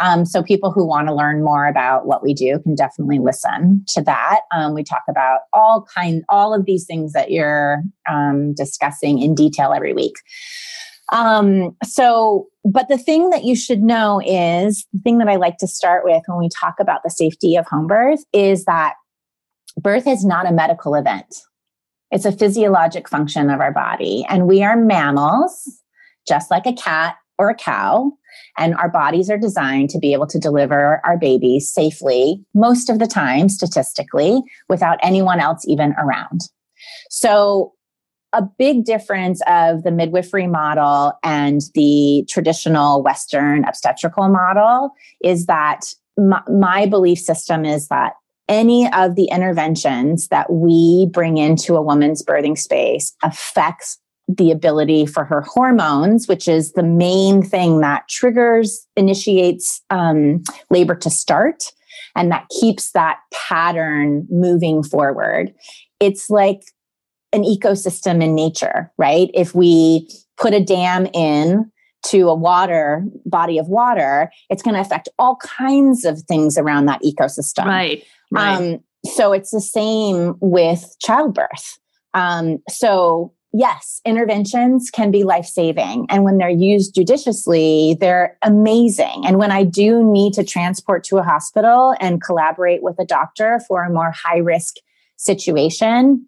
Um, 0.00 0.24
so 0.24 0.42
people 0.42 0.70
who 0.70 0.86
want 0.86 1.08
to 1.08 1.14
learn 1.14 1.44
more 1.44 1.66
about 1.66 2.06
what 2.06 2.22
we 2.22 2.32
do 2.32 2.58
can 2.60 2.74
definitely 2.74 3.18
listen 3.18 3.84
to 3.88 4.02
that. 4.02 4.40
Um, 4.54 4.74
we 4.74 4.82
talk 4.82 5.02
about 5.08 5.40
all 5.52 5.86
kind, 5.94 6.24
all 6.28 6.54
of 6.54 6.64
these 6.64 6.86
things 6.86 7.12
that 7.12 7.30
you're 7.30 7.82
um, 8.08 8.54
discussing 8.54 9.20
in 9.20 9.34
detail 9.34 9.72
every 9.74 9.92
week. 9.92 10.14
Um, 11.10 11.76
so, 11.84 12.48
but 12.64 12.88
the 12.88 12.98
thing 12.98 13.30
that 13.30 13.44
you 13.44 13.56
should 13.56 13.82
know 13.82 14.20
is 14.24 14.86
the 14.92 15.00
thing 15.00 15.18
that 15.18 15.28
I 15.28 15.36
like 15.36 15.56
to 15.58 15.66
start 15.66 16.04
with 16.04 16.22
when 16.26 16.38
we 16.38 16.48
talk 16.48 16.74
about 16.80 17.00
the 17.02 17.10
safety 17.10 17.56
of 17.56 17.66
home 17.66 17.86
birth 17.86 18.20
is 18.32 18.64
that 18.64 18.94
birth 19.80 20.06
is 20.06 20.24
not 20.24 20.46
a 20.46 20.52
medical 20.52 20.94
event. 20.94 21.34
It's 22.10 22.24
a 22.24 22.32
physiologic 22.32 23.08
function 23.08 23.50
of 23.50 23.60
our 23.60 23.72
body. 23.72 24.24
And 24.28 24.46
we 24.46 24.62
are 24.62 24.76
mammals, 24.76 25.80
just 26.26 26.50
like 26.50 26.66
a 26.66 26.72
cat 26.72 27.16
or 27.38 27.50
a 27.50 27.54
cow. 27.54 28.12
And 28.56 28.74
our 28.74 28.88
bodies 28.88 29.30
are 29.30 29.38
designed 29.38 29.90
to 29.90 29.98
be 29.98 30.12
able 30.12 30.26
to 30.26 30.38
deliver 30.38 31.00
our 31.04 31.16
babies 31.16 31.72
safely, 31.72 32.44
most 32.54 32.90
of 32.90 32.98
the 32.98 33.06
time, 33.06 33.48
statistically, 33.48 34.42
without 34.68 34.98
anyone 35.02 35.40
else 35.40 35.64
even 35.66 35.94
around. 35.98 36.40
So, 37.10 37.72
a 38.32 38.42
big 38.42 38.84
difference 38.84 39.40
of 39.46 39.82
the 39.82 39.90
midwifery 39.90 40.46
model 40.46 41.12
and 41.22 41.62
the 41.74 42.26
traditional 42.28 43.02
Western 43.02 43.64
obstetrical 43.64 44.28
model 44.28 44.90
is 45.24 45.46
that 45.46 45.92
my, 46.16 46.42
my 46.48 46.86
belief 46.86 47.18
system 47.18 47.64
is 47.64 47.88
that 47.88 48.14
any 48.48 48.90
of 48.92 49.14
the 49.14 49.28
interventions 49.30 50.28
that 50.28 50.50
we 50.52 51.08
bring 51.12 51.36
into 51.36 51.76
a 51.76 51.82
woman's 51.82 52.22
birthing 52.22 52.58
space 52.58 53.14
affects 53.22 53.98
the 54.26 54.50
ability 54.50 55.06
for 55.06 55.24
her 55.24 55.40
hormones, 55.40 56.28
which 56.28 56.48
is 56.48 56.72
the 56.72 56.82
main 56.82 57.42
thing 57.42 57.80
that 57.80 58.08
triggers, 58.08 58.86
initiates 58.96 59.82
um, 59.90 60.42
labor 60.70 60.94
to 60.94 61.08
start, 61.08 61.72
and 62.14 62.30
that 62.30 62.46
keeps 62.60 62.92
that 62.92 63.18
pattern 63.32 64.26
moving 64.30 64.82
forward. 64.82 65.54
It's 65.98 66.28
like 66.28 66.60
an 67.32 67.42
ecosystem 67.42 68.22
in 68.22 68.34
nature, 68.34 68.90
right? 68.98 69.30
If 69.34 69.54
we 69.54 70.08
put 70.36 70.54
a 70.54 70.62
dam 70.62 71.06
in 71.12 71.70
to 72.06 72.28
a 72.28 72.34
water 72.34 73.04
body 73.26 73.58
of 73.58 73.68
water, 73.68 74.30
it's 74.50 74.62
going 74.62 74.74
to 74.74 74.80
affect 74.80 75.08
all 75.18 75.36
kinds 75.36 76.04
of 76.04 76.22
things 76.22 76.56
around 76.56 76.86
that 76.86 77.02
ecosystem. 77.02 77.66
Right. 77.66 78.04
right. 78.30 78.56
Um, 78.56 78.78
so 79.04 79.32
it's 79.32 79.50
the 79.50 79.60
same 79.60 80.36
with 80.40 80.96
childbirth. 81.00 81.78
Um, 82.14 82.58
so 82.68 83.34
yes, 83.52 84.00
interventions 84.04 84.90
can 84.90 85.10
be 85.10 85.24
life 85.24 85.46
saving. 85.46 86.06
And 86.08 86.24
when 86.24 86.38
they're 86.38 86.48
used 86.48 86.94
judiciously, 86.94 87.96
they're 88.00 88.36
amazing. 88.42 89.24
And 89.26 89.38
when 89.38 89.50
I 89.50 89.64
do 89.64 90.04
need 90.04 90.34
to 90.34 90.44
transport 90.44 91.04
to 91.04 91.18
a 91.18 91.22
hospital 91.22 91.94
and 92.00 92.22
collaborate 92.22 92.82
with 92.82 92.98
a 92.98 93.04
doctor 93.04 93.60
for 93.66 93.84
a 93.84 93.90
more 93.90 94.12
high 94.12 94.38
risk 94.38 94.76
situation, 95.16 96.26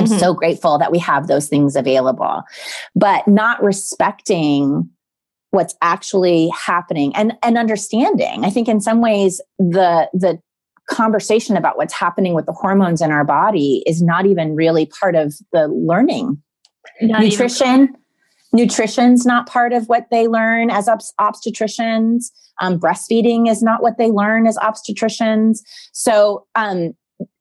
I'm 0.00 0.06
mm-hmm. 0.06 0.18
so 0.18 0.34
grateful 0.34 0.78
that 0.78 0.90
we 0.90 0.98
have 0.98 1.26
those 1.26 1.48
things 1.48 1.76
available. 1.76 2.42
But 2.94 3.26
not 3.28 3.62
respecting 3.62 4.90
what's 5.50 5.74
actually 5.82 6.48
happening 6.48 7.14
and 7.16 7.36
and 7.42 7.58
understanding 7.58 8.44
i 8.44 8.50
think 8.50 8.68
in 8.68 8.80
some 8.80 9.00
ways 9.00 9.40
the 9.58 10.08
the 10.12 10.38
conversation 10.88 11.56
about 11.56 11.76
what's 11.76 11.94
happening 11.94 12.34
with 12.34 12.46
the 12.46 12.52
hormones 12.52 13.00
in 13.00 13.10
our 13.12 13.24
body 13.24 13.82
is 13.86 14.02
not 14.02 14.26
even 14.26 14.56
really 14.56 14.86
part 14.86 15.14
of 15.14 15.34
the 15.52 15.68
learning 15.68 16.40
not 17.00 17.20
nutrition 17.20 17.82
even- 17.82 17.96
nutrition's 18.52 19.24
not 19.24 19.48
part 19.48 19.72
of 19.72 19.88
what 19.88 20.06
they 20.10 20.26
learn 20.26 20.70
as 20.70 20.88
obst- 20.88 21.12
obstetricians 21.20 22.30
um, 22.60 22.78
breastfeeding 22.78 23.48
is 23.48 23.62
not 23.62 23.82
what 23.82 23.96
they 23.98 24.10
learn 24.10 24.46
as 24.46 24.56
obstetricians 24.58 25.60
so 25.92 26.46
um, 26.54 26.92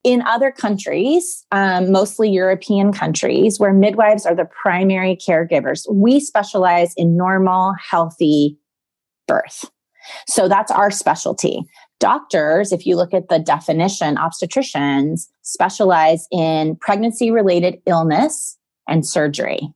in 0.04 0.22
other 0.24 0.52
countries, 0.52 1.46
um, 1.52 1.92
mostly 1.92 2.30
European 2.30 2.94
countries, 2.94 3.60
where 3.60 3.74
midwives 3.74 4.26
are 4.26 4.36
the 4.36 4.46
primary 4.46 5.18
caregivers, 5.18 5.86
we 5.92 6.20
specialize 6.20 6.94
in 6.96 7.18
normal, 7.18 7.74
healthy 7.90 8.58
birth. 9.28 9.66
So 10.28 10.48
that's 10.48 10.72
our 10.72 10.90
specialty. 10.90 11.64
Doctors, 12.00 12.72
if 12.72 12.86
you 12.86 12.96
look 12.96 13.14
at 13.14 13.28
the 13.28 13.40
definition, 13.40 14.16
obstetricians 14.16 15.28
specialize 15.42 16.28
in 16.32 16.78
pregnancy 16.78 17.30
related 17.30 17.80
illness 17.86 18.58
and 18.88 19.06
surgery. 19.06 19.74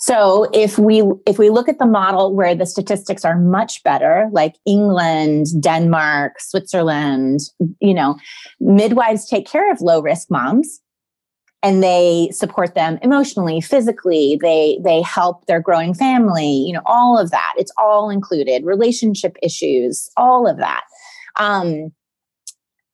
So 0.00 0.48
if 0.54 0.78
we 0.78 1.02
if 1.26 1.38
we 1.38 1.50
look 1.50 1.68
at 1.68 1.78
the 1.78 1.86
model 1.86 2.34
where 2.34 2.54
the 2.54 2.64
statistics 2.64 3.22
are 3.22 3.38
much 3.38 3.82
better, 3.82 4.28
like 4.32 4.56
England, 4.66 5.46
Denmark, 5.60 6.40
Switzerland, 6.40 7.40
you 7.80 7.92
know, 7.92 8.16
midwives 8.60 9.28
take 9.28 9.46
care 9.46 9.70
of 9.70 9.82
low 9.82 10.00
risk 10.00 10.30
moms 10.30 10.80
and 11.62 11.82
they 11.82 12.30
support 12.32 12.74
them 12.74 12.98
emotionally 13.02 13.60
physically 13.60 14.38
they 14.40 14.78
they 14.82 15.02
help 15.02 15.44
their 15.44 15.60
growing 15.60 15.92
family 15.92 16.64
you 16.66 16.72
know 16.72 16.82
all 16.86 17.18
of 17.18 17.30
that. 17.30 17.52
It's 17.58 17.72
all 17.76 18.08
included 18.08 18.64
relationship 18.64 19.36
issues 19.42 20.10
all 20.16 20.48
of 20.48 20.56
that. 20.58 20.84
Um, 21.38 21.92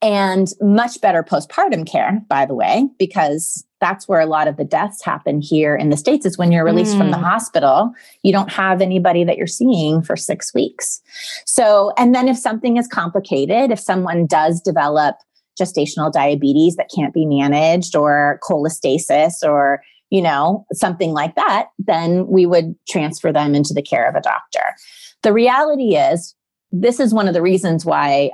and 0.03 0.49
much 0.61 1.01
better 1.01 1.23
postpartum 1.23 1.87
care 1.89 2.21
by 2.29 2.47
the 2.47 2.55
way 2.55 2.89
because 2.99 3.66
that's 3.81 4.09
where 4.09 4.21
a 4.21 4.27
lot 4.27 4.49
of 4.49 4.57
the 4.57 4.65
deaths 4.65 5.05
happen 5.05 5.41
here 5.41 5.77
in 5.77 5.91
the 5.91 5.97
states 5.97 6.25
is 6.25 6.39
when 6.39 6.51
you're 6.51 6.65
released 6.65 6.95
mm. 6.95 6.99
from 6.99 7.11
the 7.11 7.17
mm. 7.17 7.23
hospital 7.23 7.93
you 8.23 8.33
don't 8.33 8.51
have 8.51 8.81
anybody 8.81 9.25
that 9.25 9.37
you're 9.37 9.47
seeing 9.47 10.03
for 10.03 10.17
6 10.17 10.55
weeks 10.55 11.01
so 11.45 11.93
and 11.97 12.15
then 12.15 12.29
if 12.29 12.37
something 12.37 12.77
is 12.77 12.89
complicated 12.89 13.71
if 13.71 13.81
someone 13.81 14.27
does 14.27 14.61
develop 14.61 15.17
gestational 15.61 16.13
diabetes 16.13 16.77
that 16.77 16.91
can't 16.95 17.15
be 17.15 17.27
managed 17.27 17.97
or 17.97 18.39
cholestasis 18.43 19.43
or 19.43 19.83
you 20.11 20.23
know 20.23 20.65
something 20.73 21.13
like 21.13 21.35
that 21.35 21.69
then 21.79 22.27
we 22.27 22.47
would 22.47 22.75
transfer 22.89 23.33
them 23.33 23.55
into 23.55 23.75
the 23.75 23.83
care 23.83 24.09
of 24.09 24.15
a 24.15 24.21
doctor 24.21 24.75
the 25.23 25.33
reality 25.33 25.97
is 25.97 26.35
this 26.73 27.01
is 27.01 27.15
one 27.15 27.29
of 27.29 27.35
the 27.35 27.43
reasons 27.43 27.85
why 27.85 28.31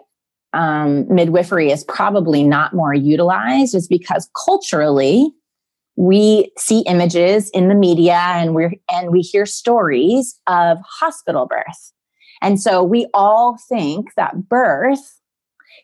um, 0.53 1.07
midwifery 1.13 1.71
is 1.71 1.85
probably 1.85 2.43
not 2.43 2.75
more 2.75 2.95
utilized 2.95 3.75
is 3.75 3.89
because 3.89 4.29
culturally 4.45 5.33
we 5.97 6.51
see 6.57 6.81
images 6.81 7.51
in 7.51 7.69
the 7.69 7.75
media 7.75 8.15
and 8.15 8.55
we 8.55 8.81
and 8.91 9.11
we 9.11 9.21
hear 9.21 9.47
stories 9.47 10.39
of 10.47 10.79
hospital 10.87 11.47
birth. 11.47 11.93
And 12.41 12.61
so 12.61 12.83
we 12.83 13.07
all 13.15 13.59
think 13.69 14.15
that 14.17 14.49
birth 14.49 15.21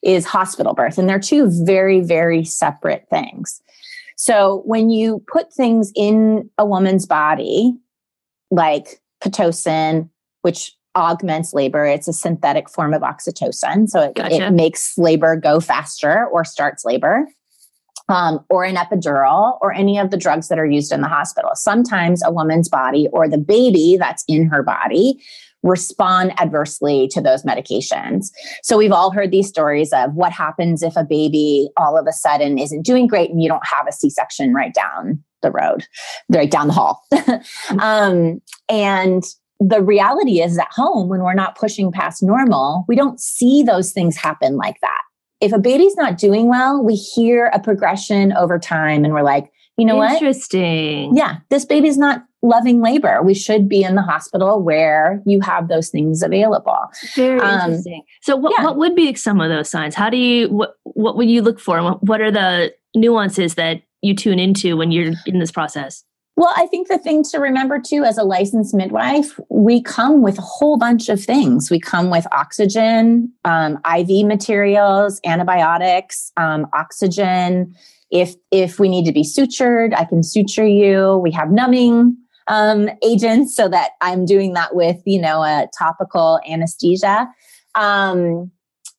is 0.02 0.24
hospital 0.24 0.74
birth 0.74 0.98
and 0.98 1.08
they're 1.08 1.18
two 1.18 1.50
very 1.64 2.00
very 2.00 2.44
separate 2.44 3.06
things. 3.10 3.60
So 4.16 4.62
when 4.64 4.90
you 4.90 5.22
put 5.30 5.52
things 5.52 5.92
in 5.94 6.50
a 6.58 6.66
woman's 6.66 7.06
body 7.06 7.74
like 8.50 9.00
pitocin 9.22 10.08
which 10.42 10.72
augments 10.98 11.54
labor. 11.54 11.84
It's 11.84 12.08
a 12.08 12.12
synthetic 12.12 12.68
form 12.68 12.92
of 12.92 13.02
oxytocin. 13.02 13.88
So 13.88 14.00
it, 14.00 14.14
gotcha. 14.14 14.46
it 14.46 14.50
makes 14.52 14.96
labor 14.98 15.36
go 15.36 15.60
faster 15.60 16.26
or 16.26 16.44
starts 16.44 16.84
labor. 16.84 17.26
Um, 18.10 18.42
or 18.48 18.64
an 18.64 18.76
epidural 18.76 19.58
or 19.60 19.74
any 19.74 19.98
of 19.98 20.10
the 20.10 20.16
drugs 20.16 20.48
that 20.48 20.58
are 20.58 20.64
used 20.64 20.92
in 20.92 21.02
the 21.02 21.08
hospital. 21.08 21.50
Sometimes 21.52 22.22
a 22.24 22.32
woman's 22.32 22.66
body 22.66 23.06
or 23.12 23.28
the 23.28 23.36
baby 23.36 23.98
that's 23.98 24.24
in 24.26 24.48
her 24.48 24.62
body 24.62 25.20
respond 25.62 26.32
adversely 26.40 27.08
to 27.08 27.20
those 27.20 27.42
medications. 27.42 28.30
So 28.62 28.78
we've 28.78 28.92
all 28.92 29.10
heard 29.10 29.30
these 29.30 29.48
stories 29.48 29.92
of 29.92 30.14
what 30.14 30.32
happens 30.32 30.82
if 30.82 30.96
a 30.96 31.04
baby 31.04 31.68
all 31.76 31.98
of 31.98 32.06
a 32.06 32.12
sudden 32.12 32.58
isn't 32.58 32.82
doing 32.82 33.06
great 33.06 33.30
and 33.30 33.42
you 33.42 33.48
don't 33.48 33.66
have 33.66 33.86
a 33.86 33.92
C 33.92 34.08
section 34.08 34.54
right 34.54 34.72
down 34.72 35.22
the 35.42 35.50
road, 35.50 35.86
right 36.28 36.50
down 36.50 36.68
the 36.68 36.72
hall. 36.72 37.04
um, 37.80 38.40
and 38.68 39.24
the 39.60 39.82
reality 39.82 40.40
is 40.40 40.58
at 40.58 40.68
home, 40.70 41.08
when 41.08 41.20
we're 41.20 41.34
not 41.34 41.56
pushing 41.56 41.90
past 41.90 42.22
normal, 42.22 42.84
we 42.88 42.96
don't 42.96 43.20
see 43.20 43.62
those 43.62 43.92
things 43.92 44.16
happen 44.16 44.56
like 44.56 44.80
that. 44.80 45.02
If 45.40 45.52
a 45.52 45.58
baby's 45.58 45.96
not 45.96 46.18
doing 46.18 46.48
well, 46.48 46.82
we 46.82 46.94
hear 46.94 47.46
a 47.52 47.60
progression 47.60 48.32
over 48.32 48.58
time 48.58 49.04
and 49.04 49.12
we're 49.12 49.22
like, 49.22 49.50
you 49.76 49.84
know 49.84 50.02
Interesting. 50.02 50.60
what? 50.60 50.66
Interesting. 50.68 51.16
Yeah, 51.16 51.36
this 51.50 51.64
baby's 51.64 51.96
not 51.96 52.24
loving 52.42 52.80
labor. 52.80 53.22
We 53.22 53.34
should 53.34 53.68
be 53.68 53.82
in 53.82 53.94
the 53.94 54.02
hospital 54.02 54.60
where 54.62 55.22
you 55.24 55.40
have 55.40 55.68
those 55.68 55.88
things 55.88 56.22
available. 56.22 56.78
Very 57.14 57.40
um, 57.40 57.70
interesting. 57.70 58.02
So, 58.22 58.36
what, 58.36 58.52
yeah. 58.58 58.64
what 58.64 58.76
would 58.76 58.94
be 58.94 59.14
some 59.14 59.40
of 59.40 59.48
those 59.48 59.70
signs? 59.70 59.94
How 59.94 60.10
do 60.10 60.16
you 60.16 60.48
what 60.48 60.74
what 60.82 61.16
would 61.16 61.30
you 61.30 61.42
look 61.42 61.60
for? 61.60 61.80
What 62.00 62.20
are 62.20 62.30
the 62.30 62.74
nuances 62.96 63.54
that 63.54 63.82
you 64.02 64.14
tune 64.14 64.38
into 64.38 64.76
when 64.76 64.90
you're 64.90 65.12
in 65.26 65.38
this 65.38 65.52
process? 65.52 66.04
Well, 66.38 66.54
I 66.56 66.68
think 66.68 66.86
the 66.86 66.98
thing 66.98 67.24
to 67.32 67.40
remember 67.40 67.80
too, 67.80 68.04
as 68.04 68.16
a 68.16 68.22
licensed 68.22 68.72
midwife, 68.72 69.40
we 69.48 69.82
come 69.82 70.22
with 70.22 70.38
a 70.38 70.42
whole 70.42 70.78
bunch 70.78 71.08
of 71.08 71.20
things. 71.20 71.68
We 71.68 71.80
come 71.80 72.10
with 72.10 72.28
oxygen, 72.30 73.32
um, 73.44 73.80
IV 73.84 74.24
materials, 74.24 75.20
antibiotics, 75.24 76.30
um, 76.36 76.68
oxygen. 76.72 77.74
If 78.12 78.36
if 78.52 78.78
we 78.78 78.88
need 78.88 79.04
to 79.06 79.12
be 79.12 79.24
sutured, 79.24 79.92
I 79.96 80.04
can 80.04 80.22
suture 80.22 80.64
you. 80.64 81.16
We 81.16 81.32
have 81.32 81.50
numbing 81.50 82.16
um, 82.46 82.88
agents 83.02 83.56
so 83.56 83.68
that 83.70 83.90
I'm 84.00 84.24
doing 84.24 84.52
that 84.52 84.76
with 84.76 84.98
you 85.06 85.20
know 85.20 85.42
a 85.42 85.68
topical 85.76 86.38
anesthesia. 86.48 87.26
Um, 87.74 88.52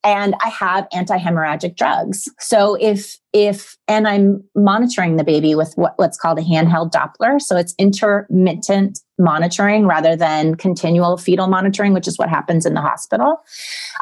and 0.04 0.34
I 0.44 0.50
have 0.50 0.88
anti-hemorrhagic 0.94 1.76
drugs. 1.76 2.30
So 2.40 2.76
if 2.76 3.18
if 3.34 3.78
and 3.88 4.08
I'm 4.08 4.44
monitoring 4.56 5.18
the 5.18 5.24
baby 5.24 5.56
with 5.56 5.74
what, 5.76 5.94
what's 5.98 6.18
called 6.18 6.40
a 6.40 6.42
handheld 6.42 6.92
Doppler, 6.92 7.40
so 7.40 7.58
it's 7.58 7.76
intermittent 7.78 9.00
monitoring 9.18 9.86
rather 9.86 10.16
than 10.16 10.56
continual 10.56 11.18
fetal 11.18 11.48
monitoring, 11.48 11.94
which 11.94 12.08
is 12.08 12.18
what 12.18 12.30
happens 12.30 12.66
in 12.66 12.74
the 12.74 12.82
hospital. 12.82 13.38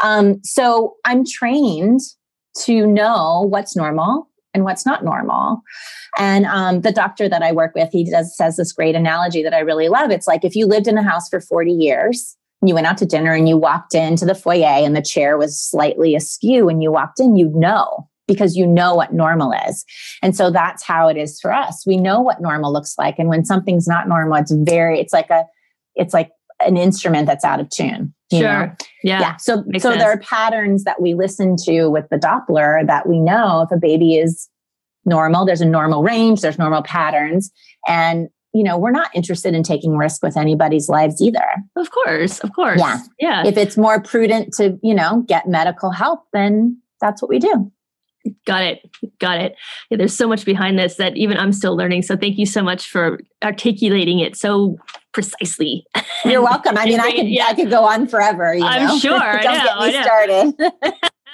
Um, 0.03 0.39
so 0.43 0.95
I'm 1.03 1.25
trained 1.25 2.01
to 2.65 2.85
know 2.85 3.45
what's 3.49 3.75
normal 3.75 4.29
and 4.53 4.63
what's 4.63 4.85
not 4.85 5.03
normal. 5.03 5.61
And 6.17 6.45
um, 6.45 6.81
the 6.81 6.91
doctor 6.91 7.27
that 7.27 7.43
I 7.43 7.51
work 7.51 7.75
with, 7.75 7.89
he 7.91 8.09
does 8.09 8.35
says 8.35 8.55
this 8.57 8.71
great 8.71 8.95
analogy 8.95 9.43
that 9.43 9.53
I 9.53 9.59
really 9.59 9.89
love. 9.89 10.09
It's 10.09 10.27
like 10.27 10.45
if 10.45 10.55
you 10.55 10.65
lived 10.67 10.87
in 10.87 10.97
a 10.97 11.03
house 11.03 11.27
for 11.29 11.41
40 11.41 11.71
years 11.71 12.36
you 12.65 12.73
went 12.73 12.87
out 12.87 12.97
to 12.97 13.05
dinner 13.05 13.33
and 13.33 13.47
you 13.47 13.57
walked 13.57 13.93
into 13.93 14.25
the 14.25 14.35
foyer 14.35 14.65
and 14.65 14.95
the 14.95 15.01
chair 15.01 15.37
was 15.37 15.59
slightly 15.59 16.15
askew 16.15 16.69
and 16.69 16.81
you 16.81 16.91
walked 16.91 17.19
in, 17.19 17.35
you'd 17.35 17.55
know 17.55 18.07
because 18.27 18.55
you 18.55 18.67
know 18.67 18.93
what 18.93 19.13
normal 19.13 19.53
is. 19.67 19.85
And 20.21 20.35
so 20.35 20.51
that's 20.51 20.83
how 20.83 21.07
it 21.07 21.17
is 21.17 21.39
for 21.39 21.53
us. 21.53 21.85
We 21.87 21.97
know 21.97 22.19
what 22.19 22.41
normal 22.41 22.73
looks 22.73 22.95
like. 22.97 23.15
And 23.19 23.29
when 23.29 23.45
something's 23.45 23.87
not 23.87 24.07
normal, 24.07 24.37
it's 24.37 24.51
very, 24.51 24.99
it's 24.99 25.13
like 25.13 25.29
a, 25.29 25.45
it's 25.95 26.13
like 26.13 26.31
an 26.59 26.75
instrument 26.75 27.27
that's 27.27 27.45
out 27.45 27.59
of 27.59 27.69
tune. 27.69 28.13
sure. 28.31 28.41
Know? 28.41 28.75
Yeah. 29.03 29.19
Yeah. 29.19 29.35
So, 29.37 29.63
so 29.75 29.79
sense. 29.79 29.97
there 29.97 30.11
are 30.11 30.19
patterns 30.19 30.83
that 30.83 31.01
we 31.01 31.13
listen 31.13 31.55
to 31.63 31.87
with 31.87 32.09
the 32.09 32.17
Doppler 32.17 32.85
that 32.85 33.07
we 33.07 33.19
know 33.19 33.61
if 33.61 33.71
a 33.71 33.79
baby 33.79 34.15
is 34.15 34.49
normal, 35.05 35.45
there's 35.45 35.61
a 35.61 35.65
normal 35.65 36.03
range, 36.03 36.41
there's 36.41 36.59
normal 36.59 36.83
patterns. 36.83 37.49
And 37.87 38.27
you 38.57 38.63
know, 38.63 38.75
we're 38.75 38.91
not 38.91 39.11
interested 39.13 39.53
in 39.53 39.61
taking 39.61 39.97
risk 39.97 40.23
with 40.23 40.35
anybody's 40.35 40.89
lives 40.89 41.21
either. 41.21 41.45
Of 41.75 41.91
course, 41.91 42.39
of 42.39 42.53
course. 42.53 42.79
Yeah. 42.79 42.99
Yeah. 43.19 43.45
If 43.45 43.55
it's 43.55 43.77
more 43.77 44.01
prudent 44.01 44.53
to, 44.55 44.79
you 44.81 44.95
know, 44.95 45.23
get 45.27 45.47
medical 45.47 45.91
help, 45.91 46.21
then 46.33 46.81
that's 46.99 47.21
what 47.21 47.29
we 47.29 47.37
do. 47.37 47.71
Got 48.45 48.63
it. 48.63 48.89
Got 49.19 49.39
it. 49.41 49.55
Yeah, 49.89 49.97
there's 49.97 50.15
so 50.15 50.27
much 50.27 50.43
behind 50.43 50.79
this 50.79 50.95
that 50.95 51.15
even 51.15 51.37
I'm 51.37 51.53
still 51.53 51.77
learning. 51.77 52.01
So 52.01 52.17
thank 52.17 52.39
you 52.39 52.47
so 52.47 52.63
much 52.63 52.89
for 52.89 53.19
articulating 53.43 54.19
it 54.19 54.35
so 54.35 54.77
precisely. 55.13 55.85
You're 56.25 56.41
welcome. 56.41 56.77
I 56.77 56.85
mean, 56.87 56.99
I 56.99 57.11
could 57.11 57.27
yeah. 57.27 57.45
I 57.45 57.53
could 57.53 57.69
go 57.69 57.85
on 57.85 58.07
forever. 58.07 58.53
You 58.55 58.65
I'm 58.65 58.99
sure. 58.99 59.19
Don't 59.41 59.43
know, 59.43 59.91
get 59.91 59.95
me 59.95 60.03
started. 60.03 61.01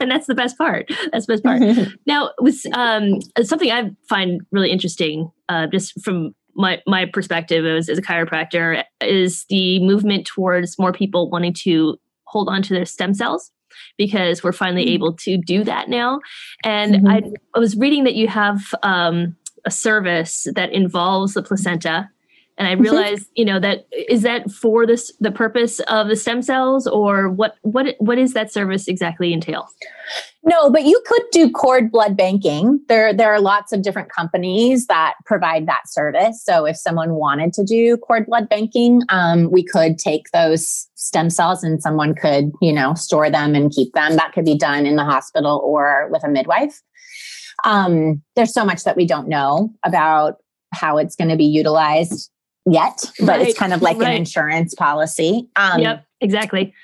and 0.00 0.10
that's 0.10 0.26
the 0.26 0.34
best 0.34 0.58
part. 0.58 0.90
That's 1.12 1.26
the 1.26 1.32
best 1.34 1.44
part. 1.44 1.62
now, 2.06 2.30
with 2.40 2.64
um, 2.74 3.20
something 3.42 3.70
I 3.70 3.90
find 4.08 4.40
really 4.52 4.70
interesting, 4.70 5.30
uh, 5.48 5.66
just 5.66 6.02
from 6.04 6.34
my 6.54 6.82
my 6.86 7.06
perspective 7.06 7.64
as, 7.64 7.88
as 7.88 7.98
a 7.98 8.02
chiropractor, 8.02 8.82
is 9.00 9.44
the 9.48 9.80
movement 9.84 10.26
towards 10.26 10.78
more 10.78 10.92
people 10.92 11.30
wanting 11.30 11.54
to 11.54 11.98
hold 12.24 12.48
on 12.48 12.62
to 12.62 12.74
their 12.74 12.84
stem 12.84 13.14
cells 13.14 13.50
because 13.96 14.42
we're 14.42 14.52
finally 14.52 14.84
mm-hmm. 14.84 14.94
able 14.94 15.12
to 15.14 15.38
do 15.38 15.64
that 15.64 15.88
now. 15.88 16.20
And 16.64 16.96
mm-hmm. 16.96 17.06
I, 17.06 17.22
I, 17.54 17.58
was 17.58 17.76
reading 17.76 18.04
that 18.04 18.14
you 18.14 18.28
have 18.28 18.74
um, 18.82 19.36
a 19.64 19.70
service 19.70 20.46
that 20.54 20.72
involves 20.72 21.34
the 21.34 21.42
placenta 21.42 22.10
and 22.58 22.68
i 22.68 22.74
mm-hmm. 22.74 22.82
realized 22.82 23.28
you 23.34 23.44
know 23.44 23.58
that 23.58 23.86
is 24.08 24.22
that 24.22 24.50
for 24.50 24.86
this 24.86 25.12
the 25.20 25.30
purpose 25.30 25.80
of 25.80 26.08
the 26.08 26.16
stem 26.16 26.42
cells 26.42 26.86
or 26.86 27.28
what 27.28 27.56
what 27.62 27.94
what 27.98 28.18
is 28.18 28.32
that 28.34 28.52
service 28.52 28.88
exactly 28.88 29.32
entail? 29.32 29.68
No 30.42 30.70
but 30.70 30.84
you 30.84 31.00
could 31.06 31.22
do 31.30 31.50
cord 31.50 31.90
blood 31.90 32.16
banking. 32.16 32.80
There 32.88 33.12
there 33.12 33.32
are 33.32 33.40
lots 33.40 33.72
of 33.72 33.82
different 33.82 34.10
companies 34.10 34.86
that 34.86 35.14
provide 35.26 35.66
that 35.66 35.88
service. 35.88 36.42
So 36.42 36.64
if 36.64 36.76
someone 36.76 37.14
wanted 37.14 37.52
to 37.54 37.64
do 37.64 37.96
cord 37.98 38.26
blood 38.26 38.48
banking 38.48 39.02
um, 39.08 39.50
we 39.50 39.64
could 39.64 39.98
take 39.98 40.30
those 40.32 40.88
stem 40.94 41.30
cells 41.30 41.62
and 41.62 41.82
someone 41.82 42.14
could 42.14 42.52
you 42.60 42.72
know 42.72 42.94
store 42.94 43.30
them 43.30 43.54
and 43.54 43.70
keep 43.70 43.92
them. 43.92 44.16
That 44.16 44.32
could 44.32 44.44
be 44.44 44.56
done 44.56 44.86
in 44.86 44.96
the 44.96 45.04
hospital 45.04 45.60
or 45.64 46.08
with 46.10 46.24
a 46.24 46.28
midwife. 46.28 46.80
Um, 47.64 48.22
there's 48.36 48.54
so 48.54 48.64
much 48.64 48.84
that 48.84 48.96
we 48.96 49.04
don't 49.04 49.28
know 49.28 49.70
about 49.84 50.36
how 50.72 50.98
it's 50.98 51.16
going 51.16 51.30
to 51.30 51.36
be 51.36 51.44
utilized 51.44 52.30
yet, 52.66 53.04
but 53.20 53.38
right. 53.38 53.48
it's 53.48 53.58
kind 53.58 53.72
of 53.72 53.82
like 53.82 53.98
right. 53.98 54.10
an 54.10 54.16
insurance 54.16 54.74
policy. 54.74 55.48
Um, 55.56 55.80
yep, 55.80 56.06
exactly. 56.20 56.74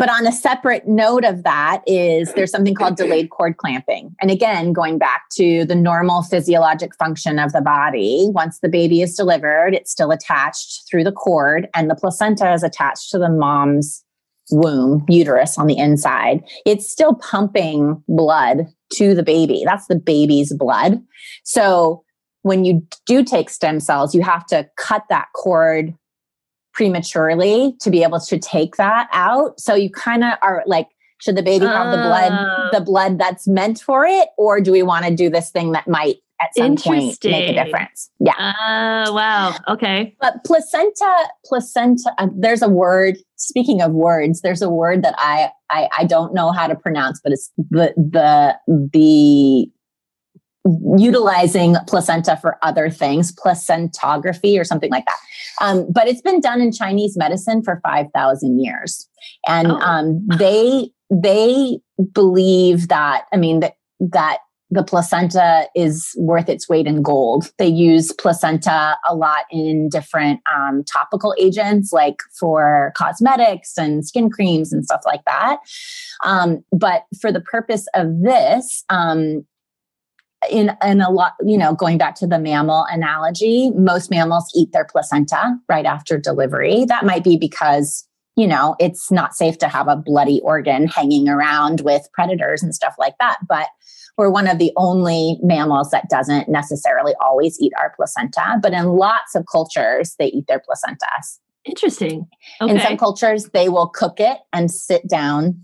But 0.00 0.08
on 0.08 0.26
a 0.26 0.32
separate 0.32 0.88
note 0.88 1.26
of 1.26 1.42
that 1.42 1.82
is 1.86 2.32
there's 2.32 2.50
something 2.50 2.74
called 2.74 2.96
delayed 2.96 3.28
cord 3.28 3.58
clamping. 3.58 4.16
And 4.22 4.30
again, 4.30 4.72
going 4.72 4.96
back 4.96 5.24
to 5.32 5.66
the 5.66 5.74
normal 5.74 6.22
physiologic 6.22 6.94
function 6.96 7.38
of 7.38 7.52
the 7.52 7.60
body, 7.60 8.28
once 8.30 8.60
the 8.60 8.70
baby 8.70 9.02
is 9.02 9.14
delivered, 9.14 9.74
it's 9.74 9.90
still 9.90 10.10
attached 10.10 10.88
through 10.90 11.04
the 11.04 11.12
cord 11.12 11.68
and 11.74 11.90
the 11.90 11.94
placenta 11.94 12.50
is 12.50 12.62
attached 12.62 13.10
to 13.10 13.18
the 13.18 13.28
mom's 13.28 14.02
womb, 14.50 15.04
uterus 15.06 15.58
on 15.58 15.66
the 15.66 15.76
inside. 15.76 16.40
It's 16.64 16.90
still 16.90 17.16
pumping 17.16 18.02
blood 18.08 18.68
to 18.94 19.14
the 19.14 19.22
baby. 19.22 19.64
That's 19.66 19.86
the 19.86 19.96
baby's 19.96 20.54
blood. 20.54 20.98
So 21.44 22.04
when 22.42 22.64
you 22.64 22.86
do 23.06 23.24
take 23.24 23.50
stem 23.50 23.80
cells, 23.80 24.14
you 24.14 24.22
have 24.22 24.46
to 24.46 24.68
cut 24.76 25.04
that 25.10 25.28
cord 25.34 25.94
prematurely 26.72 27.74
to 27.80 27.90
be 27.90 28.02
able 28.02 28.20
to 28.20 28.38
take 28.38 28.76
that 28.76 29.08
out. 29.12 29.58
So 29.60 29.74
you 29.74 29.90
kind 29.90 30.24
of 30.24 30.34
are 30.42 30.62
like, 30.66 30.88
should 31.20 31.36
the 31.36 31.42
baby 31.42 31.66
have 31.66 31.90
the 31.90 31.98
blood, 31.98 32.32
the 32.72 32.80
oh. 32.80 32.84
blood 32.84 33.18
that's 33.18 33.46
meant 33.46 33.80
for 33.80 34.06
it, 34.06 34.28
or 34.38 34.60
do 34.60 34.72
we 34.72 34.82
want 34.82 35.04
to 35.04 35.14
do 35.14 35.28
this 35.28 35.50
thing 35.50 35.72
that 35.72 35.86
might 35.86 36.16
at 36.40 36.48
some 36.56 36.76
point 36.76 37.18
make 37.22 37.50
a 37.50 37.64
difference? 37.64 38.10
Yeah. 38.20 38.32
Oh 38.38 39.10
uh, 39.10 39.12
wow. 39.12 39.54
Okay. 39.68 40.16
But 40.18 40.42
placenta, 40.46 41.28
placenta. 41.44 42.10
Uh, 42.16 42.28
there's 42.34 42.62
a 42.62 42.70
word. 42.70 43.18
Speaking 43.36 43.82
of 43.82 43.92
words, 43.92 44.40
there's 44.40 44.62
a 44.62 44.70
word 44.70 45.02
that 45.04 45.14
I, 45.18 45.50
I 45.68 45.88
I 45.98 46.04
don't 46.04 46.32
know 46.32 46.52
how 46.52 46.66
to 46.66 46.74
pronounce, 46.74 47.20
but 47.22 47.32
it's 47.32 47.50
the 47.70 47.92
the 47.96 48.56
the 48.94 49.70
utilizing 50.96 51.76
placenta 51.86 52.36
for 52.36 52.58
other 52.62 52.90
things, 52.90 53.32
placentography 53.32 54.60
or 54.60 54.64
something 54.64 54.90
like 54.90 55.04
that. 55.06 55.18
Um, 55.60 55.86
but 55.90 56.06
it's 56.06 56.20
been 56.20 56.40
done 56.40 56.60
in 56.60 56.72
Chinese 56.72 57.16
medicine 57.16 57.62
for 57.62 57.80
5,000 57.82 58.60
years. 58.60 59.08
And 59.46 59.72
oh. 59.72 59.76
um, 59.76 60.26
they, 60.38 60.90
they 61.10 61.78
believe 62.12 62.88
that, 62.88 63.24
I 63.32 63.36
mean, 63.36 63.60
that, 63.60 63.74
that 64.00 64.38
the 64.70 64.84
placenta 64.84 65.66
is 65.74 66.14
worth 66.16 66.48
its 66.48 66.68
weight 66.68 66.86
in 66.86 67.02
gold. 67.02 67.50
They 67.58 67.66
use 67.66 68.12
placenta 68.12 68.96
a 69.08 69.14
lot 69.16 69.44
in 69.50 69.88
different 69.88 70.40
um, 70.54 70.84
topical 70.84 71.34
agents, 71.38 71.92
like 71.92 72.16
for 72.38 72.92
cosmetics 72.96 73.76
and 73.76 74.06
skin 74.06 74.30
creams 74.30 74.72
and 74.72 74.84
stuff 74.84 75.00
like 75.04 75.24
that. 75.26 75.58
Um, 76.24 76.64
but 76.70 77.04
for 77.20 77.32
the 77.32 77.40
purpose 77.40 77.86
of 77.94 78.22
this, 78.22 78.84
um, 78.90 79.44
in 80.50 80.76
in 80.84 81.00
a 81.00 81.10
lot 81.10 81.34
you 81.44 81.58
know 81.58 81.74
going 81.74 81.98
back 81.98 82.14
to 82.14 82.26
the 82.26 82.38
mammal 82.38 82.86
analogy 82.90 83.70
most 83.72 84.10
mammals 84.10 84.50
eat 84.54 84.72
their 84.72 84.86
placenta 84.86 85.56
right 85.68 85.84
after 85.84 86.18
delivery 86.18 86.84
that 86.86 87.04
might 87.04 87.24
be 87.24 87.36
because 87.36 88.06
you 88.36 88.46
know 88.46 88.74
it's 88.78 89.10
not 89.10 89.34
safe 89.34 89.58
to 89.58 89.68
have 89.68 89.88
a 89.88 89.96
bloody 89.96 90.40
organ 90.42 90.86
hanging 90.86 91.28
around 91.28 91.80
with 91.82 92.08
predators 92.12 92.62
and 92.62 92.74
stuff 92.74 92.94
like 92.98 93.14
that 93.20 93.38
but 93.48 93.68
we're 94.16 94.30
one 94.30 94.48
of 94.48 94.58
the 94.58 94.72
only 94.76 95.38
mammals 95.42 95.90
that 95.90 96.08
doesn't 96.08 96.48
necessarily 96.48 97.12
always 97.20 97.60
eat 97.60 97.72
our 97.78 97.92
placenta 97.94 98.58
but 98.62 98.72
in 98.72 98.86
lots 98.86 99.34
of 99.34 99.44
cultures 99.50 100.14
they 100.18 100.26
eat 100.26 100.46
their 100.46 100.60
placentas 100.60 101.38
Interesting. 101.64 102.26
Okay. 102.60 102.72
In 102.72 102.80
some 102.80 102.96
cultures, 102.96 103.50
they 103.52 103.68
will 103.68 103.88
cook 103.88 104.18
it 104.18 104.38
and 104.52 104.70
sit 104.70 105.06
down 105.08 105.62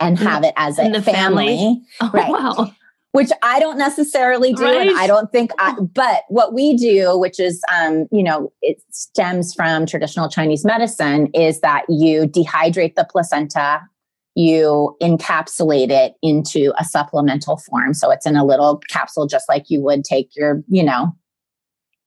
and 0.00 0.18
have 0.18 0.42
it 0.42 0.52
as 0.56 0.78
a 0.78 1.00
family. 1.00 1.02
family. 1.12 1.82
Oh, 2.00 2.10
right. 2.12 2.30
Wow. 2.30 2.72
Which 3.14 3.30
I 3.42 3.60
don't 3.60 3.78
necessarily 3.78 4.52
do, 4.52 4.64
right. 4.64 4.88
and 4.88 4.98
I 4.98 5.06
don't 5.06 5.30
think 5.30 5.52
I. 5.58 5.74
But 5.74 6.24
what 6.28 6.52
we 6.52 6.76
do, 6.76 7.16
which 7.16 7.38
is, 7.38 7.62
um, 7.72 8.06
you 8.10 8.24
know, 8.24 8.52
it 8.60 8.82
stems 8.90 9.54
from 9.54 9.86
traditional 9.86 10.28
Chinese 10.28 10.64
medicine, 10.64 11.28
is 11.32 11.60
that 11.60 11.84
you 11.88 12.22
dehydrate 12.22 12.96
the 12.96 13.06
placenta 13.08 13.82
you 14.34 14.96
encapsulate 15.00 15.90
it 15.90 16.14
into 16.22 16.72
a 16.78 16.84
supplemental 16.84 17.56
form. 17.56 17.94
So 17.94 18.10
it's 18.10 18.26
in 18.26 18.36
a 18.36 18.44
little 18.44 18.82
capsule, 18.88 19.26
just 19.26 19.48
like 19.48 19.66
you 19.68 19.80
would 19.82 20.04
take 20.04 20.30
your, 20.34 20.62
you 20.68 20.82
know, 20.82 21.14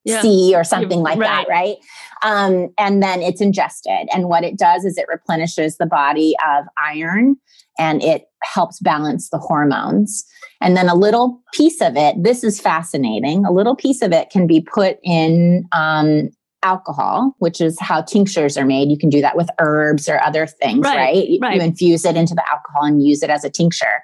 yeah. 0.03 0.21
C 0.21 0.53
or 0.55 0.63
something 0.63 0.99
like 0.99 1.17
right. 1.17 1.47
that, 1.47 1.49
right? 1.49 1.77
Um, 2.23 2.69
and 2.77 3.03
then 3.03 3.21
it's 3.21 3.41
ingested. 3.41 4.07
And 4.13 4.29
what 4.29 4.43
it 4.43 4.57
does 4.57 4.85
is 4.85 4.97
it 4.97 5.05
replenishes 5.09 5.77
the 5.77 5.85
body 5.85 6.35
of 6.47 6.65
iron 6.77 7.37
and 7.77 8.03
it 8.03 8.25
helps 8.43 8.79
balance 8.79 9.29
the 9.29 9.37
hormones. 9.37 10.25
And 10.61 10.75
then 10.75 10.89
a 10.89 10.95
little 10.95 11.41
piece 11.53 11.81
of 11.81 11.95
it, 11.95 12.15
this 12.21 12.43
is 12.43 12.59
fascinating, 12.59 13.45
a 13.45 13.51
little 13.51 13.75
piece 13.75 14.01
of 14.01 14.11
it 14.11 14.29
can 14.29 14.47
be 14.47 14.61
put 14.61 14.97
in 15.03 15.65
um, 15.71 16.29
alcohol, 16.63 17.35
which 17.39 17.61
is 17.61 17.79
how 17.79 18.01
tinctures 18.01 18.57
are 18.57 18.65
made. 18.65 18.89
You 18.89 18.97
can 18.97 19.09
do 19.09 19.21
that 19.21 19.37
with 19.37 19.49
herbs 19.59 20.09
or 20.09 20.21
other 20.23 20.47
things, 20.47 20.83
right? 20.83 20.95
right? 20.95 21.39
Right. 21.41 21.55
you 21.55 21.61
infuse 21.61 22.05
it 22.05 22.15
into 22.15 22.33
the 22.33 22.47
alcohol 22.49 22.83
and 22.83 23.05
use 23.05 23.21
it 23.23 23.29
as 23.29 23.43
a 23.43 23.49
tincture. 23.49 24.03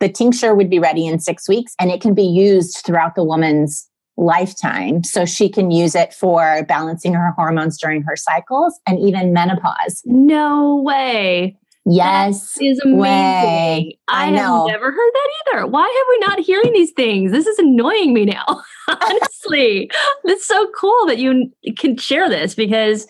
The 0.00 0.08
tincture 0.08 0.54
would 0.54 0.68
be 0.68 0.78
ready 0.78 1.06
in 1.06 1.18
six 1.20 1.48
weeks 1.48 1.74
and 1.80 1.90
it 1.90 2.00
can 2.00 2.14
be 2.14 2.24
used 2.24 2.82
throughout 2.84 3.14
the 3.14 3.24
woman's 3.24 3.88
lifetime. 4.18 5.04
So 5.04 5.24
she 5.24 5.48
can 5.48 5.70
use 5.70 5.94
it 5.94 6.12
for 6.12 6.64
balancing 6.68 7.14
her 7.14 7.32
hormones 7.32 7.78
during 7.78 8.02
her 8.02 8.16
cycles 8.16 8.78
and 8.86 8.98
even 8.98 9.32
menopause. 9.32 10.02
No 10.04 10.76
way. 10.76 11.58
Yes. 11.88 12.54
That 12.54 12.64
is 12.64 12.80
amazing. 12.80 12.98
Way. 12.98 13.98
I, 14.08 14.24
I 14.24 14.26
have 14.26 14.66
never 14.66 14.90
heard 14.90 15.12
that 15.14 15.28
either. 15.54 15.66
Why 15.66 15.82
have 15.82 16.06
we 16.10 16.26
not 16.26 16.40
hearing 16.40 16.72
these 16.72 16.90
things? 16.90 17.30
This 17.30 17.46
is 17.46 17.58
annoying 17.58 18.12
me 18.12 18.24
now. 18.24 18.44
Honestly. 18.88 19.90
it's 20.24 20.46
so 20.46 20.70
cool 20.78 21.06
that 21.06 21.18
you 21.18 21.52
can 21.78 21.96
share 21.96 22.28
this 22.28 22.54
because 22.54 23.06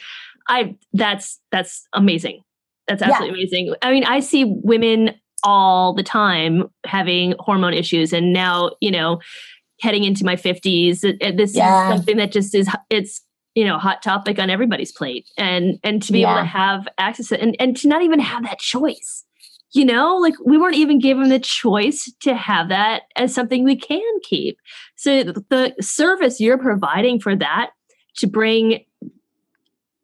I 0.48 0.76
that's 0.92 1.40
that's 1.50 1.86
amazing. 1.94 2.42
That's 2.86 3.02
absolutely 3.02 3.40
yeah. 3.40 3.44
amazing. 3.44 3.74
I 3.82 3.90
mean, 3.90 4.04
I 4.04 4.20
see 4.20 4.44
women 4.44 5.14
all 5.42 5.94
the 5.94 6.02
time 6.02 6.64
having 6.84 7.34
hormone 7.38 7.74
issues 7.74 8.12
and 8.12 8.32
now, 8.32 8.72
you 8.80 8.90
know, 8.90 9.20
heading 9.80 10.04
into 10.04 10.24
my 10.24 10.36
50s, 10.36 11.00
this 11.36 11.54
yeah. 11.54 11.88
is 11.88 11.96
something 11.96 12.16
that 12.16 12.32
just 12.32 12.54
is 12.54 12.68
it's 12.90 13.22
you 13.56 13.64
know 13.64 13.78
hot 13.78 14.02
topic 14.02 14.38
on 14.38 14.50
everybody's 14.50 14.92
plate 14.92 15.28
and 15.36 15.80
and 15.82 16.00
to 16.04 16.12
be 16.12 16.20
yeah. 16.20 16.32
able 16.32 16.42
to 16.42 16.46
have 16.46 16.86
access 16.98 17.28
to, 17.28 17.40
and 17.40 17.56
and 17.58 17.76
to 17.78 17.88
not 17.88 18.02
even 18.02 18.20
have 18.20 18.44
that 18.44 18.60
choice 18.60 19.24
you 19.72 19.84
know? 19.84 20.16
Like 20.16 20.34
we 20.44 20.58
weren't 20.58 20.76
even 20.76 20.98
given 20.98 21.28
the 21.28 21.38
choice 21.38 22.10
to 22.20 22.34
have 22.34 22.68
that 22.70 23.02
as 23.16 23.34
something 23.34 23.62
we 23.62 23.76
can 23.76 24.02
keep. 24.22 24.58
So 24.96 25.24
the 25.24 25.74
service 25.80 26.40
you're 26.40 26.56
providing 26.56 27.20
for 27.20 27.36
that 27.36 27.70
to 28.18 28.26
bring 28.26 28.84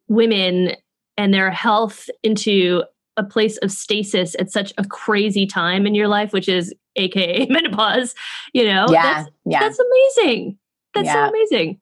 women 0.07 0.73
and 1.17 1.33
their 1.33 1.49
health 1.49 2.09
into 2.21 2.83
a 3.17 3.23
place 3.23 3.57
of 3.57 3.71
stasis 3.71 4.35
at 4.37 4.51
such 4.51 4.73
a 4.77 4.85
crazy 4.85 5.45
time 5.45 5.85
in 5.85 5.93
your 5.93 6.07
life 6.07 6.33
which 6.33 6.49
is 6.49 6.73
aka 6.95 7.45
menopause 7.49 8.15
you 8.53 8.65
know? 8.65 8.85
Yeah 8.89 9.23
that's, 9.23 9.29
yeah. 9.45 9.59
that's 9.59 9.79
amazing. 9.79 10.57
That's 10.93 11.05
yeah. 11.05 11.13
so 11.13 11.29
amazing 11.29 11.79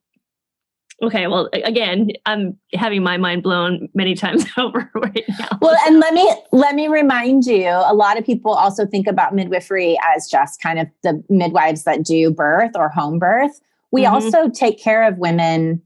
okay 1.02 1.28
well 1.28 1.50
again 1.54 2.10
i'm 2.26 2.58
having 2.74 3.04
my 3.04 3.18
mind 3.18 3.44
blown 3.44 3.90
many 3.94 4.14
times 4.16 4.46
over 4.58 4.90
right 4.96 5.24
now. 5.28 5.58
Well 5.62 5.76
and 5.88 6.00
let 6.00 6.14
me 6.14 6.34
let 6.52 6.76
me 6.76 6.88
remind 6.88 7.46
you 7.46 7.68
a 7.68 7.94
lot 7.94 8.18
of 8.18 8.26
people 8.26 8.52
also 8.52 8.86
think 8.86 9.08
about 9.08 9.34
midwifery 9.34 9.98
as 10.16 10.28
just 10.28 10.62
kind 10.62 10.80
of 10.80 10.88
the 11.04 11.24
midwives 11.30 11.84
that 11.84 12.04
do 12.04 12.32
birth 12.32 12.72
or 12.76 12.90
home 12.90 13.20
birth. 13.20 13.60
We 13.92 14.04
mm-hmm. 14.04 14.14
also 14.14 14.50
take 14.50 14.80
care 14.80 15.08
of 15.08 15.18
women 15.18 15.82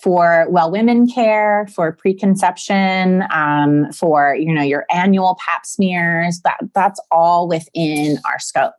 for 0.00 0.46
well 0.48 0.70
women 0.70 1.06
care 1.06 1.66
for 1.74 1.92
preconception 1.92 3.24
um, 3.30 3.92
for 3.92 4.34
you 4.34 4.52
know 4.52 4.62
your 4.62 4.86
annual 4.90 5.36
pap 5.44 5.66
smears 5.66 6.40
that 6.44 6.58
that's 6.74 7.00
all 7.10 7.46
within 7.46 8.18
our 8.24 8.38
scope 8.38 8.74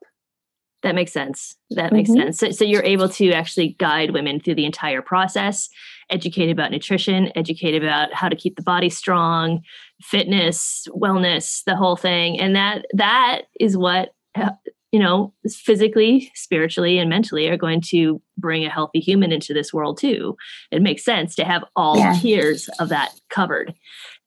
that 0.83 0.95
makes 0.95 1.11
sense. 1.11 1.55
That 1.71 1.91
makes 1.91 2.09
mm-hmm. 2.09 2.21
sense. 2.21 2.39
So, 2.39 2.51
so, 2.51 2.65
you're 2.65 2.83
able 2.83 3.09
to 3.09 3.31
actually 3.31 3.75
guide 3.79 4.11
women 4.11 4.39
through 4.39 4.55
the 4.55 4.65
entire 4.65 5.01
process, 5.01 5.69
educate 6.09 6.51
about 6.51 6.71
nutrition, 6.71 7.31
educate 7.35 7.75
about 7.75 8.13
how 8.13 8.29
to 8.29 8.35
keep 8.35 8.55
the 8.55 8.63
body 8.63 8.89
strong, 8.89 9.61
fitness, 10.01 10.87
wellness, 10.89 11.63
the 11.65 11.75
whole 11.75 11.95
thing. 11.95 12.39
And 12.39 12.55
that 12.55 12.85
that 12.93 13.43
is 13.59 13.77
what 13.77 14.13
uh, 14.35 14.51
you 14.93 14.99
know, 14.99 15.33
physically, 15.49 16.31
spiritually, 16.35 16.99
and 16.99 17.09
mentally 17.09 17.49
are 17.49 17.57
going 17.57 17.81
to 17.81 18.21
bring 18.37 18.63
a 18.63 18.69
healthy 18.69 18.99
human 18.99 19.31
into 19.31 19.51
this 19.51 19.73
world 19.73 19.97
too. 19.97 20.37
It 20.69 20.83
makes 20.83 21.03
sense 21.03 21.33
to 21.35 21.45
have 21.45 21.63
all 21.75 21.97
yeah. 21.97 22.13
tiers 22.13 22.69
of 22.79 22.89
that 22.89 23.19
covered. 23.29 23.73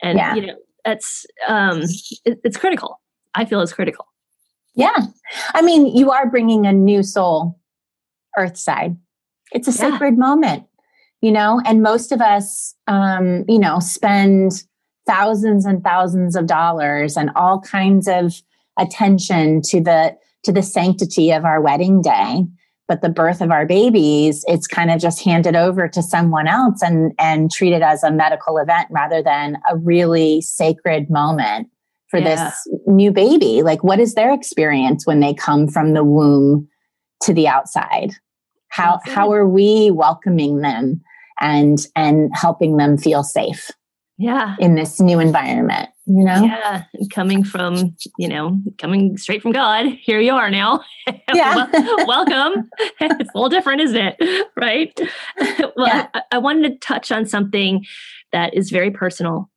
And 0.02 0.18
yeah. 0.18 0.34
you 0.34 0.46
know, 0.46 0.56
that's 0.84 1.24
um 1.46 1.82
it, 2.24 2.40
it's 2.42 2.56
critical. 2.56 3.00
I 3.34 3.44
feel 3.44 3.60
it's 3.60 3.72
critical. 3.72 4.06
Yeah. 4.76 5.06
I 5.54 5.62
mean, 5.62 5.86
you 5.86 6.10
are 6.10 6.30
bringing 6.30 6.66
a 6.66 6.72
new 6.72 7.02
soul 7.02 7.58
earthside. 8.38 8.96
It's 9.52 9.66
a 9.66 9.70
yeah. 9.70 9.90
sacred 9.90 10.18
moment, 10.18 10.64
you 11.22 11.32
know, 11.32 11.60
and 11.64 11.82
most 11.82 12.12
of 12.12 12.20
us, 12.20 12.74
um, 12.86 13.44
you 13.48 13.58
know, 13.58 13.80
spend 13.80 14.64
thousands 15.06 15.64
and 15.64 15.82
thousands 15.82 16.36
of 16.36 16.46
dollars 16.46 17.16
and 17.16 17.30
all 17.36 17.60
kinds 17.60 18.08
of 18.08 18.34
attention 18.78 19.62
to 19.62 19.80
the 19.80 20.16
to 20.42 20.52
the 20.52 20.62
sanctity 20.62 21.32
of 21.32 21.44
our 21.44 21.60
wedding 21.60 22.02
day 22.02 22.44
but 22.88 23.02
the 23.02 23.08
birth 23.08 23.40
of 23.40 23.50
our 23.50 23.64
babies 23.64 24.44
it's 24.48 24.66
kind 24.66 24.90
of 24.90 25.00
just 25.00 25.24
handed 25.24 25.56
over 25.56 25.88
to 25.88 26.02
someone 26.02 26.46
else 26.46 26.82
and 26.82 27.12
and 27.18 27.50
treated 27.50 27.82
as 27.82 28.02
a 28.02 28.10
medical 28.10 28.58
event 28.58 28.86
rather 28.90 29.22
than 29.22 29.56
a 29.70 29.76
really 29.78 30.40
sacred 30.42 31.08
moment 31.08 31.68
for 32.08 32.18
yeah. 32.18 32.44
this 32.44 32.68
new 32.86 33.12
baby? 33.12 33.62
Like, 33.62 33.82
what 33.84 34.00
is 34.00 34.14
their 34.14 34.32
experience 34.32 35.06
when 35.06 35.20
they 35.20 35.34
come 35.34 35.68
from 35.68 35.94
the 35.94 36.04
womb 36.04 36.68
to 37.22 37.32
the 37.32 37.48
outside? 37.48 38.12
How 38.68 39.00
how 39.04 39.32
are 39.32 39.46
we 39.46 39.90
welcoming 39.90 40.60
them 40.60 41.00
and 41.40 41.78
and 41.94 42.30
helping 42.34 42.76
them 42.76 42.98
feel 42.98 43.22
safe? 43.22 43.70
Yeah, 44.18 44.56
in 44.58 44.76
this 44.76 44.98
new 44.98 45.20
environment, 45.20 45.90
you 46.06 46.24
know. 46.24 46.42
Yeah, 46.42 46.84
coming 47.12 47.44
from 47.44 47.94
you 48.18 48.28
know 48.28 48.58
coming 48.78 49.16
straight 49.18 49.42
from 49.42 49.52
God. 49.52 49.86
Here 49.86 50.20
you 50.20 50.32
are 50.32 50.50
now. 50.50 50.84
Yeah, 51.34 51.66
welcome. 52.06 52.70
it's 53.00 53.30
a 53.34 53.38
little 53.38 53.48
different, 53.48 53.82
isn't 53.82 53.96
it? 53.96 54.48
Right. 54.56 54.98
well, 55.76 55.86
yeah. 55.86 56.06
I, 56.14 56.22
I 56.32 56.38
wanted 56.38 56.72
to 56.72 56.78
touch 56.78 57.12
on 57.12 57.26
something 57.26 57.84
that 58.32 58.54
is 58.54 58.70
very 58.70 58.90
personal 58.90 59.50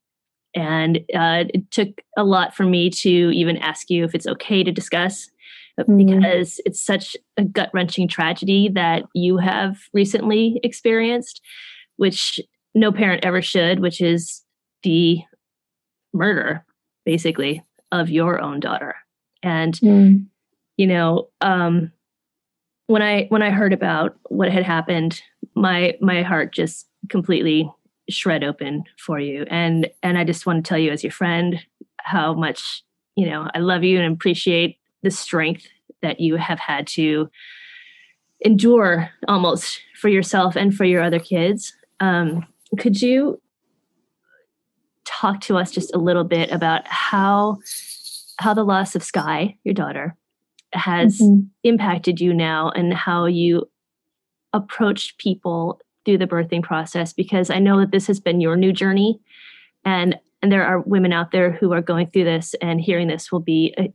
and 0.55 0.97
uh, 1.15 1.45
it 1.53 1.69
took 1.71 1.89
a 2.17 2.23
lot 2.23 2.55
for 2.55 2.63
me 2.63 2.89
to 2.89 3.09
even 3.09 3.57
ask 3.57 3.89
you 3.89 4.03
if 4.03 4.15
it's 4.15 4.27
okay 4.27 4.63
to 4.63 4.71
discuss 4.71 5.29
mm-hmm. 5.79 5.97
because 5.97 6.59
it's 6.65 6.83
such 6.83 7.15
a 7.37 7.43
gut 7.43 7.69
wrenching 7.73 8.07
tragedy 8.07 8.69
that 8.73 9.03
you 9.13 9.37
have 9.37 9.77
recently 9.93 10.59
experienced, 10.63 11.41
which 11.97 12.39
no 12.75 12.91
parent 12.91 13.23
ever 13.25 13.41
should, 13.41 13.79
which 13.79 14.01
is 14.01 14.43
the 14.83 15.19
murder, 16.13 16.65
basically, 17.05 17.63
of 17.91 18.09
your 18.09 18.39
own 18.41 18.59
daughter. 18.59 18.95
And, 19.43 19.73
mm. 19.75 20.25
you 20.77 20.87
know, 20.87 21.29
um, 21.41 21.91
when 22.87 23.01
I 23.03 23.25
when 23.29 23.43
I 23.43 23.51
heard 23.51 23.71
about 23.71 24.17
what 24.29 24.51
had 24.51 24.63
happened, 24.63 25.21
my 25.55 25.95
my 26.01 26.23
heart 26.23 26.53
just 26.53 26.87
completely 27.07 27.71
shred 28.09 28.43
open 28.43 28.83
for 28.97 29.19
you 29.19 29.45
and 29.49 29.89
and 30.03 30.17
i 30.17 30.23
just 30.23 30.45
want 30.45 30.63
to 30.63 30.67
tell 30.67 30.77
you 30.77 30.91
as 30.91 31.03
your 31.03 31.11
friend 31.11 31.59
how 31.99 32.33
much 32.33 32.83
you 33.15 33.25
know 33.25 33.47
i 33.53 33.59
love 33.59 33.83
you 33.83 33.99
and 33.99 34.13
appreciate 34.13 34.77
the 35.03 35.11
strength 35.11 35.67
that 36.01 36.19
you 36.19 36.35
have 36.35 36.59
had 36.59 36.87
to 36.87 37.29
endure 38.45 39.09
almost 39.27 39.81
for 39.99 40.09
yourself 40.09 40.55
and 40.55 40.73
for 40.73 40.85
your 40.85 41.01
other 41.01 41.19
kids 41.19 41.73
um, 41.99 42.45
could 42.77 43.01
you 43.01 43.41
talk 45.05 45.41
to 45.41 45.57
us 45.57 45.71
just 45.71 45.93
a 45.93 45.97
little 45.97 46.23
bit 46.23 46.51
about 46.51 46.87
how 46.87 47.57
how 48.37 48.53
the 48.53 48.63
loss 48.63 48.95
of 48.95 49.03
Sky 49.03 49.57
your 49.63 49.73
daughter 49.73 50.15
has 50.73 51.19
mm-hmm. 51.19 51.47
impacted 51.63 52.21
you 52.21 52.33
now 52.33 52.69
and 52.69 52.93
how 52.93 53.25
you 53.25 53.69
approached 54.53 55.17
people 55.17 55.81
through 56.09 56.17
the 56.17 56.25
birthing 56.25 56.63
process 56.63 57.13
because 57.13 57.51
I 57.51 57.59
know 57.59 57.79
that 57.79 57.91
this 57.91 58.07
has 58.07 58.19
been 58.19 58.41
your 58.41 58.55
new 58.55 58.73
journey 58.73 59.19
and 59.85 60.17
and 60.41 60.51
there 60.51 60.65
are 60.65 60.79
women 60.79 61.13
out 61.13 61.29
there 61.29 61.51
who 61.51 61.71
are 61.71 61.83
going 61.83 62.07
through 62.07 62.23
this 62.23 62.55
and 62.63 62.81
hearing 62.81 63.07
this 63.07 63.31
will 63.31 63.41
be 63.41 63.75
a, 63.77 63.93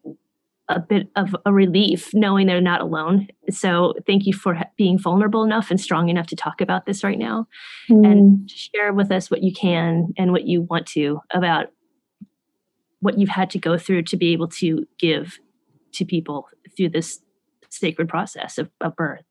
a 0.69 0.79
bit 0.79 1.09
of 1.17 1.35
a 1.45 1.53
relief 1.53 2.15
knowing 2.15 2.47
they're 2.47 2.61
not 2.61 2.83
alone. 2.83 3.27
So 3.51 3.95
thank 4.07 4.27
you 4.27 4.33
for 4.33 4.57
being 4.77 4.97
vulnerable 4.97 5.43
enough 5.43 5.73
and 5.73 5.81
strong 5.81 6.09
enough 6.09 6.29
to 6.29 6.37
talk 6.37 6.61
about 6.61 6.87
this 6.87 7.03
right 7.03 7.19
now 7.19 7.49
mm. 7.91 8.07
and 8.07 8.49
share 8.49 8.93
with 8.93 9.11
us 9.11 9.29
what 9.29 9.43
you 9.43 9.53
can 9.53 10.13
and 10.17 10.31
what 10.31 10.47
you 10.47 10.63
want 10.63 10.87
to 10.89 11.21
about 11.33 11.67
what 13.01 13.19
you've 13.19 13.29
had 13.31 13.51
to 13.51 13.59
go 13.59 13.77
through 13.77 14.03
to 14.03 14.17
be 14.17 14.33
able 14.33 14.49
to 14.49 14.87
give 15.01 15.41
to 15.95 16.05
people 16.05 16.47
through 16.77 16.91
this 16.91 17.21
sacred 17.71 18.09
process 18.09 18.57
of, 18.57 18.71
of 18.81 18.95
birth. 18.95 19.25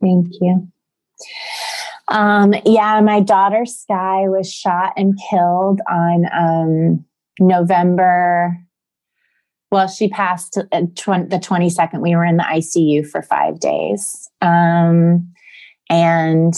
Thank 0.00 0.28
you. 0.40 0.68
Um, 2.10 2.54
yeah, 2.64 3.00
my 3.00 3.20
daughter 3.20 3.66
Sky 3.66 4.28
was 4.28 4.52
shot 4.52 4.94
and 4.96 5.18
killed 5.30 5.80
on 5.88 6.24
um, 6.32 7.04
November 7.38 8.56
well, 9.70 9.88
she 9.88 10.08
passed 10.08 10.56
uh, 10.56 10.80
tw- 10.94 11.28
the 11.28 11.40
22nd. 11.42 12.00
We 12.00 12.16
were 12.16 12.24
in 12.24 12.38
the 12.38 12.44
ICU 12.44 13.06
for 13.06 13.22
five 13.22 13.60
days. 13.60 14.30
Um, 14.40 15.32
and 15.90 16.54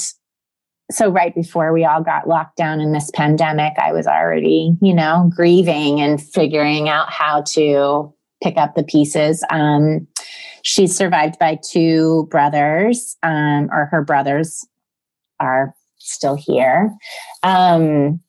so, 0.90 1.10
right 1.10 1.34
before 1.34 1.72
we 1.72 1.84
all 1.84 2.02
got 2.02 2.28
locked 2.28 2.56
down 2.56 2.80
in 2.80 2.92
this 2.92 3.10
pandemic, 3.14 3.74
I 3.78 3.92
was 3.92 4.06
already, 4.06 4.76
you 4.80 4.94
know, 4.94 5.30
grieving 5.34 6.00
and 6.00 6.22
figuring 6.22 6.88
out 6.88 7.12
how 7.12 7.42
to 7.48 8.12
pick 8.42 8.56
up 8.56 8.74
the 8.74 8.84
pieces. 8.84 9.44
Um, 9.50 10.06
she's 10.62 10.96
survived 10.96 11.38
by 11.38 11.58
two 11.68 12.26
brothers, 12.30 13.16
um, 13.22 13.68
or 13.72 13.86
her 13.86 14.02
brothers 14.02 14.66
are 15.40 15.74
still 15.98 16.36
here. 16.36 16.90
Um, 17.42 18.20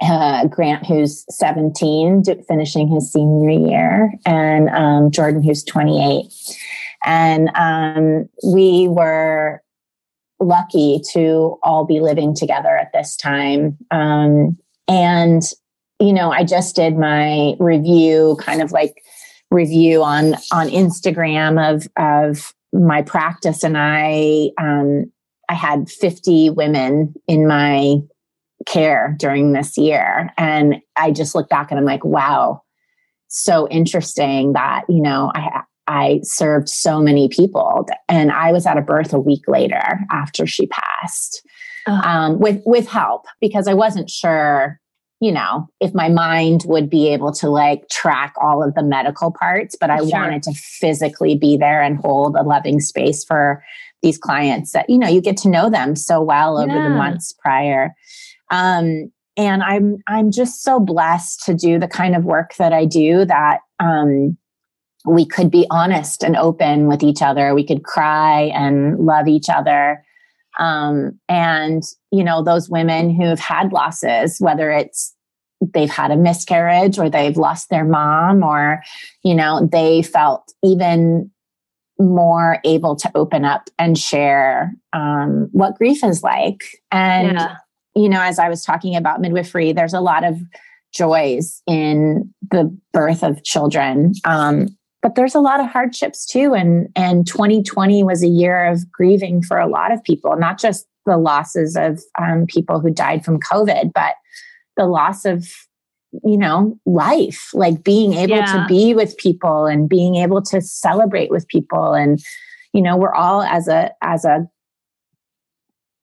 uh, 0.00 0.46
Grant, 0.46 0.86
who's 0.86 1.24
17, 1.30 2.22
finishing 2.46 2.88
his 2.88 3.12
senior 3.12 3.50
year, 3.50 4.12
and 4.24 4.68
um, 4.70 5.10
Jordan, 5.10 5.42
who's 5.42 5.64
28. 5.64 6.26
And 7.04 7.50
um, 7.56 8.28
we 8.44 8.86
were 8.88 9.60
lucky 10.40 11.00
to 11.12 11.58
all 11.62 11.84
be 11.84 12.00
living 12.00 12.34
together 12.34 12.76
at 12.76 12.92
this 12.92 13.16
time. 13.16 13.76
Um, 13.90 14.56
and, 14.86 15.42
you 15.98 16.12
know, 16.12 16.30
I 16.30 16.44
just 16.44 16.76
did 16.76 16.96
my 16.96 17.54
review, 17.58 18.36
kind 18.40 18.62
of 18.62 18.70
like 18.70 19.02
review 19.50 20.02
on 20.02 20.34
on 20.52 20.68
Instagram 20.68 21.58
of 21.74 21.88
of 21.96 22.52
my 22.72 23.02
practice, 23.02 23.62
and 23.64 23.76
I 23.76 24.50
um, 24.60 25.10
I 25.48 25.54
had 25.54 25.90
50 25.90 26.50
women 26.50 27.14
in 27.26 27.46
my 27.46 27.96
care 28.66 29.16
during 29.18 29.52
this 29.52 29.76
year. 29.78 30.30
And 30.36 30.76
I 30.96 31.10
just 31.10 31.34
look 31.34 31.48
back 31.48 31.70
and 31.70 31.78
I'm 31.78 31.86
like, 31.86 32.04
wow, 32.04 32.62
so 33.28 33.68
interesting 33.68 34.52
that, 34.52 34.84
you 34.88 35.00
know, 35.00 35.32
I, 35.34 35.62
I 35.86 36.20
served 36.22 36.68
so 36.68 37.00
many 37.00 37.28
people 37.28 37.86
and 38.08 38.30
I 38.30 38.52
was 38.52 38.66
at 38.66 38.76
a 38.76 38.82
birth 38.82 39.12
a 39.12 39.20
week 39.20 39.42
later 39.48 40.00
after 40.10 40.46
she 40.46 40.66
passed 40.66 41.42
um, 41.86 42.38
with, 42.38 42.60
with 42.66 42.86
help 42.86 43.24
because 43.40 43.66
I 43.66 43.72
wasn't 43.72 44.10
sure, 44.10 44.78
you 45.20 45.32
know, 45.32 45.66
if 45.80 45.94
my 45.94 46.10
mind 46.10 46.64
would 46.66 46.90
be 46.90 47.08
able 47.08 47.32
to 47.32 47.48
like 47.48 47.88
track 47.88 48.34
all 48.40 48.62
of 48.62 48.74
the 48.74 48.82
medical 48.82 49.32
parts, 49.32 49.74
but 49.80 49.88
I 49.88 49.98
sure. 49.98 50.08
wanted 50.08 50.42
to 50.42 50.52
physically 50.52 51.36
be 51.36 51.56
there 51.56 51.82
and 51.82 51.96
hold 51.96 52.36
a 52.36 52.42
loving 52.42 52.80
space 52.80 53.24
for 53.24 53.64
these 54.02 54.18
clients 54.18 54.72
that, 54.72 54.88
you 54.88 54.98
know, 54.98 55.08
you 55.08 55.20
get 55.20 55.36
to 55.38 55.48
know 55.48 55.70
them 55.70 55.96
so 55.96 56.22
well 56.22 56.58
over 56.58 56.74
yeah. 56.74 56.84
the 56.84 56.94
months 56.94 57.32
prior. 57.32 57.94
Um, 58.50 59.10
and 59.36 59.62
I'm 59.62 59.98
I'm 60.08 60.32
just 60.32 60.62
so 60.62 60.80
blessed 60.80 61.44
to 61.44 61.54
do 61.54 61.78
the 61.78 61.88
kind 61.88 62.16
of 62.16 62.24
work 62.24 62.56
that 62.56 62.72
I 62.72 62.84
do 62.84 63.24
that 63.24 63.60
um, 63.78 64.36
we 65.06 65.24
could 65.24 65.50
be 65.50 65.66
honest 65.70 66.24
and 66.24 66.36
open 66.36 66.88
with 66.88 67.02
each 67.02 67.22
other. 67.22 67.54
We 67.54 67.64
could 67.64 67.84
cry 67.84 68.50
and 68.54 68.98
love 68.98 69.28
each 69.28 69.48
other. 69.48 70.04
Um, 70.58 71.20
and 71.28 71.84
you 72.10 72.24
know 72.24 72.42
those 72.42 72.68
women 72.68 73.14
who've 73.14 73.38
had 73.38 73.72
losses, 73.72 74.38
whether 74.40 74.70
it's 74.72 75.14
they've 75.72 75.90
had 75.90 76.10
a 76.10 76.16
miscarriage 76.16 76.98
or 76.98 77.08
they've 77.08 77.36
lost 77.36 77.70
their 77.70 77.84
mom 77.84 78.42
or 78.42 78.82
you 79.22 79.34
know 79.34 79.68
they 79.70 80.02
felt 80.02 80.52
even 80.64 81.30
more 81.98 82.58
able 82.64 82.94
to 82.94 83.10
open 83.14 83.44
up 83.44 83.68
and 83.78 83.98
share 83.98 84.72
um, 84.92 85.48
what 85.52 85.76
grief 85.76 86.04
is 86.04 86.22
like 86.22 86.62
and 86.92 87.38
yeah 87.38 87.56
you 87.98 88.08
know, 88.08 88.22
as 88.22 88.38
I 88.38 88.48
was 88.48 88.64
talking 88.64 88.96
about 88.96 89.20
midwifery, 89.20 89.72
there's 89.72 89.94
a 89.94 90.00
lot 90.00 90.24
of 90.24 90.38
joys 90.94 91.62
in 91.66 92.32
the 92.50 92.74
birth 92.92 93.22
of 93.22 93.42
children. 93.44 94.12
Um, 94.24 94.68
but 95.02 95.14
there's 95.14 95.34
a 95.34 95.40
lot 95.40 95.60
of 95.60 95.66
hardships 95.66 96.24
too. 96.24 96.54
And, 96.54 96.88
and 96.96 97.26
2020 97.26 98.02
was 98.04 98.22
a 98.22 98.28
year 98.28 98.66
of 98.66 98.90
grieving 98.90 99.42
for 99.42 99.58
a 99.58 99.68
lot 99.68 99.92
of 99.92 100.02
people, 100.02 100.36
not 100.36 100.58
just 100.58 100.86
the 101.06 101.16
losses 101.16 101.76
of 101.76 102.00
um, 102.20 102.46
people 102.46 102.80
who 102.80 102.90
died 102.90 103.24
from 103.24 103.40
COVID, 103.40 103.92
but 103.92 104.14
the 104.76 104.86
loss 104.86 105.24
of, 105.24 105.46
you 106.24 106.38
know, 106.38 106.78
life, 106.86 107.50
like 107.52 107.84
being 107.84 108.14
able 108.14 108.36
yeah. 108.36 108.52
to 108.52 108.66
be 108.66 108.94
with 108.94 109.16
people 109.18 109.66
and 109.66 109.88
being 109.88 110.16
able 110.16 110.42
to 110.42 110.60
celebrate 110.60 111.30
with 111.30 111.46
people. 111.48 111.92
And, 111.92 112.18
you 112.72 112.82
know, 112.82 112.96
we're 112.96 113.14
all 113.14 113.42
as 113.42 113.68
a, 113.68 113.92
as 114.02 114.24
a, 114.24 114.48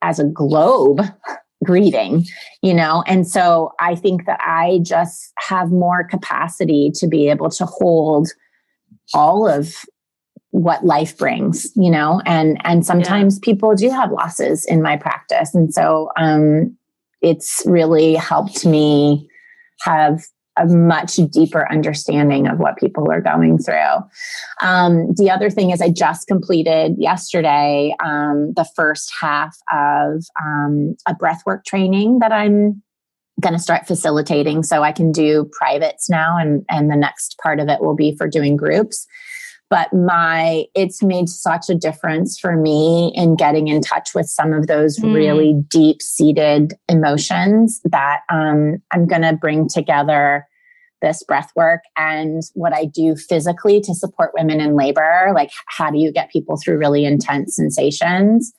as 0.02 0.20
a 0.20 0.26
globe 0.26 1.02
grieving, 1.64 2.26
you 2.62 2.74
know? 2.74 3.04
And 3.08 3.28
so 3.28 3.74
I 3.80 3.96
think 3.96 4.26
that 4.26 4.40
I 4.42 4.80
just 4.84 5.32
have 5.40 5.72
more 5.72 6.04
capacity 6.04 6.92
to 6.96 7.08
be 7.08 7.30
able 7.30 7.50
to 7.52 7.66
hold 7.66 8.30
all 9.14 9.48
of 9.48 9.76
what 10.52 10.86
life 10.86 11.18
brings, 11.18 11.68
you 11.76 11.92
know? 11.92 12.22
And 12.26 12.62
and 12.64 12.86
sometimes 12.86 13.36
yeah. 13.36 13.46
people 13.46 13.76
do 13.76 13.90
have 13.90 14.12
losses 14.12 14.66
in 14.66 14.82
my 14.82 14.96
practice. 14.96 15.54
And 15.54 15.74
so 15.74 16.12
um 16.16 16.78
it's 17.22 17.64
really 17.66 18.14
helped 18.14 18.66
me 18.66 19.30
have 19.82 20.22
a 20.58 20.66
much 20.66 21.18
deeper 21.32 21.70
understanding 21.70 22.48
of 22.48 22.60
what 22.60 22.78
people 22.78 23.12
are 23.12 23.22
going 23.22 23.58
through. 23.58 23.98
Um, 24.62 25.14
the 25.16 25.30
other 25.30 25.50
thing 25.50 25.72
is, 25.72 25.82
I 25.82 25.90
just 25.90 26.28
completed 26.28 26.96
yesterday 26.98 27.96
um, 28.04 28.54
the 28.56 28.66
first 28.76 29.12
half 29.20 29.58
of 29.72 30.24
um, 30.42 30.96
a 31.06 31.14
breathwork 31.14 31.66
training 31.66 32.20
that 32.20 32.32
I'm 32.32 32.82
going 33.42 33.54
to 33.54 33.60
start 33.60 33.86
facilitating. 33.86 34.64
So 34.64 34.82
I 34.82 34.94
can 34.94 35.12
do 35.12 35.50
privates 35.52 36.10
now, 36.10 36.38
and 36.38 36.64
and 36.70 36.90
the 36.90 36.96
next 36.96 37.38
part 37.44 37.60
of 37.60 37.68
it 37.68 37.82
will 37.82 37.96
be 37.96 38.16
for 38.16 38.28
doing 38.28 38.56
groups. 38.56 39.06
But 39.76 39.92
my, 39.92 40.68
it's 40.74 41.04
made 41.04 41.28
such 41.28 41.70
a 41.70 41.76
difference 41.76 42.40
for 42.40 42.56
me 42.56 43.12
in 43.14 43.36
getting 43.36 43.68
in 43.68 43.82
touch 43.82 44.16
with 44.16 44.30
some 44.30 44.54
of 44.54 44.68
those 44.68 44.98
mm. 44.98 45.14
really 45.14 45.54
deep 45.68 46.02
seated 46.02 46.76
emotions 46.88 47.82
that 47.84 48.22
um, 48.32 48.78
I'm 48.92 49.06
going 49.06 49.24
to 49.24 49.34
bring 49.34 49.68
together 49.68 50.48
this 51.02 51.24
breath 51.24 51.52
work 51.58 51.82
and 51.98 52.42
what 52.54 52.74
I 52.74 52.86
do 52.86 53.18
physically 53.18 53.82
to 53.82 53.94
support 53.94 54.32
women 54.34 54.62
in 54.62 54.78
labor. 54.78 55.34
Like, 55.36 55.52
how 55.68 55.92
do 55.92 55.98
you 55.98 56.14
get 56.14 56.32
people 56.32 56.56
through 56.56 56.78
really 56.78 57.04
intense 57.04 57.58
sensations? 57.58 58.54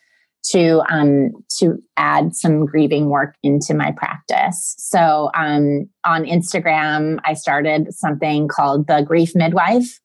To 0.50 0.82
um, 0.90 1.32
to 1.58 1.78
add 1.96 2.36
some 2.36 2.66
grieving 2.66 3.08
work 3.08 3.36
into 3.42 3.72
my 3.72 3.90
practice. 3.90 4.74
So 4.78 5.30
um, 5.34 5.88
on 6.04 6.24
Instagram, 6.24 7.20
I 7.24 7.32
started 7.32 7.94
something 7.94 8.48
called 8.48 8.86
the 8.86 9.00
Grief 9.00 9.34
Midwife, 9.34 9.98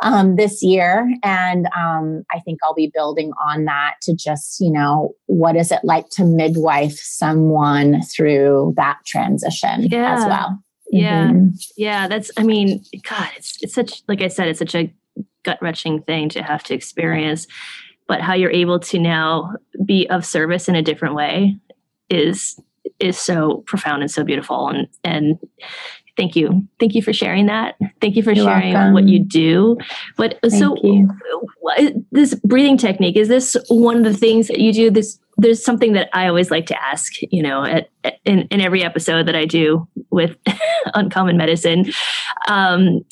um, 0.00 0.36
this 0.36 0.62
year. 0.62 1.10
And 1.22 1.66
um, 1.76 2.24
I 2.32 2.40
think 2.40 2.60
I'll 2.62 2.74
be 2.74 2.90
building 2.92 3.32
on 3.48 3.64
that 3.64 3.94
to 4.02 4.14
just, 4.14 4.60
you 4.60 4.70
know, 4.70 5.14
what 5.26 5.56
is 5.56 5.72
it 5.72 5.80
like 5.84 6.08
to 6.10 6.24
midwife 6.24 6.98
someone 6.98 8.02
through 8.02 8.74
that 8.76 8.98
transition 9.06 9.84
yeah. 9.84 10.14
as 10.14 10.24
well? 10.26 10.58
Yeah. 10.90 11.28
Mm-hmm. 11.28 11.48
Yeah. 11.76 12.08
That's, 12.08 12.30
I 12.36 12.42
mean, 12.42 12.84
God, 13.08 13.28
it's, 13.36 13.58
it's 13.62 13.74
such, 13.74 14.02
like 14.06 14.22
I 14.22 14.28
said, 14.28 14.48
it's 14.48 14.58
such 14.58 14.74
a 14.74 14.92
gut 15.42 15.58
wrenching 15.62 16.02
thing 16.02 16.28
to 16.30 16.42
have 16.42 16.62
to 16.64 16.74
experience. 16.74 17.46
But 18.08 18.20
how 18.20 18.34
you're 18.34 18.50
able 18.50 18.78
to 18.80 18.98
now 18.98 19.54
be 19.84 20.08
of 20.10 20.24
service 20.24 20.68
in 20.68 20.76
a 20.76 20.82
different 20.82 21.14
way 21.14 21.56
is 22.08 22.60
is 23.00 23.18
so 23.18 23.64
profound 23.66 24.02
and 24.02 24.10
so 24.10 24.22
beautiful 24.22 24.68
and 24.68 24.86
and 25.02 25.38
thank 26.16 26.36
you. 26.36 26.66
Thank 26.80 26.94
you 26.94 27.02
for 27.02 27.12
sharing 27.12 27.46
that. 27.46 27.76
Thank 28.00 28.16
you 28.16 28.22
for 28.22 28.32
You're 28.32 28.44
sharing 28.44 28.72
welcome. 28.72 28.94
what 28.94 29.08
you 29.08 29.18
do. 29.18 29.76
But 30.16 30.38
thank 30.42 30.54
so 30.54 30.76
you. 30.82 31.08
this 32.12 32.34
breathing 32.36 32.78
technique 32.78 33.16
is 33.16 33.28
this 33.28 33.56
one 33.68 33.96
of 33.96 34.04
the 34.04 34.14
things 34.14 34.48
that 34.48 34.60
you 34.60 34.72
do? 34.72 34.90
This 34.90 35.18
there's 35.38 35.62
something 35.62 35.92
that 35.92 36.08
i 36.14 36.26
always 36.28 36.50
like 36.50 36.64
to 36.64 36.82
ask 36.82 37.20
you 37.30 37.42
know 37.42 37.62
at, 37.62 37.90
in, 38.24 38.48
in 38.50 38.62
every 38.62 38.82
episode 38.82 39.28
that 39.28 39.36
i 39.36 39.44
do 39.44 39.86
with 40.10 40.36
uncommon 40.94 41.36
medicine. 41.36 41.92
Um, 42.48 43.04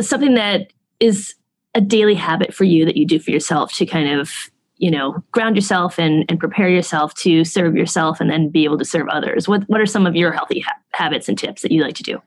something 0.00 0.34
that 0.34 0.72
is 1.00 1.34
a 1.74 1.80
daily 1.80 2.14
habit 2.14 2.54
for 2.54 2.64
you 2.64 2.84
that 2.86 2.96
you 2.96 3.06
do 3.06 3.18
for 3.18 3.30
yourself 3.30 3.72
to 3.74 3.84
kind 3.84 4.08
of 4.18 4.32
you 4.78 4.90
know 4.90 5.22
ground 5.32 5.56
yourself 5.56 5.98
and, 5.98 6.24
and 6.28 6.38
prepare 6.38 6.68
yourself 6.68 7.14
to 7.14 7.44
serve 7.44 7.76
yourself 7.76 8.20
and 8.20 8.30
then 8.30 8.48
be 8.48 8.64
able 8.64 8.78
to 8.78 8.84
serve 8.84 9.08
others. 9.08 9.48
What 9.48 9.64
what 9.68 9.80
are 9.80 9.86
some 9.86 10.06
of 10.06 10.16
your 10.16 10.32
healthy 10.32 10.60
ha- 10.60 10.78
habits 10.92 11.28
and 11.28 11.36
tips 11.36 11.62
that 11.62 11.72
you 11.72 11.82
like 11.82 11.96
to 11.96 12.02
do 12.02 12.22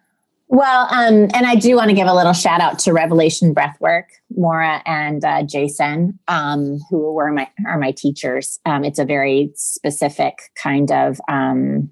Well, 0.52 0.88
um, 0.90 1.30
and 1.36 1.46
I 1.46 1.54
do 1.54 1.76
want 1.76 1.90
to 1.90 1.96
give 1.96 2.08
a 2.08 2.14
little 2.14 2.34
shout 2.34 2.60
out 2.60 2.80
to 2.80 2.92
Revelation 2.92 3.54
Breathwork, 3.54 4.06
Maura 4.36 4.82
and 4.84 5.24
uh, 5.24 5.44
Jason, 5.44 6.18
um, 6.28 6.80
who 6.90 7.14
were 7.14 7.32
my 7.32 7.48
are 7.68 7.78
my 7.78 7.92
teachers. 7.92 8.60
Um, 8.66 8.84
it's 8.84 8.98
a 8.98 9.06
very 9.06 9.52
specific 9.54 10.40
kind 10.62 10.92
of 10.92 11.22
um, 11.30 11.92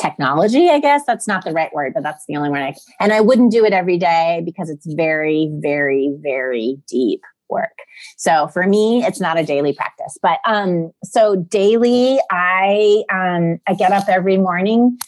technology, 0.00 0.68
I 0.68 0.80
guess. 0.80 1.02
That's 1.06 1.28
not 1.28 1.44
the 1.44 1.52
right 1.52 1.72
word, 1.72 1.92
but 1.94 2.02
that's 2.02 2.24
the 2.26 2.34
only 2.34 2.50
one 2.50 2.60
I 2.60 2.74
and 2.98 3.12
I 3.12 3.20
wouldn't 3.20 3.52
do 3.52 3.64
it 3.64 3.72
every 3.72 3.98
day 3.98 4.42
because 4.44 4.68
it's 4.68 4.92
very, 4.92 5.48
very, 5.62 6.12
very 6.20 6.78
deep 6.88 7.20
work. 7.48 7.78
So 8.16 8.48
for 8.48 8.66
me, 8.66 9.04
it's 9.04 9.20
not 9.20 9.38
a 9.38 9.44
daily 9.44 9.72
practice. 9.72 10.18
But 10.20 10.40
um, 10.44 10.90
so 11.04 11.36
daily, 11.36 12.18
I 12.32 13.04
um 13.12 13.60
I 13.68 13.74
get 13.74 13.92
up 13.92 14.08
every 14.08 14.38
morning 14.38 14.98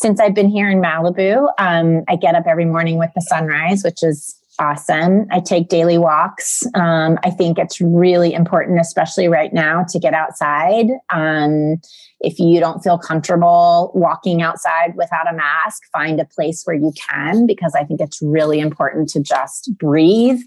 since 0.00 0.18
I've 0.18 0.34
been 0.34 0.48
here 0.48 0.70
in 0.70 0.80
Malibu, 0.80 1.46
um, 1.58 2.04
I 2.08 2.16
get 2.16 2.34
up 2.34 2.46
every 2.46 2.64
morning 2.64 2.98
with 2.98 3.10
the 3.14 3.20
sunrise, 3.20 3.84
which 3.84 4.02
is 4.02 4.34
awesome. 4.58 5.26
I 5.30 5.40
take 5.40 5.68
daily 5.68 5.98
walks. 5.98 6.64
Um, 6.74 7.18
I 7.22 7.30
think 7.30 7.58
it's 7.58 7.80
really 7.82 8.32
important, 8.32 8.80
especially 8.80 9.28
right 9.28 9.52
now, 9.52 9.84
to 9.90 9.98
get 9.98 10.14
outside. 10.14 10.86
Um, 11.12 11.76
if 12.20 12.38
you 12.38 12.60
don't 12.60 12.82
feel 12.82 12.98
comfortable 12.98 13.92
walking 13.94 14.40
outside 14.40 14.94
without 14.96 15.30
a 15.30 15.36
mask, 15.36 15.82
find 15.92 16.18
a 16.18 16.24
place 16.24 16.62
where 16.64 16.76
you 16.76 16.92
can, 17.08 17.46
because 17.46 17.74
I 17.74 17.84
think 17.84 18.00
it's 18.00 18.20
really 18.22 18.58
important 18.58 19.10
to 19.10 19.20
just 19.20 19.70
breathe, 19.78 20.40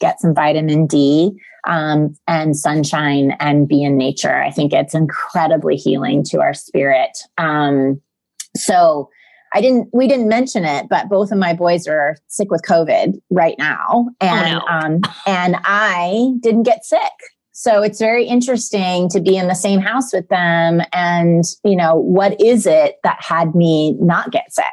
get 0.00 0.20
some 0.20 0.34
vitamin 0.34 0.86
D. 0.86 1.38
Um, 1.68 2.16
and 2.28 2.56
sunshine 2.56 3.36
and 3.40 3.66
be 3.66 3.82
in 3.82 3.96
nature. 3.96 4.40
I 4.40 4.52
think 4.52 4.72
it's 4.72 4.94
incredibly 4.94 5.74
healing 5.74 6.22
to 6.26 6.40
our 6.40 6.54
spirit. 6.54 7.18
Um, 7.38 8.00
so 8.58 9.10
I 9.54 9.60
didn't, 9.60 9.88
we 9.92 10.08
didn't 10.08 10.28
mention 10.28 10.64
it, 10.64 10.86
but 10.88 11.08
both 11.08 11.30
of 11.30 11.38
my 11.38 11.54
boys 11.54 11.86
are 11.86 12.16
sick 12.28 12.50
with 12.50 12.62
COVID 12.62 13.14
right 13.30 13.54
now. 13.58 14.08
And, 14.20 14.56
oh, 14.56 14.66
no. 14.66 14.66
um, 14.66 15.00
and 15.26 15.56
I 15.64 16.32
didn't 16.40 16.64
get 16.64 16.84
sick. 16.84 17.00
So 17.58 17.82
it's 17.82 17.98
very 17.98 18.26
interesting 18.26 19.08
to 19.08 19.18
be 19.18 19.38
in 19.38 19.48
the 19.48 19.54
same 19.54 19.80
house 19.80 20.12
with 20.12 20.28
them. 20.28 20.82
And, 20.92 21.42
you 21.64 21.74
know, 21.74 21.94
what 21.94 22.38
is 22.38 22.66
it 22.66 22.96
that 23.02 23.16
had 23.22 23.54
me 23.54 23.92
not 23.94 24.30
get 24.30 24.52
sick? 24.52 24.66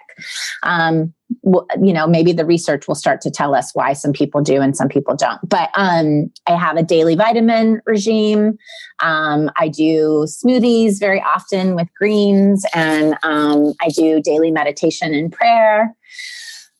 Um, 0.63 1.13
you 1.43 1.93
know, 1.93 2.07
maybe 2.07 2.31
the 2.31 2.45
research 2.45 2.87
will 2.87 2.95
start 2.95 3.21
to 3.21 3.31
tell 3.31 3.55
us 3.55 3.71
why 3.73 3.93
some 3.93 4.13
people 4.13 4.41
do 4.41 4.61
and 4.61 4.75
some 4.75 4.87
people 4.87 5.15
don't. 5.15 5.39
But 5.47 5.69
um, 5.75 6.31
I 6.47 6.55
have 6.55 6.77
a 6.77 6.83
daily 6.83 7.15
vitamin 7.15 7.81
regime. 7.85 8.57
Um, 9.01 9.49
I 9.57 9.69
do 9.69 10.25
smoothies 10.27 10.99
very 10.99 11.21
often 11.21 11.75
with 11.75 11.87
greens, 11.97 12.65
and 12.73 13.17
um, 13.23 13.73
I 13.81 13.89
do 13.89 14.21
daily 14.21 14.51
meditation 14.51 15.13
and 15.13 15.31
prayer. 15.31 15.95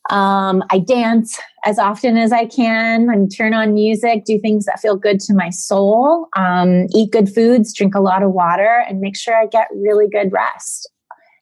Um, 0.10 0.64
I 0.70 0.80
dance 0.80 1.40
as 1.66 1.80
often 1.80 2.18
as 2.18 2.34
I 2.34 2.46
can 2.46 3.10
and 3.10 3.34
turn 3.34 3.54
on 3.54 3.74
music, 3.74 4.26
do 4.26 4.38
things 4.38 4.66
that 4.66 4.82
feel 4.82 4.98
good 4.98 5.20
to 5.22 5.34
my 5.34 5.50
soul, 5.50 6.28
um, 6.36 6.88
eat 6.94 7.12
good 7.12 7.34
foods, 7.34 7.74
drink 7.74 7.96
a 7.96 8.02
lot 8.02 8.22
of 8.22 8.32
water, 8.32 8.84
and 8.88 9.00
make 9.00 9.16
sure 9.16 9.36
I 9.36 9.48
get 9.48 9.70
really 9.74 10.10
good 10.10 10.32
rest. 10.34 10.90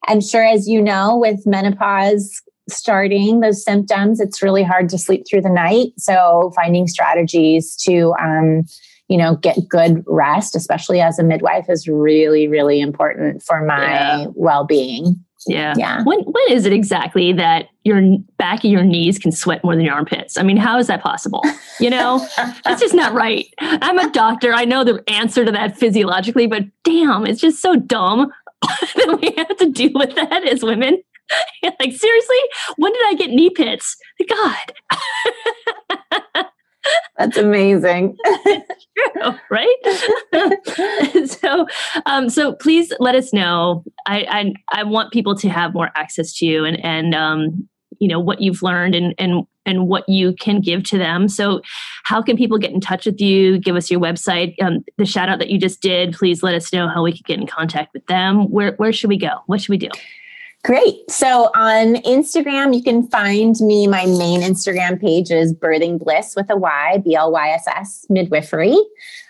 I'm 0.07 0.21
sure, 0.21 0.43
as 0.43 0.67
you 0.67 0.81
know, 0.81 1.17
with 1.17 1.45
menopause 1.45 2.41
starting 2.71 3.39
those 3.39 3.63
symptoms, 3.63 4.19
it's 4.19 4.41
really 4.41 4.63
hard 4.63 4.89
to 4.89 4.97
sleep 4.97 5.25
through 5.29 5.41
the 5.41 5.49
night. 5.49 5.93
So 5.97 6.51
finding 6.55 6.87
strategies 6.87 7.75
to, 7.87 8.13
um, 8.19 8.63
you 9.07 9.17
know, 9.17 9.35
get 9.35 9.57
good 9.67 10.03
rest, 10.07 10.55
especially 10.55 11.01
as 11.01 11.19
a 11.19 11.23
midwife, 11.23 11.69
is 11.69 11.87
really, 11.87 12.47
really 12.47 12.79
important 12.79 13.43
for 13.43 13.65
my 13.65 13.83
yeah. 13.83 14.25
well-being. 14.35 15.23
Yeah. 15.47 15.73
Yeah. 15.77 16.03
When 16.03 16.19
when 16.19 16.43
is 16.51 16.65
it 16.65 16.73
exactly 16.73 17.33
that 17.33 17.69
your 17.83 17.99
back 18.37 18.63
of 18.63 18.69
your 18.69 18.83
knees 18.83 19.17
can 19.17 19.31
sweat 19.31 19.63
more 19.63 19.75
than 19.75 19.83
your 19.83 19.95
armpits? 19.95 20.37
I 20.37 20.43
mean, 20.43 20.57
how 20.57 20.77
is 20.77 20.87
that 20.87 21.01
possible? 21.01 21.43
You 21.79 21.89
know, 21.89 22.25
that's 22.63 22.81
just 22.81 22.93
not 22.93 23.13
right. 23.13 23.47
I'm 23.59 23.97
a 23.97 24.11
doctor. 24.11 24.53
I 24.53 24.65
know 24.65 24.83
the 24.83 25.03
answer 25.09 25.43
to 25.43 25.51
that 25.51 25.77
physiologically, 25.77 26.47
but 26.47 26.65
damn, 26.83 27.25
it's 27.25 27.41
just 27.41 27.61
so 27.61 27.75
dumb 27.75 28.31
that 28.61 29.17
we 29.19 29.33
have 29.37 29.57
to 29.57 29.71
deal 29.71 29.91
with 29.95 30.15
that 30.15 30.47
as 30.47 30.63
women. 30.63 31.01
like 31.79 31.93
seriously, 31.93 32.37
when 32.77 32.93
did 32.93 33.01
I 33.07 33.13
get 33.15 33.31
knee 33.31 33.49
pits? 33.49 33.97
God. 34.29 34.73
That's 37.17 37.37
amazing. 37.37 38.17
true, 38.43 39.33
right? 39.51 41.27
so, 41.27 41.67
um, 42.07 42.29
so 42.29 42.53
please 42.53 42.91
let 42.99 43.13
us 43.13 43.31
know. 43.31 43.83
I, 44.07 44.53
I, 44.71 44.79
I 44.79 44.83
want 44.83 45.13
people 45.13 45.35
to 45.35 45.49
have 45.49 45.73
more 45.75 45.91
access 45.95 46.33
to 46.37 46.45
you 46.45 46.65
and 46.65 46.83
and 46.83 47.13
um, 47.13 47.67
you 47.99 48.07
know 48.07 48.19
what 48.19 48.41
you've 48.41 48.63
learned 48.63 48.95
and 48.95 49.13
and 49.19 49.45
and 49.65 49.87
what 49.87 50.09
you 50.09 50.33
can 50.33 50.59
give 50.59 50.83
to 50.85 50.97
them. 50.97 51.27
So, 51.27 51.61
how 52.03 52.21
can 52.21 52.35
people 52.35 52.57
get 52.57 52.71
in 52.71 52.81
touch 52.81 53.05
with 53.05 53.21
you? 53.21 53.59
Give 53.59 53.75
us 53.75 53.91
your 53.91 53.99
website. 53.99 54.55
Um, 54.61 54.83
the 54.97 55.05
shout 55.05 55.29
out 55.29 55.37
that 55.39 55.49
you 55.49 55.59
just 55.59 55.81
did. 55.81 56.13
Please 56.13 56.41
let 56.41 56.55
us 56.55 56.73
know 56.73 56.87
how 56.87 57.03
we 57.03 57.11
can 57.11 57.21
get 57.25 57.39
in 57.39 57.47
contact 57.47 57.93
with 57.93 58.05
them. 58.07 58.49
Where 58.49 58.73
where 58.73 58.91
should 58.91 59.09
we 59.09 59.17
go? 59.17 59.41
What 59.45 59.61
should 59.61 59.69
we 59.69 59.77
do? 59.77 59.89
Great. 60.63 61.09
So 61.09 61.49
on 61.55 61.95
Instagram, 62.03 62.75
you 62.75 62.83
can 62.83 63.07
find 63.07 63.55
me. 63.61 63.87
My 63.87 64.05
main 64.05 64.41
Instagram 64.41 65.01
page 65.01 65.31
is 65.31 65.55
Birthing 65.55 65.99
Blyss 65.99 66.35
with 66.35 66.51
a 66.51 66.55
Y, 66.55 67.01
B 67.03 67.15
L 67.15 67.31
Y 67.31 67.49
S 67.49 67.67
S, 67.67 68.05
midwifery. 68.09 68.77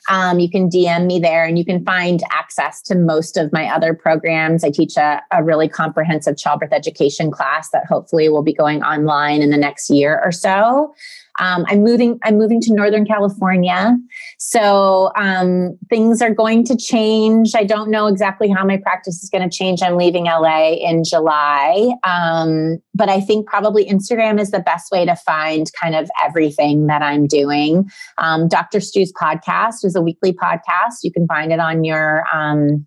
Um, 0.09 0.39
you 0.39 0.49
can 0.49 0.69
DM 0.69 1.05
me 1.05 1.19
there 1.19 1.45
and 1.45 1.57
you 1.57 1.63
can 1.63 1.85
find 1.85 2.21
access 2.31 2.81
to 2.81 2.95
most 2.95 3.37
of 3.37 3.53
my 3.53 3.73
other 3.73 3.93
programs. 3.93 4.65
I 4.65 4.71
teach 4.71 4.97
a, 4.97 5.21
a 5.31 5.41
really 5.41 5.69
comprehensive 5.69 6.37
childbirth 6.37 6.73
education 6.73 7.31
class 7.31 7.69
that 7.69 7.85
hopefully 7.85 8.27
will 8.27 8.43
be 8.43 8.53
going 8.53 8.83
online 8.83 9.41
in 9.41 9.51
the 9.51 9.57
next 9.57 9.89
year 9.89 10.19
or 10.21 10.33
so. 10.33 10.93
Um, 11.41 11.65
I'm 11.67 11.83
moving. 11.83 12.19
I'm 12.23 12.37
moving 12.37 12.61
to 12.61 12.73
Northern 12.73 13.05
California, 13.05 13.97
so 14.37 15.11
um, 15.15 15.77
things 15.89 16.21
are 16.21 16.33
going 16.33 16.63
to 16.65 16.77
change. 16.77 17.53
I 17.55 17.63
don't 17.63 17.89
know 17.89 18.07
exactly 18.07 18.47
how 18.47 18.63
my 18.63 18.77
practice 18.77 19.23
is 19.23 19.29
going 19.29 19.47
to 19.47 19.55
change. 19.55 19.81
I'm 19.81 19.97
leaving 19.97 20.25
LA 20.25 20.73
in 20.73 21.03
July, 21.03 21.93
um, 22.03 22.77
but 22.93 23.09
I 23.09 23.19
think 23.19 23.47
probably 23.47 23.85
Instagram 23.85 24.39
is 24.39 24.51
the 24.51 24.59
best 24.59 24.91
way 24.91 25.03
to 25.05 25.15
find 25.15 25.69
kind 25.81 25.95
of 25.95 26.09
everything 26.23 26.85
that 26.87 27.01
I'm 27.01 27.25
doing. 27.25 27.89
Um, 28.19 28.47
Dr. 28.47 28.79
Stu's 28.79 29.11
podcast 29.11 29.83
is 29.83 29.95
a 29.95 30.01
weekly 30.01 30.33
podcast. 30.33 30.99
You 31.03 31.11
can 31.11 31.25
find 31.27 31.51
it 31.51 31.59
on 31.59 31.83
your 31.83 32.23
um, 32.31 32.85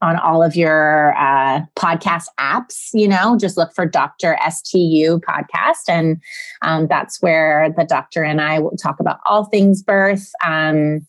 on 0.00 0.16
all 0.16 0.42
of 0.42 0.54
your 0.54 1.14
uh, 1.16 1.60
podcast 1.76 2.26
apps. 2.38 2.90
You 2.92 3.08
know, 3.08 3.36
just 3.38 3.56
look 3.56 3.72
for 3.74 3.86
Dr. 3.86 4.36
STU 4.48 5.20
podcast, 5.20 5.88
and 5.88 6.20
um, 6.62 6.86
that's 6.86 7.20
where 7.22 7.72
the 7.76 7.84
doctor 7.84 8.22
and 8.22 8.40
I 8.40 8.58
will 8.58 8.76
talk 8.76 9.00
about 9.00 9.18
all 9.26 9.44
things 9.44 9.82
birth. 9.82 10.30
Um, 10.46 11.06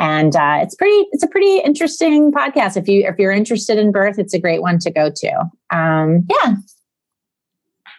and 0.00 0.34
uh, 0.34 0.58
it's 0.62 0.74
pretty, 0.74 1.06
it's 1.12 1.22
a 1.22 1.28
pretty 1.28 1.58
interesting 1.58 2.32
podcast. 2.32 2.76
If 2.76 2.88
you 2.88 3.04
if 3.06 3.18
you're 3.18 3.32
interested 3.32 3.78
in 3.78 3.92
birth, 3.92 4.18
it's 4.18 4.34
a 4.34 4.38
great 4.38 4.62
one 4.62 4.78
to 4.80 4.90
go 4.90 5.10
to. 5.14 5.50
Um, 5.70 6.26
yeah. 6.28 6.54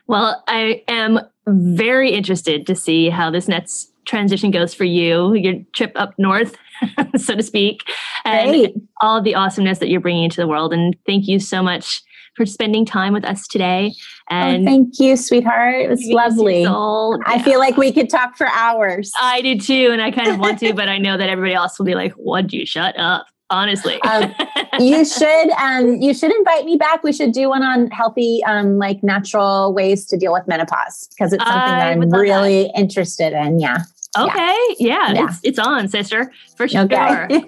Well, 0.08 0.44
I 0.48 0.84
am 0.88 1.20
very 1.48 2.12
interested 2.12 2.68
to 2.68 2.76
see 2.76 3.10
how 3.10 3.32
this 3.32 3.48
next 3.48 3.92
transition 4.06 4.52
goes 4.52 4.74
for 4.74 4.84
you, 4.84 5.34
your 5.34 5.56
trip 5.74 5.94
up 5.96 6.14
north 6.18 6.58
so 7.18 7.36
to 7.36 7.44
speak, 7.44 7.84
and 8.26 8.50
Great. 8.50 8.76
all 9.02 9.22
the 9.22 9.36
awesomeness 9.36 9.80
that 9.80 9.90
you're 9.90 10.02
bringing 10.02 10.24
into 10.24 10.42
the 10.42 10.48
world. 10.48 10.74
And 10.74 10.96
thank 11.06 11.28
you 11.28 11.40
so 11.40 11.62
much 11.62 12.04
for 12.36 12.46
spending 12.46 12.86
time 12.86 13.14
with 13.14 13.26
us 13.26 13.48
today. 13.48 13.94
Oh, 14.32 14.36
and 14.36 14.68
oh, 14.68 14.72
thank 14.72 15.00
you, 15.00 15.16
sweetheart. 15.16 15.76
It 15.82 15.90
was 15.90 16.04
lovely. 16.06 16.64
Soul, 16.64 17.20
I 17.26 17.42
feel 17.42 17.60
like 17.60 17.78
we 17.78 17.92
could 17.92 18.10
talk 18.10 18.38
for 18.38 18.48
hours. 18.48 19.12
I 19.20 19.42
do 19.42 19.58
too, 19.58 19.90
and 19.92 20.02
I 20.02 20.12
kind 20.12 20.30
of 20.30 20.40
want 20.40 20.60
to, 20.60 20.74
but 20.76 20.90
I 20.90 20.98
know 20.98 21.18
that 21.18 21.30
everybody 21.30 21.54
else 21.54 21.78
will 21.78 21.86
be 21.86 21.96
like, 21.96 22.14
"Would 22.18 22.54
you 22.54 22.66
shut 22.66 22.98
up?" 22.98 23.28
Honestly, 23.50 24.02
um, 24.02 24.34
you 24.80 25.06
should. 25.06 25.52
Um, 25.52 26.02
you 26.02 26.14
should 26.14 26.34
invite 26.34 26.66
me 26.66 26.76
back. 26.76 27.04
We 27.04 27.14
should 27.14 27.34
do 27.34 27.50
one 27.50 27.64
on 27.64 27.92
healthy, 27.92 28.44
um, 28.46 28.78
like 28.78 29.04
natural 29.04 29.74
ways 29.74 30.06
to 30.08 30.18
deal 30.18 30.34
with 30.34 30.48
menopause 30.48 31.08
because 31.10 31.34
it's 31.34 31.44
something 31.44 31.74
I 31.74 31.80
that 31.80 31.92
I'm 31.92 32.10
really 32.10 32.64
that. 32.64 32.80
interested 32.80 33.34
in. 33.34 33.60
Yeah. 33.60 33.80
Okay. 34.18 34.56
Yeah. 34.80 35.12
yeah. 35.12 35.26
It's, 35.26 35.40
it's 35.44 35.60
on, 35.60 35.88
sister, 35.88 36.32
for 36.56 36.68
sure. 36.68 36.82
Okay. 36.82 36.96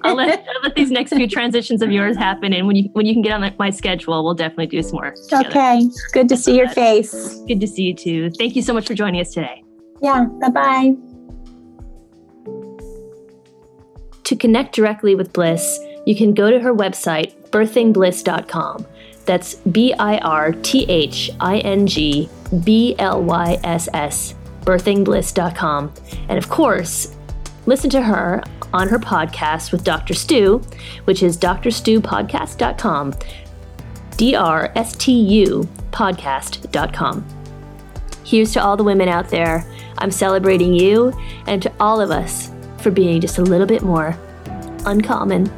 I'll, 0.04 0.16
let, 0.16 0.46
I'll 0.48 0.62
let 0.64 0.76
these 0.76 0.92
next 0.92 1.14
few 1.14 1.28
transitions 1.28 1.82
of 1.82 1.92
yours 1.92 2.18
happen. 2.18 2.54
And 2.54 2.66
when 2.66 2.76
you 2.76 2.90
when 2.94 3.06
you 3.06 3.14
can 3.14 3.22
get 3.22 3.34
on 3.34 3.54
my 3.60 3.70
schedule, 3.70 4.24
we'll 4.24 4.34
definitely 4.34 4.68
do 4.68 4.82
some 4.82 4.94
more. 4.94 5.14
Together. 5.30 5.50
Okay. 5.50 5.90
Good 6.14 6.30
to 6.30 6.38
see 6.38 6.58
your 6.58 6.70
face. 6.70 7.40
Good 7.48 7.60
to 7.62 7.68
see 7.68 7.84
you 7.84 7.96
too. 7.96 8.32
Thank 8.32 8.56
you 8.56 8.62
so 8.62 8.74
much 8.74 8.88
for 8.88 8.96
joining 8.96 9.22
us 9.22 9.32
today. 9.32 9.64
Yeah. 10.02 10.26
Bye 10.42 10.50
bye. 10.50 10.96
To 14.24 14.36
connect 14.36 14.74
directly 14.74 15.14
with 15.14 15.34
Blyss, 15.34 15.78
you 16.08 16.16
can 16.16 16.34
go 16.34 16.50
to 16.50 16.60
her 16.60 16.74
website, 16.74 17.36
birthingblyss.com. 17.52 18.88
That's 19.26 19.56
B 19.56 19.94
I 20.00 20.18
R 20.20 20.52
T 20.52 20.86
H 20.90 21.30
I 21.40 21.60
N 21.60 21.86
G 21.86 22.28
B 22.64 22.96
L 22.98 23.22
Y 23.22 23.60
S 23.64 23.88
S 23.94 24.34
birthingblyss.com. 24.66 25.94
And 26.30 26.38
of 26.38 26.50
course, 26.50 27.16
listen 27.66 27.90
to 27.92 28.02
her 28.02 28.44
on 28.74 28.90
her 28.90 29.00
podcast 29.00 29.72
with 29.72 29.84
Dr. 29.84 30.14
Stu, 30.14 30.62
which 31.06 31.24
is 31.24 31.38
drstupodcast.com. 31.38 33.14
D 34.18 34.36
R 34.36 34.72
S 34.76 34.96
T 34.96 35.12
U 35.12 35.68
podcast.com. 35.92 37.26
Here's 38.24 38.54
to 38.54 38.64
all 38.64 38.76
the 38.76 38.84
women 38.84 39.08
out 39.08 39.30
there. 39.30 39.66
I'm 39.98 40.12
celebrating 40.12 40.74
you 40.74 41.14
and 41.48 41.62
to 41.62 41.72
all 41.80 42.02
of 42.02 42.12
us 42.12 42.52
for 42.80 42.92
being 42.92 43.22
just 43.22 43.38
a 43.38 43.44
little 43.44 43.68
bit 43.68 43.82
more 43.82 44.18
uncommon 44.86 45.52